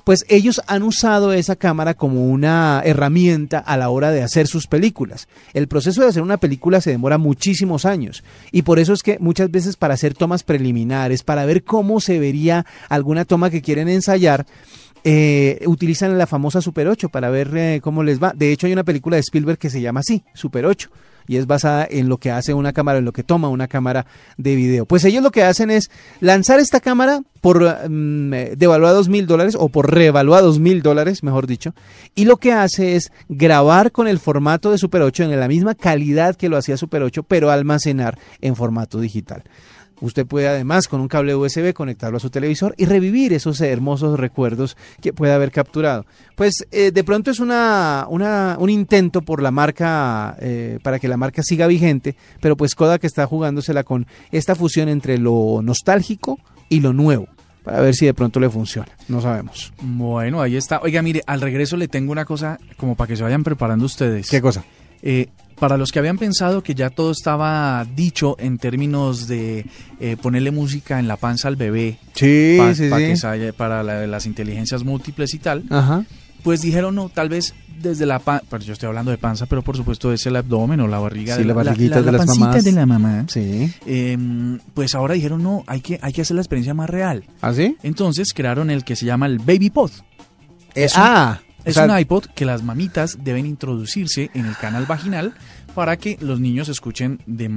pues 0.04 0.24
ellos 0.28 0.60
han 0.66 0.82
usado 0.82 1.32
esa 1.32 1.56
cámara 1.56 1.94
como 1.94 2.26
una 2.26 2.82
herramienta 2.84 3.58
a 3.58 3.76
la 3.76 3.90
hora 3.90 4.10
de 4.10 4.22
hacer 4.22 4.46
sus 4.46 4.66
películas. 4.66 5.28
El 5.54 5.68
proceso 5.68 6.02
de 6.02 6.08
hacer 6.08 6.22
una 6.22 6.38
película 6.38 6.80
se 6.80 6.90
demora 6.90 7.18
muchísimos 7.18 7.84
años 7.84 8.24
y 8.50 8.62
por 8.62 8.78
eso 8.78 8.92
es 8.92 9.02
que 9.02 9.18
muchas 9.20 9.50
veces 9.50 9.76
para 9.76 9.94
hacer 9.94 10.14
tomas 10.14 10.42
preliminares, 10.42 11.22
para 11.22 11.46
ver 11.46 11.64
cómo 11.64 12.00
se 12.00 12.18
vería 12.18 12.66
alguna 12.88 13.24
toma 13.24 13.50
que 13.50 13.62
quieren 13.62 13.88
ensayar, 13.88 14.46
eh, 15.04 15.60
utilizan 15.66 16.16
la 16.16 16.26
famosa 16.26 16.60
Super 16.60 16.86
8 16.86 17.08
para 17.08 17.30
ver 17.30 17.50
eh, 17.56 17.80
cómo 17.82 18.02
les 18.02 18.22
va. 18.22 18.32
De 18.34 18.52
hecho, 18.52 18.66
hay 18.66 18.72
una 18.72 18.84
película 18.84 19.16
de 19.16 19.20
Spielberg 19.20 19.58
que 19.58 19.70
se 19.70 19.80
llama 19.80 20.00
así, 20.00 20.22
Super 20.32 20.64
8, 20.64 20.90
y 21.26 21.36
es 21.36 21.46
basada 21.46 21.86
en 21.90 22.08
lo 22.08 22.18
que 22.18 22.30
hace 22.30 22.54
una 22.54 22.72
cámara, 22.72 22.98
en 22.98 23.04
lo 23.04 23.12
que 23.12 23.24
toma 23.24 23.48
una 23.48 23.66
cámara 23.66 24.06
de 24.36 24.54
video. 24.54 24.86
Pues 24.86 25.04
ellos 25.04 25.22
lo 25.22 25.32
que 25.32 25.42
hacen 25.42 25.70
es 25.70 25.90
lanzar 26.20 26.60
esta 26.60 26.80
cámara 26.80 27.22
por 27.40 27.62
mm, 27.62 28.34
eh, 28.34 28.54
devaluados 28.56 29.08
mil 29.08 29.26
dólares 29.26 29.56
o 29.58 29.68
por 29.68 29.92
revaluados 29.92 30.60
mil 30.60 30.82
dólares, 30.82 31.24
mejor 31.24 31.48
dicho, 31.48 31.74
y 32.14 32.24
lo 32.24 32.36
que 32.36 32.52
hace 32.52 32.94
es 32.94 33.10
grabar 33.28 33.90
con 33.90 34.06
el 34.06 34.20
formato 34.20 34.70
de 34.70 34.78
Super 34.78 35.02
8 35.02 35.24
en 35.24 35.40
la 35.40 35.48
misma 35.48 35.74
calidad 35.74 36.36
que 36.36 36.48
lo 36.48 36.56
hacía 36.56 36.76
Super 36.76 37.02
8, 37.02 37.24
pero 37.24 37.50
almacenar 37.50 38.18
en 38.40 38.54
formato 38.54 39.00
digital. 39.00 39.42
Usted 40.00 40.26
puede 40.26 40.48
además 40.48 40.88
con 40.88 41.00
un 41.00 41.08
cable 41.08 41.34
USB 41.34 41.72
conectarlo 41.72 42.16
a 42.16 42.20
su 42.20 42.30
televisor 42.30 42.74
y 42.76 42.86
revivir 42.86 43.32
esos 43.32 43.60
hermosos 43.60 44.18
recuerdos 44.18 44.76
que 45.00 45.12
puede 45.12 45.32
haber 45.32 45.50
capturado. 45.50 46.06
Pues 46.36 46.66
eh, 46.72 46.90
de 46.90 47.04
pronto 47.04 47.30
es 47.30 47.40
una, 47.40 48.06
una, 48.08 48.56
un 48.58 48.70
intento 48.70 49.22
por 49.22 49.42
la 49.42 49.50
marca, 49.50 50.36
eh, 50.40 50.78
para 50.82 50.98
que 50.98 51.08
la 51.08 51.16
marca 51.16 51.42
siga 51.42 51.66
vigente, 51.66 52.16
pero 52.40 52.56
pues 52.56 52.74
Kodak 52.74 53.04
está 53.04 53.26
jugándosela 53.26 53.84
con 53.84 54.06
esta 54.30 54.54
fusión 54.54 54.88
entre 54.88 55.18
lo 55.18 55.60
nostálgico 55.62 56.38
y 56.68 56.80
lo 56.80 56.92
nuevo 56.92 57.28
para 57.62 57.80
ver 57.80 57.94
si 57.94 58.06
de 58.06 58.14
pronto 58.14 58.40
le 58.40 58.50
funciona. 58.50 58.88
No 59.08 59.20
sabemos. 59.20 59.72
Bueno, 59.80 60.40
ahí 60.42 60.56
está. 60.56 60.80
Oiga, 60.82 61.00
mire, 61.02 61.22
al 61.26 61.40
regreso 61.40 61.76
le 61.76 61.88
tengo 61.88 62.12
una 62.12 62.24
cosa 62.24 62.58
como 62.76 62.96
para 62.96 63.08
que 63.08 63.16
se 63.16 63.22
vayan 63.22 63.44
preparando 63.44 63.84
ustedes. 63.84 64.28
¿Qué 64.28 64.40
cosa? 64.40 64.64
Eh, 65.02 65.28
para 65.58 65.76
los 65.76 65.92
que 65.92 65.98
habían 66.00 66.18
pensado 66.18 66.62
que 66.62 66.74
ya 66.74 66.90
todo 66.90 67.12
estaba 67.12 67.84
dicho 67.94 68.36
en 68.40 68.58
términos 68.58 69.28
de 69.28 69.66
eh, 70.00 70.16
ponerle 70.20 70.50
música 70.50 70.98
en 70.98 71.06
la 71.06 71.16
panza 71.16 71.46
al 71.48 71.56
bebé 71.56 71.98
Sí, 72.14 72.56
sí, 72.74 72.88
pa- 72.88 72.90
pa 72.96 72.98
sí. 72.98 73.04
que 73.06 73.16
sa- 73.16 73.34
para 73.56 73.82
la- 73.82 74.06
las 74.08 74.26
inteligencias 74.26 74.82
múltiples 74.82 75.34
y 75.34 75.38
tal, 75.38 75.62
Ajá. 75.70 76.04
pues 76.42 76.62
dijeron 76.62 76.94
no, 76.96 77.08
tal 77.10 77.28
vez 77.28 77.54
desde 77.80 78.06
la 78.06 78.18
panza, 78.20 78.44
pero 78.48 78.62
yo 78.64 78.72
estoy 78.72 78.88
hablando 78.88 79.10
de 79.12 79.18
panza, 79.18 79.46
pero 79.46 79.62
por 79.62 79.76
supuesto 79.76 80.12
es 80.12 80.24
el 80.26 80.36
abdomen 80.36 80.80
o 80.80 80.88
la 80.88 80.98
barriga 80.98 81.34
Sí, 81.36 81.42
de 81.42 81.48
la 81.48 81.54
barriguita 81.54 81.96
la, 81.96 82.02
de 82.02 82.12
las 82.12 82.26
pancita 82.26 82.46
mamás. 82.46 82.64
de 82.64 82.72
la 82.72 82.86
mamá. 82.86 83.24
Sí. 83.28 83.72
Em, 83.86 84.58
pues 84.74 84.94
ahora 84.96 85.14
dijeron 85.14 85.42
no, 85.42 85.62
hay 85.66 85.80
que, 85.80 85.98
hay 86.02 86.12
que 86.12 86.22
hacer 86.22 86.34
la 86.36 86.42
experiencia 86.42 86.74
más 86.74 86.88
real. 86.90 87.24
¿Ah, 87.40 87.52
sí? 87.52 87.76
Entonces 87.84 88.32
crearon 88.34 88.70
el 88.70 88.84
que 88.84 88.96
se 88.96 89.06
llama 89.06 89.26
el 89.26 89.38
Baby 89.38 89.70
Pod. 89.70 89.90
Eh, 90.74 90.84
Es 90.84 90.92
ah, 90.96 91.40
Es 91.64 91.74
sea, 91.74 91.84
un 91.84 91.98
iPod 91.98 92.26
que 92.26 92.44
las 92.44 92.62
mamitas 92.62 93.18
deben 93.22 93.46
introducirse 93.46 94.30
en 94.34 94.46
el 94.46 94.56
canal 94.56 94.86
vaginal 94.86 95.34
para 95.74 95.96
que 95.96 96.18
los 96.20 96.40
niños 96.40 96.68
escuchen 96.68 97.20
de, 97.26 97.50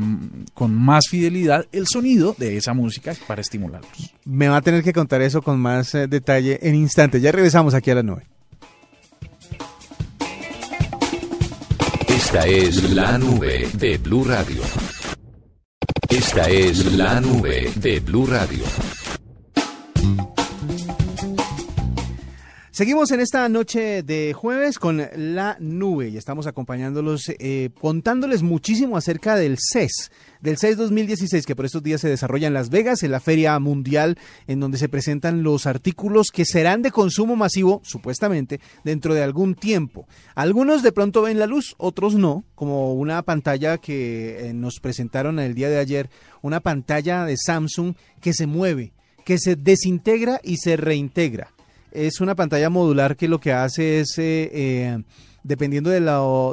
con 0.54 0.74
más 0.74 1.08
fidelidad 1.10 1.66
el 1.72 1.88
sonido 1.88 2.36
de 2.38 2.58
esa 2.58 2.74
música 2.74 3.14
para 3.28 3.42
estimularlos. 3.42 4.14
me 4.26 4.48
va 4.48 4.58
a 4.58 4.62
tener 4.62 4.84
que 4.84 4.94
contar 4.94 5.22
eso 5.22 5.42
con 5.42 5.60
más 5.60 5.94
eh, 5.96 6.08
detalle 6.08 6.60
en 6.62 6.76
instantes. 6.76 7.22
Ya 7.22 7.32
regresamos 7.32 7.74
aquí 7.74 7.92
a 7.92 7.96
la 7.96 8.04
nube. 8.04 8.28
Esta 12.08 12.48
es 12.48 12.92
la 12.92 13.18
nube 13.18 13.68
de 13.74 13.98
Blue 13.98 14.24
Radio. 14.24 14.62
Esta 16.10 16.50
es 16.50 16.94
la 16.94 17.20
nube 17.20 17.72
de 17.76 18.00
Blue 18.00 18.26
Radio. 18.26 18.64
Seguimos 22.76 23.10
en 23.12 23.22
esta 23.22 23.48
noche 23.48 24.04
de 24.04 24.34
jueves 24.34 24.80
con 24.80 25.02
la 25.16 25.56
nube 25.62 26.10
y 26.10 26.18
estamos 26.18 26.46
acompañándolos, 26.46 27.32
eh, 27.40 27.70
contándoles 27.80 28.44
muchísimo 28.44 28.98
acerca 28.98 29.38
del 29.38 29.58
CES, 29.58 30.12
del 30.42 30.58
CES 30.58 30.76
2016 30.76 31.46
que 31.46 31.56
por 31.56 31.64
estos 31.64 31.84
días 31.84 32.02
se 32.02 32.10
desarrolla 32.10 32.48
en 32.48 32.54
Las 32.54 32.70
Vegas, 32.70 33.02
en 33.04 33.12
la 33.12 33.22
Feria 33.22 33.58
Mundial, 33.60 34.18
en 34.48 34.60
donde 34.60 34.78
se 34.78 34.90
presentan 34.90 35.42
los 35.42 35.68
artículos 35.68 36.32
que 36.34 36.44
serán 36.44 36.82
de 36.82 36.92
consumo 36.92 37.38
masivo, 37.38 37.80
supuestamente, 37.86 38.60
dentro 38.84 39.14
de 39.14 39.24
algún 39.24 39.56
tiempo. 39.56 40.06
Algunos 40.36 40.84
de 40.84 40.92
pronto 40.92 41.22
ven 41.22 41.40
la 41.40 41.48
luz, 41.48 41.76
otros 41.78 42.16
no, 42.16 42.44
como 42.56 42.94
una 42.96 43.22
pantalla 43.22 43.78
que 43.78 44.50
eh, 44.50 44.54
nos 44.54 44.82
presentaron 44.82 45.40
el 45.40 45.56
día 45.56 45.70
de 45.70 45.80
ayer, 45.80 46.10
una 46.42 46.60
pantalla 46.60 47.24
de 47.24 47.38
Samsung 47.38 47.96
que 48.20 48.34
se 48.34 48.48
mueve, 48.48 48.92
que 49.24 49.38
se 49.38 49.56
desintegra 49.56 50.42
y 50.44 50.58
se 50.58 50.76
reintegra 50.76 51.55
es 51.96 52.22
una 52.22 52.36
pantalla 52.36 52.70
modular 52.70 53.16
que 53.16 53.28
lo 53.28 53.40
que 53.40 53.54
hace 53.54 54.02
es, 54.02 54.18
eh, 54.18 54.50
eh, 54.54 55.04
dependiendo 55.44 55.90
de 55.90 56.02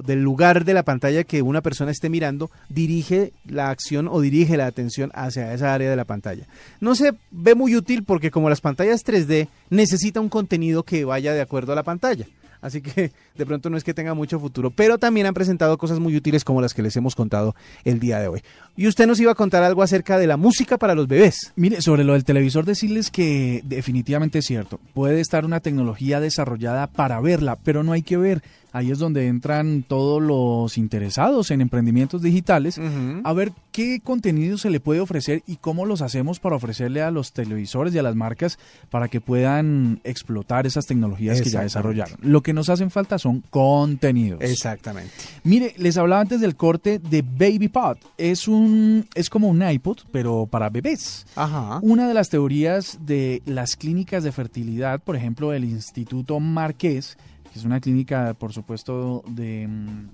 del 0.07 0.23
lugar 0.23 0.65
de 0.65 0.75
la 0.75 0.85
pantalla 0.85 1.25
que 1.25 1.43
una 1.43 1.63
persona 1.63 1.91
esté 1.91 2.09
mirando, 2.09 2.51
dirige 2.69 3.33
la 3.47 3.71
acción 3.71 4.09
o 4.09 4.21
dirige 4.21 4.57
la 4.57 4.67
atención 4.67 5.11
hacia 5.15 5.53
esa 5.53 5.75
área 5.75 5.91
de 5.91 5.97
la 5.97 6.05
pantalla. 6.05 6.47
No 6.81 6.95
se 6.95 7.15
ve 7.31 7.55
muy 7.55 7.75
útil 7.75 8.05
porque 8.05 8.31
como 8.31 8.51
las 8.51 8.61
pantallas 8.61 9.05
3D 9.05 9.49
necesita 9.71 10.21
un 10.21 10.29
contenido 10.29 10.83
que 10.83 11.05
vaya 11.05 11.33
de 11.33 11.41
acuerdo 11.41 11.73
a 11.73 11.77
la 11.77 11.83
pantalla. 11.83 12.27
Así 12.63 12.81
que 12.81 13.13
de 13.37 13.47
pronto 13.47 13.69
no 13.69 13.77
es 13.77 13.85
que 13.85 13.93
tenga 13.93 14.15
mucho 14.15 14.41
futuro, 14.41 14.71
pero 14.71 14.97
también 14.97 15.27
han 15.27 15.35
presentado 15.35 15.77
cosas 15.77 15.99
muy 15.99 16.17
útiles 16.17 16.45
como 16.45 16.63
las 16.63 16.73
que 16.73 16.83
les 16.83 16.97
hemos 16.97 17.15
contado 17.15 17.55
el 17.85 17.99
día 17.99 18.21
de 18.21 18.29
hoy. 18.29 18.43
Y 18.77 18.87
usted 18.87 19.07
nos 19.07 19.21
iba 19.21 19.33
a 19.33 19.35
contar 19.35 19.65
algo 19.65 19.83
acerca 19.83 20.17
de 20.17 20.29
la 20.29 20.37
música 20.37 20.79
para 20.79 20.95
los 20.95 21.09
bebés. 21.09 21.53
Mire, 21.57 21.83
sobre 21.83 22.05
lo 22.05 22.15
del 22.15 22.25
televisor, 22.25 22.65
decirles 22.65 23.11
que 23.11 23.61
definitivamente 23.65 24.39
es 24.39 24.47
cierto. 24.47 24.79
Puede 24.95 25.21
estar 25.21 25.45
una 25.45 25.61
tecnología 25.61 26.21
desarrollada 26.21 26.87
para 26.87 27.21
verla, 27.21 27.59
pero 27.63 27.83
no 27.83 27.93
hay 27.93 28.03
que 28.03 28.17
ver. 28.17 28.43
Ahí 28.73 28.91
es 28.91 28.99
donde 28.99 29.27
entran 29.27 29.83
todos 29.83 30.23
los 30.23 30.79
interesados 30.79 31.51
en 31.51 31.61
emprendimientos 31.61 32.23
digitales 32.23 32.81
a 33.25 33.33
ver 33.33 33.53
qué 33.71 34.01
contenido 34.01 34.59
se 34.59 34.71
le 34.71 34.81
puede 34.81 35.01
ofrecer 35.01 35.43
y 35.47 35.57
cómo 35.57 35.87
los 35.87 36.03
hacemos 36.03 36.41
para 36.41 36.57
ofrecerle 36.57 37.03
a 37.03 37.11
los 37.11 37.33
televisores 37.33 37.95
y 37.95 37.99
a 37.99 38.03
las 38.03 38.15
marcas 38.15 38.59
para 38.91 39.09
que 39.09 39.21
puedan 39.21 40.01
explotar 40.05 40.67
esas 40.67 40.87
tecnologías 40.87 41.41
que 41.41 41.51
ya 41.51 41.63
desarrollaron. 41.63 42.19
Lo 42.23 42.43
que 42.43 42.53
nos 42.53 42.69
hacen 42.69 42.91
falta 42.91 43.19
son 43.19 43.43
contenidos. 43.51 44.41
Exactamente. 44.43 45.13
Mire, 45.45 45.75
les 45.77 45.97
hablaba 45.97 46.23
antes 46.23 46.41
del 46.41 46.57
corte 46.57 46.99
de 46.99 47.23
Baby 47.23 47.69
Pod. 47.69 47.99
Es 48.17 48.49
un 48.49 49.07
es 49.15 49.31
como 49.31 49.49
un 49.49 49.63
iPod, 49.63 49.99
pero 50.11 50.47
para 50.47 50.71
bebés. 50.71 51.27
Ajá. 51.37 51.79
Una 51.83 52.09
de 52.09 52.15
las 52.15 52.29
teorías 52.29 52.99
de 53.05 53.43
las 53.47 53.77
clínicas 53.77 54.25
de 54.25 54.33
fertilidad, 54.33 55.01
por 55.01 55.17
ejemplo, 55.17 55.53
el 55.53 55.65
Instituto 55.65 56.41
Marqués, 56.41 57.17
es 57.59 57.65
una 57.65 57.81
clínica, 57.81 58.35
por 58.35 58.53
supuesto, 58.53 59.23
de, 59.29 59.67
mm, 59.69 60.09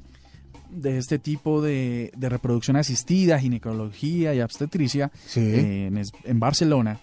de 0.80 0.98
este 0.98 1.18
tipo 1.18 1.62
de, 1.62 2.12
de 2.16 2.28
reproducción 2.28 2.76
asistida, 2.76 3.38
ginecología 3.38 4.34
y 4.34 4.40
obstetricia, 4.40 5.10
Sí. 5.26 5.40
eh, 5.42 5.90
en, 6.24 6.40
Barcelona. 6.40 7.00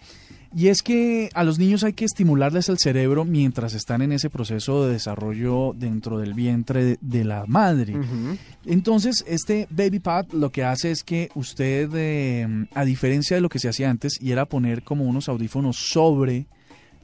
Y 0.58 0.68
es 0.70 0.82
que 0.84 1.30
a 1.34 1.44
los 1.44 1.60
niños 1.60 1.84
hay 1.84 1.92
que 1.92 2.06
estimularles 2.06 2.70
el 2.70 2.78
cerebro 2.78 3.26
mientras 3.26 3.74
están 3.74 4.02
en 4.02 4.14
ese 4.14 4.30
proceso 4.30 4.86
de 4.86 4.94
desarrollo 4.94 5.74
dentro 5.76 6.18
del 6.18 6.34
vientre 6.34 6.86
de, 6.86 6.98
de 7.02 7.26
la 7.26 7.44
madre. 7.46 7.94
Entonces, 8.66 9.26
este 9.28 9.68
Baby 9.70 10.00
Pad 10.00 10.28
lo 10.32 10.52
que 10.52 10.64
hace 10.64 10.92
es 10.92 11.04
que 11.04 11.30
usted, 11.36 11.90
eh, 11.96 12.48
a 12.74 12.86
diferencia 12.86 13.36
de 13.36 13.42
lo 13.42 13.50
que 13.50 13.60
se 13.60 13.68
hacía 13.68 13.90
antes, 13.90 14.18
y 14.22 14.32
era 14.32 14.46
poner 14.46 14.84
como 14.84 15.04
unos 15.04 15.28
audífonos 15.28 15.76
sobre 15.76 16.48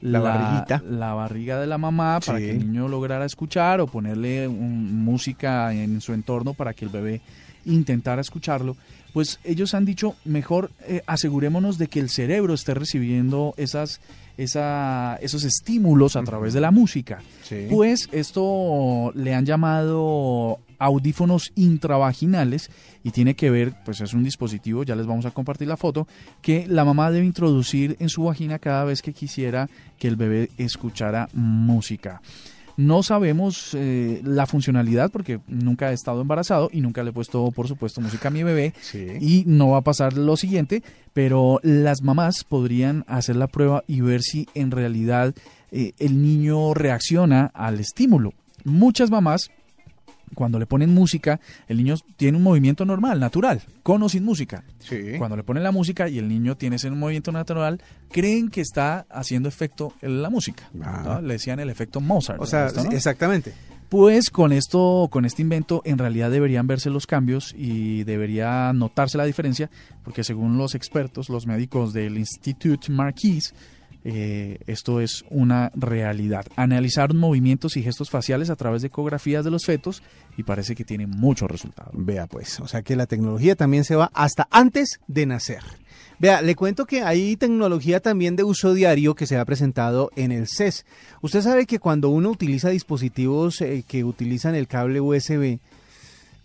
La 0.02 0.18
barriguita. 0.20 0.82
la 0.90 1.14
barriga 1.14 1.60
de 1.60 1.66
la 1.66 1.78
mamá 1.78 2.18
para 2.24 2.38
Sí. 2.38 2.44
que 2.44 2.50
el 2.50 2.58
niño 2.58 2.88
lograra 2.88 3.24
escuchar 3.24 3.80
o 3.80 3.86
ponerle 3.86 4.48
un- 4.48 5.04
música 5.04 5.72
en 5.72 6.00
su 6.00 6.12
entorno 6.12 6.54
para 6.54 6.74
que 6.74 6.84
el 6.84 6.90
bebé 6.90 7.20
intentara 7.64 8.20
escucharlo, 8.20 8.76
pues 9.12 9.40
ellos 9.44 9.74
han 9.74 9.84
dicho, 9.84 10.14
mejor 10.24 10.70
eh, 10.86 11.02
asegurémonos 11.06 11.78
de 11.78 11.88
que 11.88 12.00
el 12.00 12.08
cerebro 12.08 12.54
esté 12.54 12.74
recibiendo 12.74 13.54
esas, 13.56 14.00
esa, 14.36 15.18
esos 15.20 15.44
estímulos 15.44 16.16
a 16.16 16.22
través 16.22 16.54
de 16.54 16.60
la 16.60 16.70
música. 16.70 17.20
Sí. 17.42 17.66
Pues 17.70 18.08
esto 18.12 19.12
le 19.14 19.34
han 19.34 19.44
llamado 19.44 20.60
audífonos 20.78 21.52
intravaginales 21.54 22.70
y 23.04 23.10
tiene 23.12 23.34
que 23.34 23.50
ver, 23.50 23.72
pues 23.84 24.00
es 24.00 24.14
un 24.14 24.24
dispositivo, 24.24 24.82
ya 24.82 24.96
les 24.96 25.06
vamos 25.06 25.26
a 25.26 25.30
compartir 25.30 25.68
la 25.68 25.76
foto, 25.76 26.08
que 26.40 26.66
la 26.66 26.84
mamá 26.84 27.10
debe 27.10 27.24
introducir 27.24 27.96
en 28.00 28.08
su 28.08 28.24
vagina 28.24 28.58
cada 28.58 28.84
vez 28.84 29.00
que 29.00 29.12
quisiera 29.12 29.68
que 29.98 30.08
el 30.08 30.16
bebé 30.16 30.50
escuchara 30.58 31.28
música. 31.34 32.20
No 32.86 33.02
sabemos 33.02 33.74
eh, 33.74 34.20
la 34.24 34.46
funcionalidad 34.46 35.10
porque 35.10 35.40
nunca 35.46 35.90
he 35.90 35.94
estado 35.94 36.20
embarazado 36.20 36.68
y 36.72 36.80
nunca 36.80 37.02
le 37.02 37.10
he 37.10 37.12
puesto, 37.12 37.50
por 37.52 37.68
supuesto, 37.68 38.00
música 38.00 38.28
a 38.28 38.30
mi 38.30 38.42
bebé 38.42 38.72
Sí. 38.80 39.06
y 39.20 39.44
no 39.46 39.68
va 39.70 39.78
a 39.78 39.82
pasar 39.82 40.14
lo 40.16 40.36
siguiente, 40.36 40.82
pero 41.12 41.60
las 41.62 42.02
mamás 42.02 42.44
podrían 42.44 43.04
hacer 43.06 43.36
la 43.36 43.46
prueba 43.46 43.84
y 43.86 44.00
ver 44.00 44.22
si 44.22 44.48
en 44.54 44.70
realidad 44.70 45.34
eh, 45.70 45.92
el 45.98 46.22
niño 46.22 46.74
reacciona 46.74 47.50
al 47.54 47.78
estímulo. 47.80 48.32
Muchas 48.64 49.10
mamás 49.10 49.50
cuando 50.34 50.58
le 50.58 50.66
ponen 50.66 50.92
música, 50.92 51.40
el 51.68 51.78
niño 51.78 51.96
tiene 52.16 52.38
un 52.38 52.42
movimiento 52.44 52.84
normal, 52.84 53.20
natural, 53.20 53.62
con 53.82 54.02
o 54.02 54.08
sin 54.08 54.24
música. 54.24 54.64
Sí. 54.78 55.14
Cuando 55.18 55.36
le 55.36 55.42
ponen 55.42 55.62
la 55.62 55.72
música 55.72 56.08
y 56.08 56.18
el 56.18 56.28
niño 56.28 56.56
tiene 56.56 56.76
ese 56.76 56.90
movimiento 56.90 57.32
natural, 57.32 57.80
creen 58.10 58.50
que 58.50 58.60
está 58.60 59.06
haciendo 59.10 59.48
efecto 59.48 59.92
en 60.00 60.22
la 60.22 60.30
música. 60.30 60.68
Ah. 60.82 61.02
¿no? 61.04 61.20
Le 61.22 61.34
decían 61.34 61.60
el 61.60 61.70
efecto 61.70 62.00
Mozart. 62.00 62.40
O 62.40 62.46
sea, 62.46 62.70
¿no? 62.74 62.90
exactamente. 62.90 63.52
Pues 63.92 64.30
con 64.30 64.52
esto, 64.52 65.08
con 65.10 65.26
este 65.26 65.42
invento, 65.42 65.82
en 65.84 65.98
realidad 65.98 66.30
deberían 66.30 66.66
verse 66.66 66.88
los 66.88 67.06
cambios 67.06 67.54
y 67.54 68.04
debería 68.04 68.72
notarse 68.72 69.18
la 69.18 69.26
diferencia, 69.26 69.70
porque 70.02 70.24
según 70.24 70.56
los 70.56 70.74
expertos, 70.74 71.28
los 71.28 71.46
médicos 71.46 71.92
del 71.92 72.16
Institut 72.16 72.88
Marquis, 72.88 73.52
eh, 74.04 74.58
esto 74.66 75.00
es 75.00 75.24
una 75.30 75.70
realidad. 75.74 76.46
Analizaron 76.56 77.16
movimientos 77.18 77.76
y 77.76 77.82
gestos 77.82 78.10
faciales 78.10 78.50
a 78.50 78.56
través 78.56 78.82
de 78.82 78.88
ecografías 78.88 79.44
de 79.44 79.50
los 79.50 79.64
fetos 79.64 80.02
y 80.36 80.42
parece 80.42 80.74
que 80.74 80.84
tiene 80.84 81.06
muchos 81.06 81.50
resultados. 81.50 81.92
Vea 81.94 82.26
pues, 82.26 82.58
o 82.60 82.66
sea 82.66 82.82
que 82.82 82.96
la 82.96 83.06
tecnología 83.06 83.54
también 83.54 83.84
se 83.84 83.96
va 83.96 84.10
hasta 84.14 84.48
antes 84.50 85.00
de 85.06 85.26
nacer. 85.26 85.62
Vea, 86.18 86.42
le 86.42 86.54
cuento 86.54 86.86
que 86.86 87.02
hay 87.02 87.36
tecnología 87.36 88.00
también 88.00 88.36
de 88.36 88.44
uso 88.44 88.74
diario 88.74 89.14
que 89.14 89.26
se 89.26 89.36
ha 89.36 89.44
presentado 89.44 90.10
en 90.14 90.30
el 90.30 90.46
CES. 90.46 90.84
Usted 91.20 91.42
sabe 91.42 91.66
que 91.66 91.80
cuando 91.80 92.10
uno 92.10 92.30
utiliza 92.30 92.70
dispositivos 92.70 93.60
eh, 93.60 93.84
que 93.86 94.04
utilizan 94.04 94.54
el 94.54 94.68
cable 94.68 95.00
USB, 95.00 95.58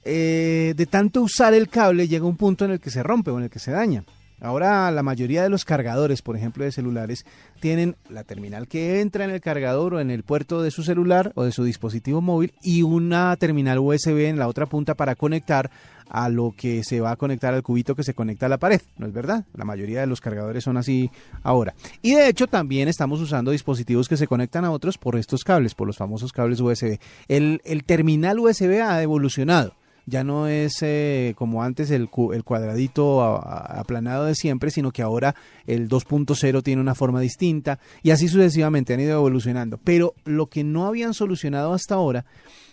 eh, 0.04 0.74
de 0.76 0.86
tanto 0.86 1.22
usar 1.22 1.54
el 1.54 1.70
cable 1.70 2.08
llega 2.08 2.26
un 2.26 2.38
punto 2.38 2.66
en 2.66 2.72
el 2.72 2.80
que 2.80 2.90
se 2.90 3.04
rompe 3.04 3.30
o 3.30 3.38
en 3.38 3.46
el 3.46 3.50
que 3.50 3.60
se 3.60 3.72
daña. 3.72 4.04
Ahora 4.40 4.92
la 4.92 5.02
mayoría 5.02 5.42
de 5.42 5.50
los 5.50 5.66
cargadores, 5.66 6.22
por 6.22 6.38
ejemplo, 6.38 6.64
de 6.64 6.72
celulares, 6.72 7.26
tienen 7.60 7.96
la 8.10 8.24
terminal 8.24 8.68
que 8.68 9.02
entra 9.02 9.26
en 9.26 9.32
el 9.32 9.42
cargador 9.42 9.96
o 9.96 10.00
en 10.00 10.12
el 10.12 10.24
puerto 10.24 10.62
de 10.62 10.70
su 10.70 10.84
celular 10.84 11.32
o 11.36 11.44
de 11.44 11.52
su 11.52 11.64
dispositivo 11.64 12.22
móvil 12.22 12.54
y 12.62 12.84
una 12.84 13.36
terminal 13.38 13.80
USB 13.80 14.28
en 14.28 14.38
la 14.38 14.48
otra 14.48 14.68
punta 14.68 14.94
para 14.94 15.16
conectar 15.16 15.72
a 16.10 16.30
lo 16.30 16.54
que 16.56 16.84
se 16.84 17.02
va 17.02 17.12
a 17.12 17.16
conectar 17.16 17.54
al 17.54 17.64
cubito 17.64 17.96
que 17.96 18.04
se 18.04 18.14
conecta 18.14 18.46
a 18.46 18.50
la 18.50 18.60
pared, 18.60 18.82
¿no 18.98 19.08
es 19.08 19.14
verdad? 19.14 19.46
La 19.56 19.66
mayoría 19.66 20.02
de 20.02 20.08
los 20.08 20.22
cargadores 20.22 20.64
son 20.64 20.78
así 20.78 21.10
ahora. 21.44 21.74
Y 22.02 22.14
de 22.14 22.30
hecho 22.30 22.48
también 22.48 22.88
estamos 22.88 23.20
usando 23.20 23.52
dispositivos 23.52 24.08
que 24.08 24.18
se 24.18 24.28
conectan 24.28 24.66
a 24.66 24.72
otros 24.72 24.98
por 24.98 25.18
estos 25.18 25.44
cables, 25.44 25.76
por 25.76 25.88
los 25.88 25.98
famosos 25.98 26.32
cables 26.32 26.62
USB. 26.62 27.00
El, 27.28 27.62
el 27.66 27.84
terminal 27.84 28.40
USB 28.40 28.82
ha 28.82 29.02
evolucionado 29.02 29.74
ya 30.08 30.24
no 30.24 30.48
es 30.48 30.82
eh, 30.82 31.36
como 31.38 31.64
antes 31.64 31.92
el, 31.92 32.10
el 32.34 32.44
cuadradito 32.46 33.22
aplanado 33.22 34.26
de 34.26 34.36
siempre, 34.36 34.72
sino 34.72 34.92
que 34.92 35.02
ahora 35.02 35.36
el 35.68 35.90
2.0 35.90 36.64
tiene 36.64 36.82
una 36.82 36.96
forma 36.96 37.20
distinta 37.20 37.78
y 38.02 38.12
así 38.12 38.30
sucesivamente 38.30 38.94
han 38.94 39.02
ido 39.02 39.18
evolucionando. 39.18 39.78
Pero 39.78 40.16
lo 40.24 40.48
que 40.48 40.64
no 40.64 40.88
habían 40.88 41.14
solucionado 41.14 41.74
hasta 41.74 41.96
ahora 41.96 42.26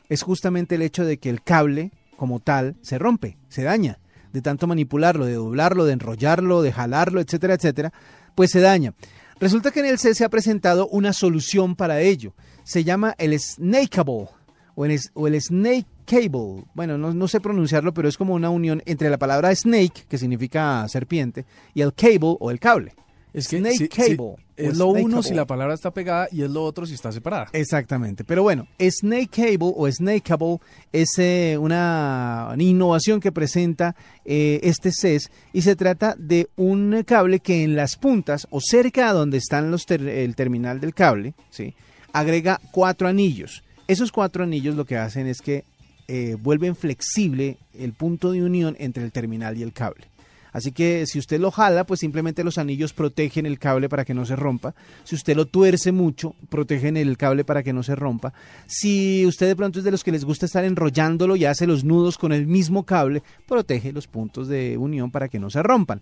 es 0.09 0.22
justamente 0.22 0.76
el 0.76 0.82
hecho 0.82 1.05
de 1.05 1.18
que 1.18 1.28
el 1.28 1.43
cable 1.43 1.91
como 2.16 2.39
tal 2.39 2.76
se 2.82 2.99
rompe, 2.99 3.37
se 3.49 3.64
daña, 3.64 3.99
de 4.32 4.41
tanto 4.41 4.68
manipularlo, 4.68 5.26
de 5.26 5.35
doblarlo, 5.35 5.87
de 5.87 5.95
enrollarlo, 5.95 6.62
de 6.62 6.72
jalarlo, 6.72 7.20
etcétera, 7.20 7.55
etcétera, 7.55 7.93
pues 8.37 8.53
se 8.53 8.61
daña. 8.61 8.95
Resulta 9.41 9.72
que 9.72 9.80
en 9.80 9.87
el 9.87 9.99
CES 9.99 10.18
se 10.18 10.24
ha 10.24 10.28
presentado 10.28 10.87
una 10.87 11.12
solución 11.12 11.74
para 11.74 12.01
ello. 12.01 12.32
Se 12.62 12.85
llama 12.85 13.16
el 13.18 13.39
Snakeable 13.39 14.28
o 14.76 14.87
el 14.87 15.41
Snake 15.41 15.87
Cable. 16.05 16.64
Bueno, 16.74 16.96
no, 16.98 17.12
no 17.12 17.28
sé 17.28 17.40
pronunciarlo, 17.40 17.92
pero 17.94 18.09
es 18.09 18.16
como 18.16 18.34
una 18.34 18.50
unión 18.50 18.82
entre 18.86 19.11
la 19.11 19.18
palabra 19.18 19.55
snake, 19.55 20.07
que 20.09 20.18
significa 20.18 20.86
serpiente, 20.88 21.44
y 21.74 21.80
el 21.82 21.92
cable 21.94 22.36
o 22.40 22.50
el 22.50 22.59
cable. 22.61 22.92
Es 23.32 23.48
que 23.48 23.59
Snake 23.59 23.76
sí- 23.76 23.88
cable. 23.88 24.36
es 24.57 24.76
lo 24.78 24.86
uno 24.86 25.16
cable. 25.16 25.22
si 25.28 25.34
la 25.34 25.44
palabra 25.44 25.74
está 25.74 25.90
pegada 25.90 26.28
y 26.30 26.42
es 26.42 26.50
lo 26.50 26.62
otro 26.62 26.86
si 26.86 26.94
está 26.94 27.11
separada. 27.11 27.48
Exactamente. 27.52 28.22
Pero 28.22 28.44
bueno, 28.44 28.68
Snake 28.78 29.26
Cable 29.28 29.72
o 29.74 29.90
Snake 29.90 30.20
Cable 30.20 30.59
es 30.92 31.18
eh, 31.18 31.57
una, 31.59 32.55
innovación 32.57 33.18
que 33.18 33.32
presenta 33.32 33.96
eh, 34.24 34.61
este 34.62 34.92
CES 34.92 35.32
y 35.52 35.62
se 35.62 35.74
trata 35.74 36.14
de 36.16 36.48
un 36.55 37.02
cable 37.05 37.40
que 37.40 37.64
en 37.64 37.74
las 37.74 37.96
puntas 37.96 38.46
o 38.50 38.61
cerca 38.61 39.09
a 39.09 39.12
donde 39.12 39.38
están 39.38 39.72
los 39.72 39.84
ter- 39.84 40.07
el 40.07 40.36
terminal 40.36 40.78
del 40.80 40.94
cable, 40.94 41.34
¿sí? 41.50 41.74
agrega 42.12 42.61
cuatro 42.70 43.09
anillos. 43.09 43.64
Esos 43.88 44.12
cuatro 44.12 44.44
anillos 44.44 44.76
lo 44.76 44.84
que 44.84 44.96
hacen 44.96 45.26
es 45.26 45.42
que 45.42 45.64
eh, 46.09 46.36
vuelven 46.40 46.76
flexible 46.76 47.59
el 47.78 47.92
punto 47.92 48.32
de 48.32 48.42
unión 48.42 48.76
entre 48.78 49.05
el 49.05 49.12
terminal 49.12 49.57
y 49.59 49.62
el 49.62 49.72
cable. 49.72 50.07
Así 50.52 50.70
que 50.70 51.05
si 51.09 51.18
usted 51.18 51.40
lo 51.40 51.50
jala, 51.50 51.82
pues 51.84 51.98
simplemente 51.98 52.44
los 52.44 52.59
anillos 52.59 52.92
protegen 52.92 53.44
el 53.44 53.59
cable 53.59 53.88
para 53.88 54.05
que 54.05 54.14
no 54.14 54.24
se 54.24 54.36
rompa. 54.36 54.72
Si 55.02 55.16
usted 55.16 55.34
lo 55.34 55.46
tuerce 55.46 55.90
mucho, 55.90 56.36
protegen 56.48 56.96
el 56.96 57.16
cable 57.16 57.42
para 57.44 57.64
que 57.64 57.72
no 57.72 57.82
se 57.82 57.96
rompa. 57.96 58.32
Si 58.68 59.26
usted 59.26 59.48
de 59.48 59.57
pronto 59.57 59.80
es 59.80 59.84
de 59.84 59.90
los 59.90 60.05
que 60.05 60.12
les 60.12 60.24
gusta 60.24 60.46
estar 60.46 60.64
enrollándolo 60.64 61.34
y 61.34 61.44
hace 61.44 61.66
los 61.66 61.82
nudos 61.82 62.18
con 62.18 62.32
el 62.32 62.46
mismo 62.46 62.84
cable, 62.84 63.24
protege 63.48 63.92
los 63.92 64.07
puntos 64.07 64.46
de 64.46 64.78
unión 64.78 65.11
para 65.11 65.28
que 65.28 65.40
no 65.40 65.50
se 65.50 65.61
rompan. 65.61 66.00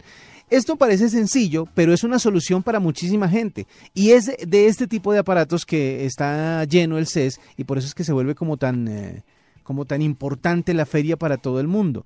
Esto 0.50 0.76
parece 0.76 1.08
sencillo, 1.08 1.66
pero 1.74 1.94
es 1.94 2.04
una 2.04 2.18
solución 2.18 2.62
para 2.62 2.78
muchísima 2.78 3.30
gente. 3.30 3.66
Y 3.94 4.10
es 4.10 4.26
de- 4.46 4.66
este 4.66 4.86
tipo 4.86 5.14
de 5.14 5.20
aparatos 5.20 5.64
que 5.64 6.04
está 6.04 6.62
lleno 6.64 6.98
el 6.98 7.06
CES 7.06 7.40
y 7.56 7.64
por 7.64 7.78
eso 7.78 7.86
es 7.86 7.94
que 7.94 8.04
se 8.04 8.12
vuelve 8.12 8.34
como 8.34 8.58
tan... 8.58 8.86
eh, 8.86 9.22
como 9.62 9.84
tan 9.84 10.02
importante 10.02 10.74
la 10.74 10.86
feria 10.86 11.16
para 11.16 11.38
todo 11.38 11.60
el 11.60 11.68
mundo. 11.68 12.04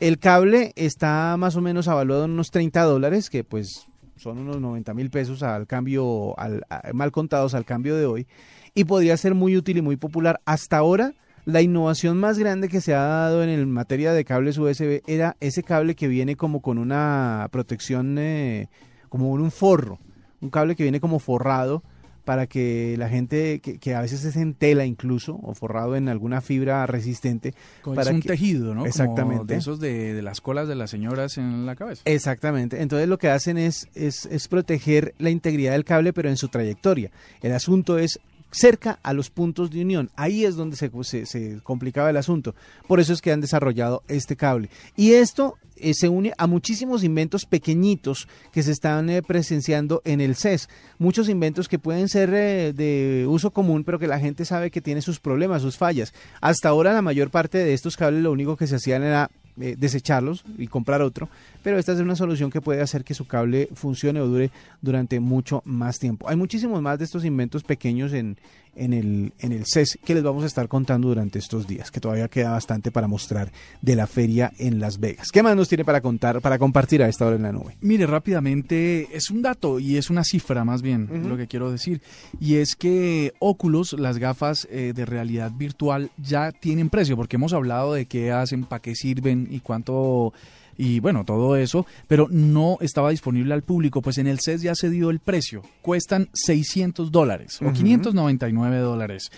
El 0.00 0.18
cable 0.18 0.72
está 0.76 1.36
más 1.36 1.56
o 1.56 1.60
menos 1.60 1.86
evaluado 1.86 2.24
en 2.24 2.32
unos 2.32 2.50
30 2.50 2.82
dólares, 2.82 3.30
que 3.30 3.44
pues 3.44 3.86
son 4.16 4.38
unos 4.38 4.60
90 4.60 4.94
mil 4.94 5.10
pesos 5.10 5.42
al 5.42 5.66
cambio, 5.66 6.38
al, 6.38 6.64
mal 6.92 7.12
contados 7.12 7.54
al 7.54 7.64
cambio 7.64 7.96
de 7.96 8.06
hoy, 8.06 8.26
y 8.74 8.84
podría 8.84 9.16
ser 9.16 9.34
muy 9.34 9.56
útil 9.56 9.78
y 9.78 9.82
muy 9.82 9.96
popular. 9.96 10.40
Hasta 10.44 10.78
ahora, 10.78 11.14
la 11.44 11.62
innovación 11.62 12.18
más 12.18 12.38
grande 12.38 12.68
que 12.68 12.80
se 12.80 12.94
ha 12.94 13.02
dado 13.02 13.42
en 13.42 13.50
el 13.50 13.66
materia 13.66 14.12
de 14.12 14.24
cables 14.24 14.58
USB 14.58 15.02
era 15.06 15.36
ese 15.40 15.62
cable 15.62 15.94
que 15.94 16.08
viene 16.08 16.36
como 16.36 16.60
con 16.60 16.78
una 16.78 17.48
protección, 17.52 18.16
eh, 18.18 18.68
como 19.08 19.30
un 19.30 19.50
forro, 19.50 19.98
un 20.40 20.50
cable 20.50 20.74
que 20.74 20.82
viene 20.82 21.00
como 21.00 21.18
forrado 21.18 21.82
para 22.24 22.46
que 22.46 22.96
la 22.98 23.08
gente, 23.08 23.60
que, 23.60 23.78
que 23.78 23.94
a 23.94 24.00
veces 24.00 24.24
es 24.24 24.36
en 24.36 24.54
tela 24.54 24.84
incluso, 24.86 25.38
o 25.42 25.54
forrado 25.54 25.94
en 25.96 26.08
alguna 26.08 26.40
fibra 26.40 26.86
resistente, 26.86 27.54
Como 27.82 27.96
para 27.96 28.10
es 28.10 28.14
un 28.16 28.22
que- 28.22 28.28
tejido, 28.28 28.68
¿no? 28.68 28.80
Como 28.80 28.86
Exactamente. 28.86 29.52
de 29.54 29.58
esos 29.58 29.78
de, 29.80 30.14
de 30.14 30.22
las 30.22 30.40
colas 30.40 30.66
de 30.68 30.74
las 30.74 30.90
señoras 30.90 31.36
en 31.38 31.66
la 31.66 31.76
cabeza. 31.76 32.02
Exactamente. 32.06 32.80
Entonces 32.82 33.08
lo 33.08 33.18
que 33.18 33.28
hacen 33.28 33.58
es, 33.58 33.88
es, 33.94 34.26
es 34.26 34.48
proteger 34.48 35.14
la 35.18 35.30
integridad 35.30 35.72
del 35.72 35.84
cable, 35.84 36.12
pero 36.12 36.28
en 36.28 36.36
su 36.36 36.48
trayectoria. 36.48 37.10
El 37.42 37.52
asunto 37.52 37.98
es 37.98 38.18
cerca 38.50 39.00
a 39.02 39.12
los 39.12 39.30
puntos 39.30 39.70
de 39.70 39.82
unión. 39.82 40.10
Ahí 40.14 40.44
es 40.44 40.54
donde 40.56 40.76
se, 40.76 40.90
se- 41.02 41.26
se 41.26 41.60
complicaba 41.62 42.10
el 42.10 42.16
asunto. 42.16 42.54
Por 42.86 43.00
eso 43.00 43.12
es 43.12 43.20
que 43.20 43.32
han 43.32 43.40
desarrollado 43.40 44.02
este 44.08 44.36
cable. 44.36 44.70
Y 44.96 45.12
esto 45.14 45.56
eh, 45.76 45.94
se 45.94 46.08
une 46.08 46.32
a 46.38 46.46
muchísimos 46.46 47.04
inventos 47.04 47.46
pequeñitos 47.46 48.28
que 48.52 48.62
se 48.62 48.72
están 48.72 49.10
eh, 49.10 49.22
presenciando 49.22 50.02
en 50.04 50.20
el 50.20 50.36
CES. 50.36 50.68
Muchos 50.98 51.28
inventos 51.28 51.68
que 51.68 51.78
pueden 51.78 52.08
ser 52.08 52.32
eh, 52.32 52.72
de 52.72 53.26
uso 53.28 53.50
común, 53.50 53.84
pero 53.84 53.98
que 53.98 54.06
la 54.06 54.20
gente 54.20 54.44
sabe 54.44 54.70
que 54.70 54.80
tiene 54.80 55.02
sus 55.02 55.20
problemas, 55.20 55.62
sus 55.62 55.76
fallas. 55.76 56.12
Hasta 56.40 56.68
ahora 56.68 56.92
la 56.92 57.02
mayor 57.02 57.30
parte 57.30 57.58
de 57.58 57.74
estos 57.74 57.96
cables 57.96 58.22
lo 58.22 58.32
único 58.32 58.56
que 58.56 58.66
se 58.66 58.76
hacían 58.76 59.02
era 59.02 59.30
eh, 59.60 59.76
desecharlos 59.78 60.44
y 60.58 60.66
comprar 60.66 61.02
otro, 61.02 61.28
pero 61.62 61.78
esta 61.78 61.92
es 61.92 62.00
una 62.00 62.16
solución 62.16 62.50
que 62.50 62.60
puede 62.60 62.80
hacer 62.80 63.04
que 63.04 63.14
su 63.14 63.26
cable 63.26 63.68
funcione 63.74 64.20
o 64.20 64.26
dure 64.26 64.50
durante 64.82 65.20
mucho 65.20 65.62
más 65.64 65.98
tiempo. 65.98 66.28
Hay 66.28 66.36
muchísimos 66.36 66.82
más 66.82 66.98
de 66.98 67.04
estos 67.04 67.24
inventos 67.24 67.62
pequeños 67.62 68.12
en, 68.12 68.36
en, 68.76 68.92
el, 68.92 69.32
en 69.38 69.52
el 69.52 69.64
CES 69.66 69.98
que 70.04 70.14
les 70.14 70.22
vamos 70.22 70.42
a 70.44 70.46
estar 70.46 70.68
contando 70.68 71.08
durante 71.08 71.38
estos 71.38 71.66
días, 71.66 71.90
que 71.90 72.00
todavía 72.00 72.28
queda 72.28 72.50
bastante 72.50 72.90
para 72.90 73.06
mostrar 73.06 73.50
de 73.80 73.96
la 73.96 74.06
feria 74.06 74.52
en 74.58 74.80
Las 74.80 74.98
Vegas. 74.98 75.30
¿Qué 75.30 75.42
más 75.42 75.56
nos 75.56 75.68
tiene 75.68 75.84
para 75.84 76.00
contar, 76.00 76.40
para 76.40 76.58
compartir 76.58 77.02
a 77.02 77.08
esta 77.08 77.26
hora 77.26 77.36
en 77.36 77.42
la 77.42 77.52
nube? 77.52 77.76
Mire, 77.80 78.06
rápidamente, 78.06 79.08
es 79.12 79.30
un 79.30 79.42
dato 79.42 79.78
y 79.78 79.96
es 79.96 80.10
una 80.10 80.24
cifra 80.24 80.64
más 80.64 80.82
bien, 80.82 81.28
lo 81.28 81.36
que 81.36 81.46
quiero 81.46 81.70
decir. 81.70 82.00
Y 82.40 82.56
es 82.56 82.76
que 82.76 83.32
Oculus, 83.38 83.94
las 83.94 84.18
gafas 84.18 84.66
eh, 84.70 84.92
de 84.94 85.04
realidad 85.06 85.52
virtual, 85.52 86.10
ya 86.18 86.52
tienen 86.52 86.90
precio, 86.90 87.16
porque 87.16 87.36
hemos 87.36 87.52
hablado 87.52 87.94
de 87.94 88.06
qué 88.06 88.32
hacen, 88.32 88.64
para 88.64 88.82
qué 88.82 88.94
sirven 88.94 89.43
y 89.50 89.60
cuánto... 89.60 90.32
Y 90.76 90.98
bueno, 90.98 91.24
todo 91.24 91.54
eso, 91.54 91.86
pero 92.08 92.26
no 92.30 92.78
estaba 92.80 93.10
disponible 93.10 93.54
al 93.54 93.62
público, 93.62 94.02
pues 94.02 94.18
en 94.18 94.26
el 94.26 94.40
CES 94.40 94.62
ya 94.62 94.74
se 94.74 94.90
dio 94.90 95.10
el 95.10 95.20
precio. 95.20 95.62
Cuestan 95.82 96.28
600 96.32 97.12
dólares 97.12 97.62
o 97.62 97.66
Ujú. 97.66 97.74
599 97.74 98.78
dólares. 98.78 99.30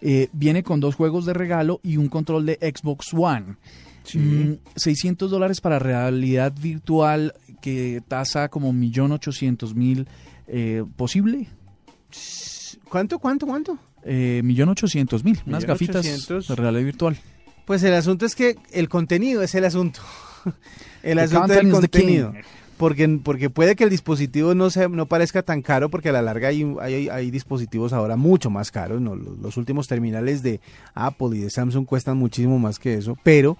Eh, 0.00 0.28
viene 0.32 0.62
con 0.62 0.78
dos 0.78 0.94
juegos 0.94 1.26
de 1.26 1.32
regalo 1.32 1.80
y 1.82 1.96
un 1.96 2.08
control 2.08 2.46
de 2.46 2.58
Xbox 2.60 3.12
One. 3.12 3.56
Mm, 4.12 4.52
600 4.76 5.30
dólares 5.30 5.60
para 5.60 5.78
realidad 5.78 6.52
virtual 6.60 7.34
que 7.60 8.02
tasa 8.06 8.48
como 8.48 8.72
1.800.000 8.72 10.06
eh, 10.46 10.84
posible. 10.96 11.48
¿Cuánto, 12.88 13.18
cuánto, 13.18 13.46
cuánto? 13.46 13.78
Eh, 14.04 14.42
1.800.000, 14.44 15.42
unas 15.46 15.64
gafitas 15.64 16.04
de 16.28 16.54
realidad 16.54 16.84
virtual. 16.84 17.16
Pues 17.64 17.82
el 17.82 17.94
asunto 17.94 18.26
es 18.26 18.34
que 18.34 18.56
el 18.72 18.88
contenido 18.88 19.42
es 19.42 19.54
el 19.54 19.64
asunto. 19.64 20.00
el 21.02 21.18
asunto 21.18 21.52
del 21.52 21.70
contenido. 21.70 22.32
porque, 22.76 23.08
porque 23.22 23.50
puede 23.50 23.76
que 23.76 23.84
el 23.84 23.90
dispositivo 23.90 24.54
no 24.54 24.70
se, 24.70 24.88
no 24.88 25.06
parezca 25.06 25.42
tan 25.42 25.62
caro, 25.62 25.88
porque 25.88 26.10
a 26.10 26.12
la 26.12 26.22
larga 26.22 26.48
hay, 26.48 26.76
hay, 26.80 27.08
hay 27.08 27.30
dispositivos 27.30 27.92
ahora 27.92 28.16
mucho 28.16 28.50
más 28.50 28.70
caros. 28.70 29.00
¿no? 29.00 29.14
Los, 29.16 29.38
los 29.38 29.56
últimos 29.56 29.88
terminales 29.88 30.42
de 30.42 30.60
Apple 30.94 31.36
y 31.36 31.40
de 31.40 31.50
Samsung 31.50 31.86
cuestan 31.86 32.18
muchísimo 32.18 32.58
más 32.58 32.78
que 32.78 32.94
eso, 32.94 33.16
pero 33.22 33.56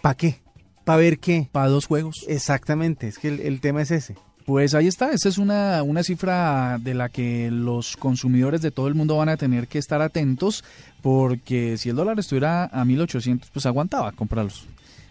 ¿para 0.00 0.16
qué? 0.16 0.40
¿Para 0.84 0.98
ver 0.98 1.18
qué? 1.18 1.48
Para 1.50 1.68
dos 1.68 1.86
juegos. 1.86 2.24
Exactamente, 2.28 3.08
es 3.08 3.18
que 3.18 3.28
el, 3.28 3.40
el 3.40 3.60
tema 3.60 3.82
es 3.82 3.90
ese. 3.90 4.16
Pues 4.46 4.74
ahí 4.74 4.86
está, 4.86 5.10
esa 5.12 5.28
es 5.30 5.38
una, 5.38 5.82
una 5.82 6.02
cifra 6.02 6.78
de 6.78 6.92
la 6.92 7.08
que 7.08 7.50
los 7.50 7.96
consumidores 7.96 8.60
de 8.60 8.70
todo 8.70 8.88
el 8.88 8.94
mundo 8.94 9.16
van 9.16 9.30
a 9.30 9.38
tener 9.38 9.68
que 9.68 9.78
estar 9.78 10.02
atentos, 10.02 10.64
porque 11.00 11.78
si 11.78 11.88
el 11.88 11.96
dólar 11.96 12.18
estuviera 12.18 12.64
a 12.66 12.84
1800, 12.84 13.48
pues 13.50 13.64
aguantaba 13.64 14.12
comprarlos. 14.12 14.66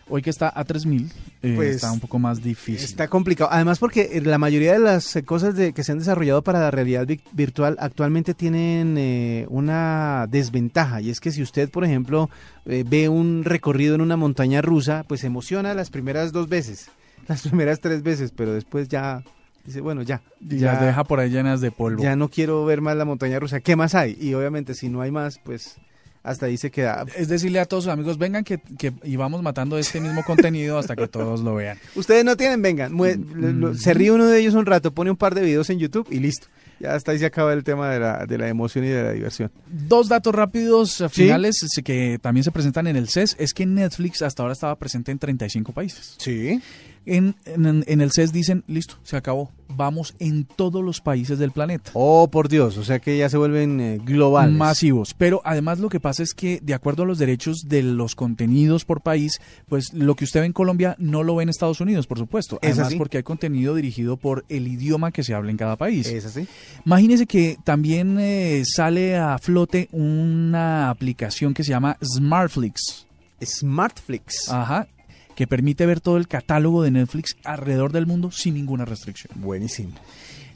Hoy 0.09 0.21
que 0.21 0.29
está 0.29 0.51
a 0.53 0.65
3000, 0.65 1.09
eh, 1.41 1.53
Pues, 1.55 1.75
está 1.77 1.91
un 1.91 1.99
poco 2.01 2.19
más 2.19 2.43
difícil. 2.43 2.83
Está 2.83 3.07
complicado. 3.07 3.49
Además, 3.51 3.79
porque 3.79 4.09
eh, 4.11 4.21
la 4.21 4.37
mayoría 4.37 4.73
de 4.73 4.79
las 4.79 5.15
eh, 5.15 5.23
cosas 5.23 5.55
de, 5.55 5.71
que 5.73 5.83
se 5.83 5.93
han 5.93 5.99
desarrollado 5.99 6.41
para 6.43 6.59
la 6.59 6.69
realidad 6.71 7.07
vi- 7.07 7.21
virtual 7.31 7.77
actualmente 7.79 8.33
tienen 8.33 8.95
eh, 8.97 9.45
una 9.49 10.27
desventaja. 10.29 10.99
Y 10.99 11.09
es 11.09 11.21
que 11.21 11.31
si 11.31 11.41
usted, 11.41 11.71
por 11.71 11.85
ejemplo, 11.85 12.29
eh, 12.65 12.83
ve 12.85 13.07
un 13.07 13.45
recorrido 13.45 13.95
en 13.95 14.01
una 14.01 14.17
montaña 14.17 14.61
rusa, 14.61 15.05
pues 15.07 15.21
se 15.21 15.27
emociona 15.27 15.73
las 15.73 15.89
primeras 15.89 16.33
dos 16.33 16.49
veces, 16.49 16.89
las 17.27 17.41
primeras 17.43 17.79
tres 17.79 18.03
veces, 18.03 18.31
pero 18.35 18.53
después 18.53 18.87
ya 18.89 19.23
dice, 19.65 19.81
bueno, 19.81 20.01
ya. 20.01 20.21
Y 20.41 20.57
las 20.59 20.81
deja 20.81 21.03
por 21.03 21.19
ahí 21.19 21.29
llenas 21.29 21.61
de 21.61 21.71
polvo. 21.71 22.03
ya 22.03 22.15
no 22.15 22.29
quiero 22.29 22.65
ver 22.65 22.81
más 22.81 22.95
la 22.97 23.05
montaña 23.05 23.39
rusa. 23.39 23.59
¿Qué 23.61 23.75
más 23.75 23.95
hay? 23.95 24.17
Y 24.19 24.33
obviamente, 24.33 24.73
si 24.73 24.89
no 24.89 25.01
hay 25.01 25.11
más, 25.11 25.39
pues 25.43 25.77
hasta 26.21 26.45
ahí 26.45 26.55
se 26.57 26.71
queda. 26.71 27.05
Es 27.17 27.27
decirle 27.27 27.59
a 27.59 27.65
todos 27.65 27.83
sus 27.85 27.91
amigos, 27.93 28.17
vengan 28.17 28.43
que, 28.45 28.57
que 28.77 28.93
y 29.03 29.15
vamos 29.17 29.41
matando 29.41 29.77
este 29.77 29.99
mismo 29.99 30.23
contenido 30.23 30.77
hasta 30.77 30.95
que 30.95 31.07
todos 31.07 31.41
lo 31.41 31.55
vean. 31.55 31.77
Ustedes 31.95 32.23
no 32.25 32.37
tienen, 32.37 32.61
vengan. 32.61 32.95
lo- 32.95 33.51
lo- 33.51 33.75
se 33.75 33.93
ríe 33.93 34.11
uno 34.11 34.25
de 34.27 34.39
ellos 34.39 34.53
un 34.53 34.65
rato, 34.65 34.93
pone 34.93 35.11
un 35.11 35.17
par 35.17 35.35
de 35.35 35.41
videos 35.41 35.69
en 35.69 35.79
YouTube 35.79 36.07
y 36.09 36.19
listo. 36.19 36.47
Ya 36.79 36.95
hasta 36.95 37.11
ahí 37.11 37.19
se 37.19 37.25
acaba 37.25 37.53
el 37.53 37.63
tema 37.63 37.89
de 37.89 37.99
la, 37.99 38.25
de 38.25 38.37
la 38.37 38.47
emoción 38.49 38.83
y 38.83 38.87
de 38.89 39.03
la 39.03 39.11
diversión. 39.11 39.51
Dos 39.67 40.09
datos 40.09 40.33
rápidos 40.35 40.99
eh, 41.01 41.07
Sí. 41.09 41.23
finales 41.23 41.55
eh, 41.77 41.83
que 41.83 42.19
también 42.21 42.43
se 42.43 42.51
presentan 42.51 42.87
en 42.87 42.95
el 42.97 43.07
CES 43.09 43.35
es 43.39 43.53
que 43.53 43.65
Netflix 43.65 44.21
hasta 44.21 44.43
ahora 44.43 44.53
estaba 44.53 44.75
presente 44.77 45.11
en 45.11 45.19
35 45.19 45.71
países. 45.71 46.15
Sí. 46.17 46.61
En, 47.05 47.35
en, 47.45 47.83
en 47.87 48.01
el 48.01 48.11
CES 48.11 48.31
dicen, 48.31 48.63
listo, 48.67 48.95
se 49.03 49.17
acabó, 49.17 49.51
vamos 49.67 50.15
en 50.19 50.45
todos 50.45 50.83
los 50.83 51.01
países 51.01 51.37
del 51.39 51.51
planeta. 51.51 51.91
Oh, 51.93 52.29
por 52.29 52.47
Dios, 52.47 52.77
o 52.77 52.83
sea 52.83 52.99
que 52.99 53.17
ya 53.17 53.29
se 53.29 53.37
vuelven 53.37 53.79
eh, 53.81 53.99
globales. 54.03 54.55
masivos. 54.55 55.13
Pero 55.17 55.41
además 55.43 55.79
lo 55.79 55.89
que 55.89 55.99
pasa 55.99 56.23
es 56.23 56.33
que 56.33 56.59
de 56.61 56.73
acuerdo 56.73 57.03
a 57.03 57.05
los 57.05 57.17
derechos 57.17 57.63
de 57.67 57.83
los 57.83 58.15
contenidos 58.15 58.85
por 58.85 59.01
país, 59.01 59.41
pues 59.67 59.93
lo 59.93 60.15
que 60.15 60.23
usted 60.23 60.41
ve 60.41 60.45
en 60.45 60.53
Colombia 60.53 60.95
no 60.99 61.23
lo 61.23 61.35
ve 61.35 61.43
en 61.43 61.49
Estados 61.49 61.81
Unidos, 61.81 62.07
por 62.07 62.17
supuesto. 62.19 62.59
¿Es 62.61 62.71
Además 62.73 62.87
así? 62.87 62.97
porque 62.97 63.17
hay 63.17 63.23
contenido 63.23 63.75
dirigido 63.75 64.15
por 64.17 64.45
el 64.49 64.67
idioma 64.67 65.11
que 65.11 65.23
se 65.23 65.33
habla 65.33 65.51
en 65.51 65.57
cada 65.57 65.75
país. 65.75 66.07
¿Es 66.07 66.25
así? 66.25 66.47
Imagínese 66.85 67.25
que 67.25 67.57
también 67.63 68.17
eh, 68.19 68.63
sale 68.65 69.17
a 69.17 69.37
flote 69.39 69.89
una 69.91 70.89
aplicación 70.89 71.53
que 71.53 71.63
se 71.63 71.71
llama 71.71 71.97
Smartflix. 72.03 73.07
Smartflix. 73.43 74.49
Ajá. 74.49 74.87
Que 75.35 75.47
permite 75.47 75.85
ver 75.85 75.99
todo 75.99 76.17
el 76.17 76.27
catálogo 76.27 76.83
de 76.83 76.91
Netflix 76.91 77.35
alrededor 77.43 77.91
del 77.91 78.05
mundo 78.05 78.31
sin 78.31 78.53
ninguna 78.53 78.85
restricción. 78.85 79.31
Buenísimo. 79.41 79.93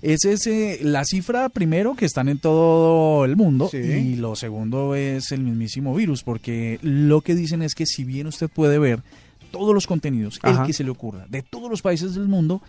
Esa 0.03 0.29
es 0.29 0.45
eh, 0.45 0.77
la 0.83 1.03
cifra 1.05 1.49
primero 1.49 1.95
que 1.95 2.05
están 2.05 2.29
en 2.29 2.37
todo 2.37 3.25
el 3.25 3.35
mundo 3.35 3.67
Sí. 3.69 3.77
y 3.77 4.15
lo 4.15 4.35
segundo 4.35 4.93
es 4.93 5.31
el 5.31 5.41
mismísimo 5.41 5.95
virus 5.95 6.21
porque 6.21 6.77
lo 6.83 7.21
que 7.21 7.33
dicen 7.33 7.63
es 7.63 7.73
que 7.73 7.87
si 7.87 8.03
bien 8.03 8.27
usted 8.27 8.47
puede 8.47 8.77
ver 8.77 9.01
todos 9.49 9.73
los 9.73 9.87
contenidos, 9.87 10.39
Ajá. 10.43 10.61
el 10.61 10.67
que 10.67 10.73
se 10.73 10.83
le 10.83 10.91
ocurra, 10.91 11.25
de 11.29 11.41
todos 11.41 11.71
los 11.71 11.81
países 11.81 12.13
del 12.13 12.27
mundo, 12.27 12.61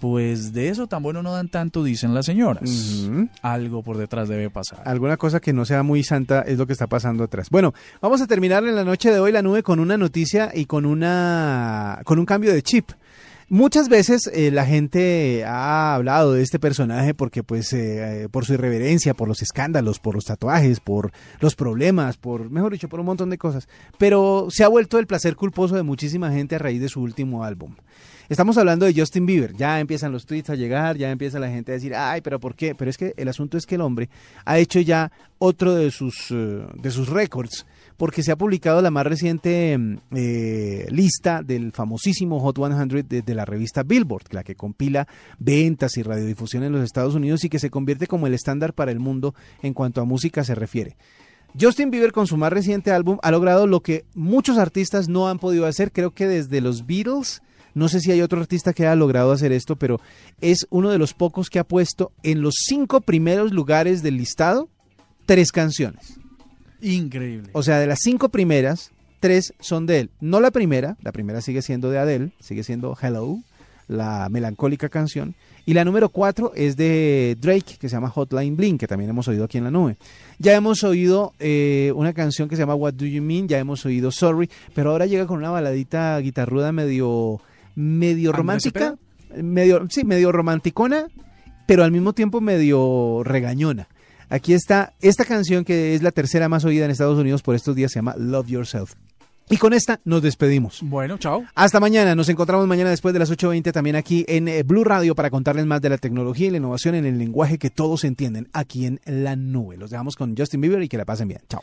pues 0.00 0.52
de 0.52 0.68
eso 0.68 0.86
tan 0.86 1.02
bueno 1.02 1.22
no 1.22 1.32
dan 1.32 1.48
tanto, 1.48 1.84
dicen 1.84 2.14
las 2.14 2.26
señoras. 2.26 3.08
Algo 3.42 3.82
por 3.82 3.96
detrás 3.96 4.28
debe 4.28 4.50
pasar. 4.50 4.82
Alguna 4.84 5.16
cosa 5.16 5.40
que 5.40 5.52
no 5.52 5.64
sea 5.64 5.82
muy 5.82 6.02
santa 6.02 6.42
es 6.42 6.58
lo 6.58 6.66
que 6.66 6.72
está 6.72 6.86
pasando 6.86 7.24
atrás. 7.24 7.48
Bueno, 7.50 7.74
vamos 8.00 8.20
a 8.20 8.26
terminar 8.26 8.64
en 8.64 8.76
la 8.76 8.84
noche 8.84 9.10
de 9.10 9.20
hoy 9.20 9.32
la 9.32 9.42
nube 9.42 9.62
con 9.62 9.80
una 9.80 9.96
noticia 9.96 10.50
y 10.54 10.66
con 10.66 10.86
una 10.86 12.00
con 12.04 12.18
un 12.18 12.26
cambio 12.26 12.52
de 12.52 12.62
chip. 12.62 12.90
Muchas 13.50 13.88
veces 13.88 14.28
eh, 14.34 14.50
la 14.50 14.66
gente 14.66 15.42
ha 15.46 15.94
hablado 15.94 16.34
de 16.34 16.42
este 16.42 16.58
personaje 16.58 17.14
porque 17.14 17.42
pues 17.42 17.72
eh, 17.72 18.24
eh, 18.24 18.28
por 18.28 18.44
su 18.44 18.52
irreverencia, 18.52 19.14
por 19.14 19.26
los 19.26 19.40
escándalos, 19.40 20.00
por 20.00 20.14
los 20.14 20.26
tatuajes, 20.26 20.80
por 20.80 21.12
los 21.40 21.54
problemas, 21.54 22.18
por 22.18 22.50
mejor 22.50 22.72
dicho, 22.72 22.90
por 22.90 23.00
un 23.00 23.06
montón 23.06 23.30
de 23.30 23.38
cosas. 23.38 23.66
Pero 23.96 24.48
se 24.50 24.64
ha 24.64 24.68
vuelto 24.68 24.98
el 24.98 25.06
placer 25.06 25.34
culposo 25.34 25.76
de 25.76 25.82
muchísima 25.82 26.30
gente 26.30 26.56
a 26.56 26.58
raíz 26.58 26.82
de 26.82 26.90
su 26.90 27.00
último 27.00 27.42
álbum. 27.42 27.74
Estamos 28.28 28.58
hablando 28.58 28.84
de 28.84 28.92
Justin 28.94 29.24
Bieber. 29.24 29.54
Ya 29.56 29.80
empiezan 29.80 30.12
los 30.12 30.26
tweets 30.26 30.50
a 30.50 30.54
llegar, 30.54 30.98
ya 30.98 31.10
empieza 31.10 31.38
la 31.38 31.48
gente 31.48 31.72
a 31.72 31.76
decir, 31.76 31.94
ay, 31.94 32.20
pero 32.20 32.38
¿por 32.38 32.54
qué? 32.54 32.74
Pero 32.74 32.90
es 32.90 32.98
que 32.98 33.14
el 33.16 33.26
asunto 33.28 33.56
es 33.56 33.64
que 33.64 33.76
el 33.76 33.80
hombre 33.80 34.10
ha 34.44 34.58
hecho 34.58 34.80
ya 34.80 35.10
otro 35.38 35.74
de 35.74 35.90
sus, 35.90 36.30
eh, 36.30 36.66
de 36.74 36.90
sus 36.90 37.08
récords, 37.08 37.64
porque 37.96 38.22
se 38.22 38.30
ha 38.30 38.36
publicado 38.36 38.82
la 38.82 38.90
más 38.90 39.06
reciente 39.06 39.78
mm, 39.78 39.96
eh, 40.14 40.86
lista 40.90 41.42
del 41.42 41.72
famosísimo 41.72 42.38
Hot 42.40 42.58
100 42.58 43.08
de, 43.08 43.22
de 43.22 43.34
la 43.34 43.46
revista 43.46 43.82
Billboard, 43.82 44.26
la 44.32 44.44
que 44.44 44.54
compila 44.54 45.08
ventas 45.38 45.96
y 45.96 46.02
radiodifusión 46.02 46.64
en 46.64 46.72
los 46.72 46.84
Estados 46.84 47.14
Unidos 47.14 47.44
y 47.44 47.48
que 47.48 47.58
se 47.58 47.70
convierte 47.70 48.06
como 48.06 48.26
el 48.26 48.34
estándar 48.34 48.74
para 48.74 48.90
el 48.90 49.00
mundo 49.00 49.34
en 49.62 49.72
cuanto 49.72 50.02
a 50.02 50.04
música 50.04 50.44
se 50.44 50.54
refiere. 50.54 50.98
Justin 51.58 51.90
Bieber 51.90 52.12
con 52.12 52.26
su 52.26 52.36
más 52.36 52.52
reciente 52.52 52.90
álbum 52.90 53.16
ha 53.22 53.30
logrado 53.30 53.66
lo 53.66 53.80
que 53.80 54.04
muchos 54.14 54.58
artistas 54.58 55.08
no 55.08 55.28
han 55.28 55.38
podido 55.38 55.64
hacer, 55.64 55.92
creo 55.92 56.10
que 56.10 56.26
desde 56.26 56.60
los 56.60 56.86
Beatles, 56.86 57.40
no 57.74 57.88
sé 57.88 58.00
si 58.00 58.10
hay 58.10 58.20
otro 58.20 58.40
artista 58.40 58.72
que 58.72 58.84
haya 58.86 58.96
logrado 58.96 59.32
hacer 59.32 59.52
esto, 59.52 59.76
pero 59.76 60.00
es 60.40 60.66
uno 60.70 60.90
de 60.90 60.98
los 60.98 61.14
pocos 61.14 61.50
que 61.50 61.58
ha 61.58 61.64
puesto 61.64 62.12
en 62.22 62.42
los 62.42 62.54
cinco 62.66 63.00
primeros 63.00 63.52
lugares 63.52 64.02
del 64.02 64.16
listado 64.16 64.68
tres 65.26 65.52
canciones. 65.52 66.18
Increíble. 66.80 67.50
O 67.52 67.62
sea, 67.62 67.78
de 67.78 67.86
las 67.86 67.98
cinco 68.02 68.28
primeras, 68.30 68.92
tres 69.20 69.52
son 69.60 69.86
de 69.86 70.00
él. 70.00 70.10
No 70.20 70.40
la 70.40 70.50
primera, 70.50 70.96
la 71.02 71.12
primera 71.12 71.40
sigue 71.40 71.62
siendo 71.62 71.90
de 71.90 71.98
Adele, 71.98 72.32
sigue 72.40 72.64
siendo 72.64 72.96
Hello, 73.00 73.38
la 73.88 74.28
melancólica 74.30 74.88
canción. 74.88 75.34
Y 75.66 75.74
la 75.74 75.84
número 75.84 76.08
cuatro 76.08 76.52
es 76.54 76.76
de 76.76 77.36
Drake, 77.38 77.76
que 77.78 77.90
se 77.90 77.96
llama 77.96 78.08
Hotline 78.08 78.56
Bling, 78.56 78.78
que 78.78 78.86
también 78.86 79.10
hemos 79.10 79.28
oído 79.28 79.44
aquí 79.44 79.58
en 79.58 79.64
la 79.64 79.70
nube. 79.70 79.98
Ya 80.38 80.54
hemos 80.54 80.82
oído 80.82 81.34
eh, 81.40 81.92
una 81.94 82.14
canción 82.14 82.48
que 82.48 82.56
se 82.56 82.62
llama 82.62 82.74
What 82.74 82.94
Do 82.94 83.04
You 83.04 83.22
Mean, 83.22 83.48
ya 83.48 83.58
hemos 83.58 83.84
oído 83.84 84.10
Sorry, 84.10 84.48
pero 84.74 84.92
ahora 84.92 85.04
llega 85.04 85.26
con 85.26 85.38
una 85.38 85.50
baladita 85.50 86.18
guitarruda 86.20 86.72
medio, 86.72 87.42
medio 87.78 88.30
¿Andrés 88.30 88.36
romántica, 88.36 88.96
medio, 89.40 89.86
sí, 89.88 90.04
medio 90.04 90.32
romanticona, 90.32 91.06
pero 91.66 91.84
al 91.84 91.92
mismo 91.92 92.12
tiempo 92.12 92.40
medio 92.40 93.22
regañona. 93.24 93.88
Aquí 94.30 94.52
está 94.52 94.94
esta 95.00 95.24
canción 95.24 95.64
que 95.64 95.94
es 95.94 96.02
la 96.02 96.10
tercera 96.10 96.48
más 96.48 96.64
oída 96.64 96.84
en 96.84 96.90
Estados 96.90 97.18
Unidos 97.18 97.42
por 97.42 97.54
estos 97.54 97.76
días, 97.76 97.92
se 97.92 98.00
llama 98.00 98.16
Love 98.18 98.48
Yourself. 98.48 98.94
Y 99.50 99.56
con 99.56 99.72
esta 99.72 100.00
nos 100.04 100.20
despedimos. 100.20 100.80
Bueno, 100.82 101.16
chao. 101.16 101.44
Hasta 101.54 101.80
mañana, 101.80 102.14
nos 102.14 102.28
encontramos 102.28 102.66
mañana 102.66 102.90
después 102.90 103.14
de 103.14 103.20
las 103.20 103.30
8.20 103.30 103.72
también 103.72 103.96
aquí 103.96 104.26
en 104.28 104.46
eh, 104.46 104.62
Blue 104.62 104.84
Radio 104.84 105.14
para 105.14 105.30
contarles 105.30 105.64
más 105.64 105.80
de 105.80 105.88
la 105.88 105.96
tecnología 105.96 106.48
y 106.48 106.50
la 106.50 106.58
innovación 106.58 106.96
en 106.96 107.06
el 107.06 107.16
lenguaje 107.16 107.58
que 107.58 107.70
todos 107.70 108.04
entienden 108.04 108.48
aquí 108.52 108.84
en 108.84 109.00
la 109.06 109.36
nube. 109.36 109.78
Los 109.78 109.90
dejamos 109.90 110.16
con 110.16 110.36
Justin 110.36 110.60
Bieber 110.60 110.82
y 110.82 110.88
que 110.88 110.98
la 110.98 111.06
pasen 111.06 111.28
bien. 111.28 111.40
Chao. 111.48 111.62